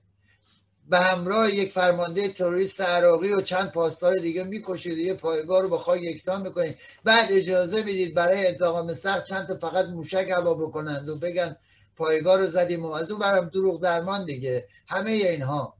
به 0.88 0.98
همراه 0.98 1.54
یک 1.54 1.72
فرمانده 1.72 2.28
تروریست 2.28 2.80
عراقی 2.80 3.32
و 3.32 3.40
چند 3.40 3.72
پاسدار 3.72 4.16
دیگه 4.16 4.44
می‌کشید 4.44 4.98
یه 4.98 5.14
پایگاه 5.14 5.62
رو 5.62 5.68
با 5.68 5.78
خاک 5.78 6.02
یکسان 6.02 6.42
می‌کنید. 6.42 6.76
بعد 7.04 7.28
اجازه 7.32 7.82
می‌دید 7.82 8.14
برای 8.14 8.46
انتقام 8.46 8.92
سخت 8.94 9.24
چند 9.24 9.48
تا 9.48 9.56
فقط 9.56 9.86
موشک 9.86 10.28
هوا 10.30 10.54
بکنند 10.54 11.08
و 11.08 11.18
بگن 11.18 11.56
پایگاه 11.96 12.38
رو 12.38 12.46
زدیم 12.46 12.84
و 12.84 12.90
از 12.90 13.10
اون 13.10 13.20
برم 13.20 13.48
دروغ 13.48 13.82
درمان 13.82 14.24
دیگه. 14.24 14.68
همه 14.88 15.10
اینها. 15.10 15.76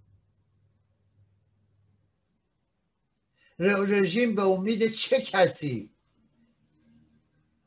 رژیم 3.58 4.34
به 4.34 4.42
امید 4.42 4.90
چه 4.92 5.20
کسی 5.20 5.93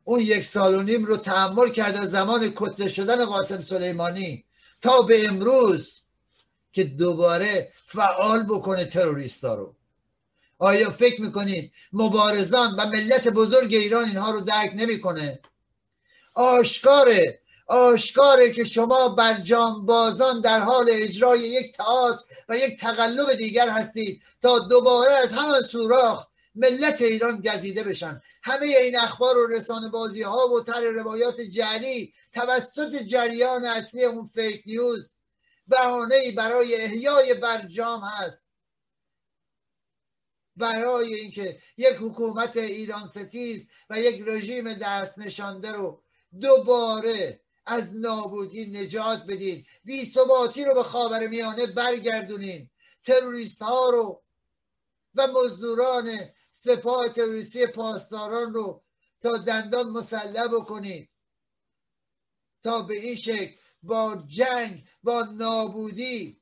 اون 0.08 0.20
یک 0.20 0.46
سال 0.46 0.76
و 0.76 0.84
نیم 0.84 1.06
رو 1.06 1.18
تحمل 1.18 1.70
کرد 1.70 1.98
از 1.98 2.12
زمان 2.12 2.54
کتله 2.56 2.90
شدن 2.90 3.26
قاسم 3.26 3.62
سلیمانی 3.62 4.46
تا 4.82 5.02
به 5.02 5.28
امروز 5.28 6.02
که 6.74 6.84
دوباره 6.84 7.72
فعال 7.86 8.44
بکنه 8.44 8.86
تروریستا 8.86 9.56
رو. 9.56 9.76
آیا 10.60 10.90
فکر 10.90 11.22
می‌کنید 11.22 11.72
مبارزان 11.94 12.76
و 12.78 12.86
ملت 12.86 13.28
بزرگ 13.28 13.74
ایران 13.74 14.06
اینها 14.06 14.32
رو 14.32 14.42
درک 14.42 14.72
نمی‌کنه؟ 14.76 15.40
آشکاره 16.34 17.40
آشکاره 17.68 18.52
که 18.52 18.64
شما 18.64 19.10
بر 19.10 19.34
جانبازان 19.34 20.42
در 20.42 20.60
حال 20.60 20.90
اجرای 20.92 21.40
یک 21.40 21.78
تئاتر 21.78 22.24
و 22.50 22.58
یک 22.58 22.80
تقلب 22.80 23.34
دیگر 23.34 23.70
هستید 23.70 24.22
تا 24.42 24.60
دوباره 24.60 25.12
از 25.12 25.34
همان 25.34 25.62
سوراخ 25.62 26.28
ملت 26.58 27.02
ایران 27.02 27.42
گزیده 27.42 27.84
بشن. 27.84 28.22
همه 28.44 28.66
این 28.66 29.00
اخبار 29.00 29.38
و 29.38 29.48
رسانه 29.48 29.90
بازی 29.90 30.22
ها 30.22 30.48
و 30.48 30.64
تر 30.64 30.82
روایات 30.82 31.42
جعلی 31.42 32.14
توسط 32.34 32.96
جریان 32.96 33.66
اصلی 33.66 34.04
اون 34.04 34.28
فیک 34.28 34.64
نیوز 34.66 35.16
بهانه 35.68 36.32
برای 36.32 36.76
احیای 36.76 37.34
برجام 37.34 38.02
هست. 38.02 38.44
برای 40.56 41.16
اینکه 41.16 41.60
یک 41.78 41.96
حکومت 42.02 42.58
ایران 42.58 43.08
ستیز 43.08 43.68
و 43.90 44.00
یک 44.00 44.24
رژیم 44.28 44.74
دست 44.74 45.18
نشانده 45.18 45.72
رو 45.72 46.04
دوباره 46.42 47.42
از 47.66 47.96
نابودی 47.96 48.66
نجات 48.66 49.24
بدین. 49.28 49.66
بی 49.84 50.06
ثباتی 50.06 50.66
رو 50.66 50.74
به 50.74 50.84
خاور 50.84 51.28
میانه 51.28 51.68
برگردونین. 51.68 52.70
تروریست 53.04 53.62
ها 53.62 53.90
رو 53.90 54.24
و 55.16 55.28
مزدوران 55.28 56.30
سپاه 56.64 57.10
تروریستی 57.10 57.68
پاسداران 57.68 58.54
رو 58.54 58.84
تا 59.22 59.38
دندان 59.38 59.90
مسلح 59.90 60.48
بکنید. 60.48 61.10
تا 62.64 62.82
به 62.82 62.94
این 62.94 63.16
شکل 63.16 63.56
با 63.84 64.24
جنگ 64.28 64.88
با 65.04 65.24
نابودی 65.24 66.42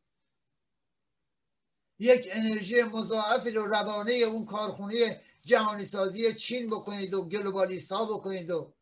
یک 1.99 2.29
انرژی 2.31 2.83
مضاعفی 2.83 3.51
رو 3.51 3.65
روانه 3.65 4.11
اون 4.11 4.45
کارخونه 4.45 5.21
جهانی 5.41 5.85
سازی 5.85 6.33
چین 6.33 6.69
بکنید 6.69 7.13
و 7.13 7.29
گلوبالیست 7.29 7.91
ها 7.91 8.05
بکنید 8.05 8.51
و 8.51 8.73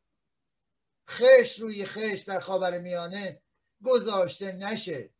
خش 1.10 1.60
روی 1.60 1.86
خش 1.86 2.20
در 2.20 2.40
خاور 2.40 2.80
میانه 2.80 3.42
گذاشته 3.84 4.52
نشه. 4.52 5.14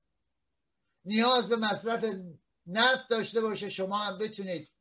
نیاز 1.06 1.48
به 1.48 1.56
مصرف 1.56 2.06
نفت 2.68 3.08
داشته 3.10 3.42
باشه. 3.42 3.70
شما 3.70 3.98
هم 3.98 4.18
بتونید 4.18 4.73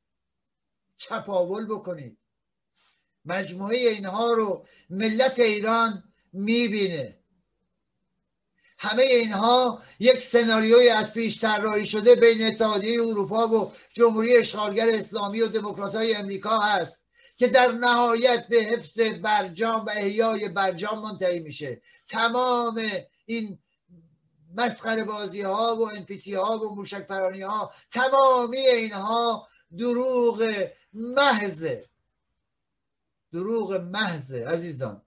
چپاول 0.96 1.66
بکنید 1.66 2.18
مجموعه 3.24 3.76
اینها 3.76 4.32
رو 4.32 4.66
ملت 4.90 5.38
ایران 5.38 6.12
می‌بینه. 6.32 7.18
همه 8.78 9.02
اینها 9.02 9.82
یک 9.98 10.22
سناریوی 10.22 10.88
از 10.88 11.12
پیش 11.12 11.40
طراحی 11.40 11.86
شده 11.86 12.14
بین 12.14 12.46
اتحادیه 12.46 13.02
اروپا 13.02 13.48
و 13.48 13.72
جمهوری 13.92 14.36
اشغالگر 14.36 14.88
اسلامی 14.88 15.40
و 15.40 15.48
دموکرات 15.48 15.94
های 15.94 16.14
امریکا 16.14 16.58
هست 16.58 17.02
که 17.36 17.46
در 17.46 17.72
نهایت 17.72 18.48
به 18.48 18.60
حفظ 18.60 19.00
برجام 19.00 19.84
و 19.84 19.90
احیای 19.90 20.48
برجام 20.48 21.02
منتهی 21.02 21.40
میشه. 21.40 21.82
تمام 22.08 22.82
این 23.26 23.58
مسخره 24.54 25.04
بازی 25.04 25.40
ها 25.40 25.76
و 25.76 25.88
انپیتی 25.96 26.34
ها 26.34 26.58
و 26.58 26.74
موشک 26.74 27.06
پرانی 27.06 27.42
ها 27.42 27.72
تمامی 27.90 28.58
اینها 28.58 29.48
دروغ 29.78 30.68
محضه 30.92 31.88
دروغ 33.32 33.72
محضه 33.72 34.46
عزیزان. 34.46 35.02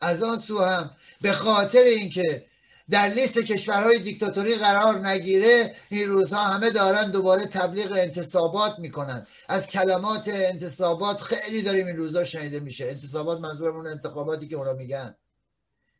از 0.00 0.22
آن 0.22 0.38
سو 0.38 0.60
هم 0.60 0.96
به 1.20 1.32
خاطر 1.32 1.82
اینکه 1.82 2.46
در 2.90 3.08
لیست 3.08 3.38
کشورهای 3.38 3.98
دیکتاتوری 3.98 4.54
قرار 4.54 5.06
نگیره 5.06 5.76
این 5.88 6.08
روزها 6.08 6.44
همه 6.44 6.70
دارن 6.70 7.10
دوباره 7.10 7.46
تبلیغ 7.46 7.92
انتصابات 7.92 8.78
می‌کنن. 8.78 9.26
از 9.48 9.66
کلمات 9.66 10.28
انتصابات 10.28 11.20
خیلی 11.20 11.62
داریم 11.62 11.86
این 11.86 11.96
روزها 11.96 12.24
شنیده 12.24 12.60
میشه. 12.60 12.86
انتصابات 12.86 13.40
منظورمون 13.40 13.86
انتخاباتی 13.86 14.48
که 14.48 14.56
اونا 14.56 14.72
میگن. 14.72 15.16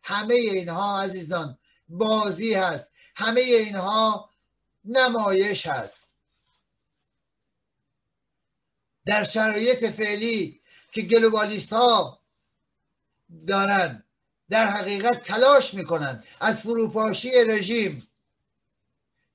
همه 0.02 0.34
اینها 0.34 1.00
عزیزان 1.00 1.58
بازی 1.88 2.54
هست. 2.54 2.92
همه 3.16 3.40
اینها 3.40 4.30
نمایش 4.84 5.66
هست. 5.66 6.12
در 9.06 9.24
شرایط 9.24 9.84
فعلی 9.84 10.60
که 10.92 11.02
گلوبالیست 11.02 11.72
ها 11.72 12.22
دارن 13.46 14.04
در 14.50 14.66
حقیقت 14.66 15.22
تلاش 15.22 15.74
می‌کنن 15.74 16.24
از 16.40 16.60
فروپاشی 16.60 17.30
رژیم 17.48 18.11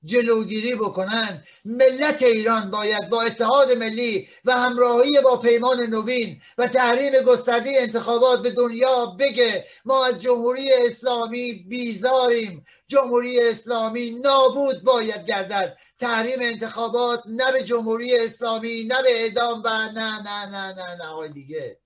جلوگیری 0.04 0.74
بکنن. 0.74 1.44
ملت 1.64 2.22
ایران 2.22 2.70
باید 2.70 3.08
با 3.08 3.22
اتحاد 3.22 3.72
ملی 3.72 4.28
و 4.44 4.52
همراهی 4.52 5.20
با 5.20 5.36
پیمان 5.36 5.80
نوین 5.80 6.40
و 6.58 6.66
تحریم 6.66 7.12
گسترده 7.22 7.70
انتخابات 7.78 8.42
به 8.42 8.50
دنیا 8.50 9.06
بگه 9.06 9.64
ما 9.84 10.06
از 10.06 10.22
جمهوری 10.22 10.70
اسلامی 10.86 11.52
بیزاریم. 11.52 12.64
جمهوری 12.88 13.40
اسلامی 13.40 14.10
نابود 14.10 14.84
باید 14.84 15.26
گردد. 15.26 15.78
تحریم 15.98 16.38
انتخابات 16.42 17.22
نه 17.26 17.52
به 17.52 17.64
جمهوری 17.64 18.16
اسلامی 18.16 18.84
نه 18.84 19.02
به 19.02 19.22
اعدام 19.22 19.62
و 19.64 19.68
نه 19.68 19.90
نه 19.92 20.22
نه 20.22 20.46
نه 20.46 20.74
نه, 20.74 21.20
نه 21.22 21.28
دیگه. 21.28 21.78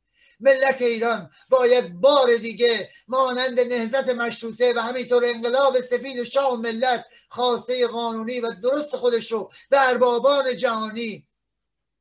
ملت 0.42 0.82
ایران 0.82 1.30
باید 1.48 2.00
بار 2.00 2.36
دیگه 2.36 2.90
مانند 3.08 3.60
نهزت 3.60 4.08
مشروطه 4.08 4.72
و 4.76 4.78
همینطور 4.78 5.24
انقلاب 5.24 5.80
سفید 5.80 6.22
شاه 6.22 6.56
ملت 6.56 7.04
خواسته 7.28 7.86
قانونی 7.86 8.40
و 8.40 8.50
درست 8.62 8.96
خودش 8.96 9.32
رو 9.32 9.52
به 9.70 9.88
اربابان 9.88 10.56
جهانی 10.56 11.26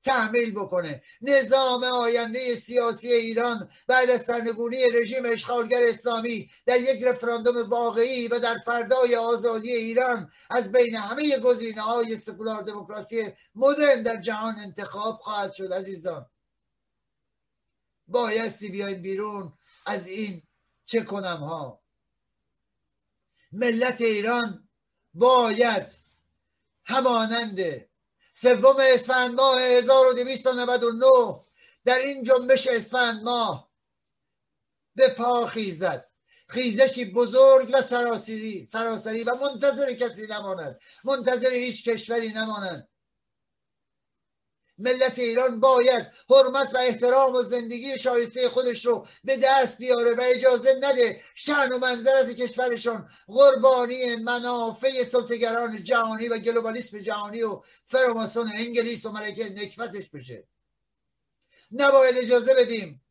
تحمیل 0.03 0.51
بکنه. 0.51 1.01
نظام 1.21 1.83
آینده 1.83 2.55
سیاسی 2.55 3.11
ایران 3.11 3.69
بعد 3.87 4.09
از 4.09 4.21
سرنگونی 4.21 4.89
رژیم 4.89 5.23
اشغالگر 5.25 5.81
اسلامی 5.83 6.49
در 6.65 6.79
یک 6.79 7.03
رفراندوم 7.03 7.69
واقعی 7.69 8.27
و 8.27 8.39
در 8.39 8.57
فردای 8.65 9.15
آزادی 9.15 9.73
ایران 9.73 10.31
از 10.49 10.71
بین 10.71 10.95
همه 10.95 11.39
گزینه 11.39 11.81
های 11.81 12.17
سکولار 12.17 12.61
دموکراسی 12.61 13.33
مدرن 13.55 14.03
در 14.03 14.21
جهان 14.21 14.55
انتخاب 14.59 15.19
خواهد 15.21 15.53
شد 15.53 15.73
عزیزان. 15.73 16.25
بایستی 18.07 18.69
بیاین 18.69 19.01
بیرون 19.01 19.53
از 19.85 20.07
این 20.07 20.43
چه 20.85 21.01
کنم 21.01 21.37
ها. 21.37 21.81
ملت 23.51 24.01
ایران 24.01 24.69
باید 25.13 25.87
همانند 26.85 27.59
سوم 28.33 28.75
اسفند 28.79 29.33
ماه 29.33 29.61
1299 29.61 31.45
در 31.85 31.95
این 31.95 32.23
جنبش 32.23 32.67
اسفند 32.67 33.23
ماه 33.23 33.71
به 34.95 35.07
پا 35.07 35.45
خیزد. 35.45 36.11
خیزشی 36.47 37.05
بزرگ 37.05 37.69
و 37.73 37.81
سراسری 37.81 38.67
سراسری 38.71 39.23
و 39.23 39.35
منتظر 39.35 39.93
کسی 39.93 40.27
نماند. 40.27 40.79
منتظر 41.03 41.51
هیچ 41.51 41.89
کشوری 41.89 42.29
نماند. 42.33 42.89
ملت 44.81 45.19
ایران 45.19 45.59
باید 45.59 46.07
حرمت 46.29 46.73
و 46.73 46.77
احترام 46.77 47.35
و 47.35 47.41
زندگی 47.43 47.97
شایسته 47.97 48.49
خودش 48.49 48.85
رو 48.85 49.07
به 49.23 49.37
دست 49.37 49.77
بیاره 49.77 50.15
و 50.15 50.21
اجازه 50.23 50.75
نده 50.81 51.21
شن 51.35 51.71
و 51.71 51.77
منظرت 51.77 52.29
کشورشون 52.29 53.09
قربانی 53.27 54.15
منافع 54.15 55.03
سلطگران 55.03 55.83
جهانی 55.83 56.27
و 56.27 56.37
گلوبالیسم 56.37 56.99
جهانی 56.99 57.43
و 57.43 57.61
فراماسون 57.85 58.51
انگلیس 58.55 59.05
و 59.05 59.11
ملکه 59.11 59.49
نکبتش 59.49 60.09
بشه. 60.09 60.47
نباید 61.71 62.17
اجازه 62.17 62.53
بدیم 62.53 63.01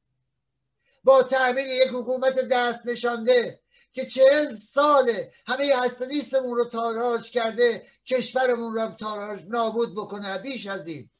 با 1.04 1.22
تعمیل 1.22 1.66
یک 1.66 1.88
حکومت 1.88 2.34
دست 2.34 2.86
نشانده 2.86 3.60
که 3.92 4.06
چهل 4.06 4.54
ساله 4.54 5.32
همه 5.46 5.72
هستنیستمون 5.76 6.56
رو 6.56 6.64
تاراج 6.64 7.30
کرده 7.30 7.86
کشورمون 8.06 8.74
رو 8.74 8.88
تاراج 8.88 9.40
نابود 9.48 9.94
بکنه. 9.94 10.38
بیش 10.38 10.66
از 10.66 10.88
این 10.88 11.10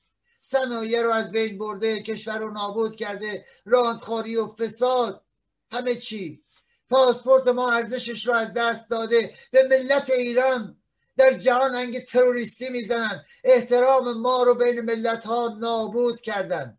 صنایع 0.43 1.03
رو 1.03 1.11
از 1.11 1.33
بین 1.33 1.59
برده 1.59 2.03
کشور 2.03 2.39
رو 2.39 2.51
نابود 2.51 2.97
کرده 2.97 3.45
راندخاری 3.65 4.37
و 4.37 4.47
فساد. 4.47 5.25
همه 5.73 5.97
چی. 5.97 6.43
پاسپورت 6.91 7.49
ما 7.49 7.73
ارزشش 7.73 8.27
رو 8.27 8.35
از 8.35 8.53
دست 8.53 8.91
داده. 8.91 9.35
به 9.51 9.63
ملت 9.63 10.11
ایران 10.11 10.77
در 11.17 11.39
جهان 11.39 11.75
انگ 11.75 12.05
تروریستی 12.05 12.69
می‌زنن. 12.69 13.25
احترام 13.45 14.13
ما 14.13 14.43
رو 14.43 14.55
بین 14.55 14.81
ملت 14.81 15.27
ها 15.27 15.57
نابود 15.59 16.21
کردن. 16.21 16.79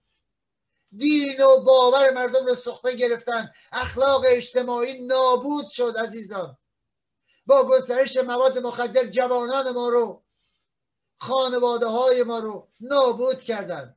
دین 0.97 1.43
و 1.43 1.63
باور 1.63 2.11
مردم 2.11 2.45
رو 2.45 2.55
سخته 2.55 2.95
گرفتن. 2.95 3.51
اخلاق 3.71 4.25
اجتماعی 4.27 5.01
نابود 5.05 5.67
شد 5.69 5.95
عزیزان. 5.97 6.57
با 7.45 7.67
گسترش 7.67 8.17
مواد 8.17 8.57
مخدر 8.57 9.05
جوانان 9.05 9.71
ما 9.71 9.89
رو 9.89 10.23
خانواده 11.21 11.85
های 11.85 12.23
ما 12.23 12.39
رو 12.39 12.67
نابود 12.79 13.43
کردن. 13.43 13.95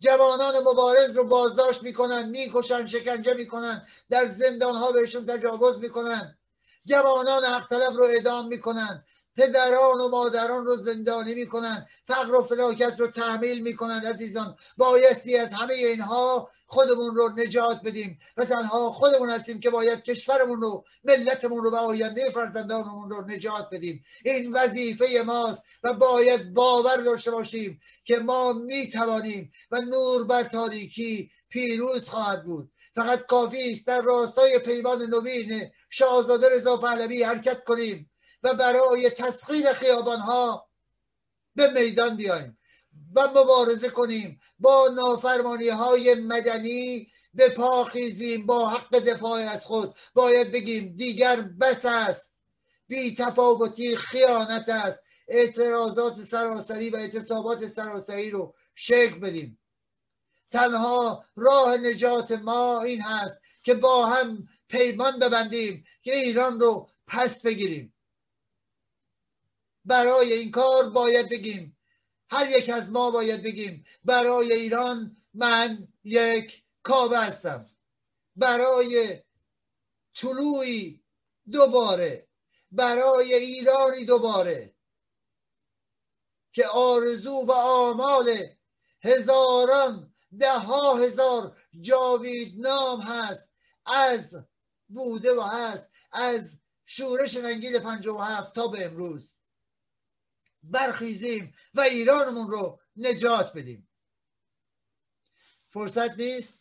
جوانان 0.00 0.58
مبارز 0.58 1.16
رو 1.16 1.24
بازداشت 1.24 1.82
می‌کنن 1.82 2.28
می‌کشن 2.28 2.86
شکنجه 2.86 3.34
می‌کنن 3.34 3.86
در 4.10 4.26
زندان 4.26 4.74
ها 4.76 4.92
بهشون 4.92 5.26
تجاوز 5.26 5.78
می‌کنن. 5.78 6.38
جوانان 6.84 7.44
حق 7.44 7.68
طلب 7.68 7.96
رو 7.96 8.06
ادام 8.10 8.48
می‌کنن. 8.48 9.04
پدران 9.36 10.00
و 10.00 10.08
مادران 10.08 10.64
رو 10.64 10.76
زندانی 10.76 11.34
می‌کنن 11.34 11.86
فقر 12.06 12.34
و 12.34 12.42
فلاکت 12.42 13.00
رو 13.00 13.06
تحمیل 13.06 13.62
می‌کنن 13.62 14.06
عزیزان. 14.06 14.56
بایستی 14.76 15.36
از 15.36 15.52
همه 15.52 15.74
اینها 15.74 16.50
خودمون 16.66 17.16
رو 17.16 17.30
نجات 17.36 17.80
بدیم 17.84 18.18
و 18.36 18.44
تنها 18.44 18.92
خودمون 18.92 19.30
هستیم 19.30 19.60
که 19.60 19.70
باید 19.70 20.02
کشورمون 20.02 20.60
رو 20.60 20.84
ملتمون 21.04 21.64
رو 21.64 21.70
و 21.70 21.76
آینده 21.76 22.30
فرزندانمون 22.30 23.10
رو 23.10 23.24
نجات 23.26 23.68
بدیم. 23.72 24.04
این 24.24 24.52
وظیفه 24.52 25.22
ماست 25.26 25.62
و 25.82 25.92
باید 25.92 26.54
باور 26.54 26.96
داشته 26.96 27.30
باشیم 27.30 27.80
که 28.04 28.18
ما 28.18 28.52
می‌توانیم 28.52 29.52
و 29.70 29.80
نور 29.80 30.24
بر 30.26 30.42
تاریکی 30.42 31.30
پیروز 31.48 32.08
خواهد 32.08 32.44
بود. 32.44 32.70
فقط 32.94 33.26
کافی 33.26 33.72
است 33.72 33.86
در 33.86 34.00
راستای 34.00 34.58
پیمان 34.58 35.02
نوین 35.02 35.70
شاهزاده 35.90 36.48
رضا 36.48 36.76
پهلوی 36.76 37.22
حرکت 37.22 37.64
کنیم. 37.64 38.10
و 38.44 38.54
برای 38.54 39.10
تسخیر 39.10 39.72
خیابان 39.72 40.20
ها 40.20 40.68
به 41.54 41.70
میدان 41.70 42.16
بیایم 42.16 42.58
و 43.14 43.28
مبارزه 43.28 43.88
کنیم 43.88 44.40
با 44.58 44.88
نافرمانی 44.94 45.68
های 45.68 46.14
مدنی 46.14 47.10
به 47.34 47.48
پاخیزیم 47.48 48.46
با 48.46 48.68
حق 48.68 48.98
دفاع 48.98 49.40
از 49.40 49.64
خود. 49.64 49.94
باید 50.14 50.52
بگیم 50.52 50.96
دیگر 50.96 51.40
بس 51.40 51.84
است. 51.84 52.34
بی 52.86 53.14
تفاوتی 53.14 53.96
خیانت 53.96 54.68
است. 54.68 55.00
اعتراضات 55.28 56.22
سراسری 56.22 56.90
و 56.90 56.96
اعتصابات 56.96 57.66
سراسری 57.68 58.30
رو 58.30 58.54
شکل 58.74 59.18
بدیم. 59.18 59.60
تنها 60.50 61.24
راه 61.36 61.76
نجات 61.76 62.32
ما 62.32 62.80
این 62.80 63.00
هست 63.00 63.40
که 63.62 63.74
با 63.74 64.06
هم 64.06 64.48
پیمان 64.68 65.18
ببندیم 65.18 65.84
که 66.02 66.14
ایران 66.14 66.60
رو 66.60 66.88
پس 67.06 67.42
بگیریم. 67.42 67.93
برای 69.84 70.32
این 70.32 70.50
کار 70.50 70.90
باید 70.90 71.28
بگیم. 71.28 71.76
هر 72.30 72.50
یک 72.50 72.68
از 72.68 72.90
ما 72.90 73.10
باید 73.10 73.42
بگیم 73.42 73.84
برای 74.04 74.52
ایران 74.52 75.16
من 75.34 75.88
یک 76.04 76.64
کاوه 76.82 77.18
هستم. 77.18 77.70
برای 78.36 79.22
طلوعی 80.16 81.04
دوباره. 81.52 82.28
برای 82.70 83.34
ایرانی 83.34 84.04
دوباره. 84.04 84.74
که 86.52 86.66
آرزو 86.66 87.44
و 87.46 87.52
آمال 87.52 88.30
هزاران 89.02 90.14
ده 90.38 90.58
ها 90.58 90.94
هزار 90.94 91.58
جاوید 91.80 92.60
نام 92.60 93.00
هست. 93.00 93.52
از 93.86 94.36
بوده 94.88 95.34
و 95.34 95.40
هست. 95.40 95.90
از 96.12 96.60
شورش 96.86 97.36
ننگیل 97.36 97.76
هفت 98.20 98.54
تا 98.54 98.68
به 98.68 98.84
امروز. 98.84 99.33
برخیزیم 100.70 101.54
و 101.74 101.80
ایرانمون 101.80 102.50
رو 102.50 102.80
نجات 102.96 103.52
بدیم. 103.52 103.88
فرصت 105.68 106.10
نیست. 106.18 106.58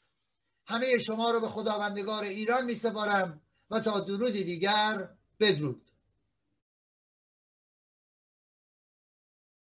همه 0.65 0.99
شما 0.99 1.31
رو 1.31 1.39
به 1.39 1.49
خداوندگار 1.49 2.23
ایران 2.23 2.65
می 2.65 2.75
سپارم 2.75 3.41
و 3.69 3.79
تا 3.79 3.99
درودی 3.99 4.43
دیگر 4.43 5.09
بدرود. 5.39 5.82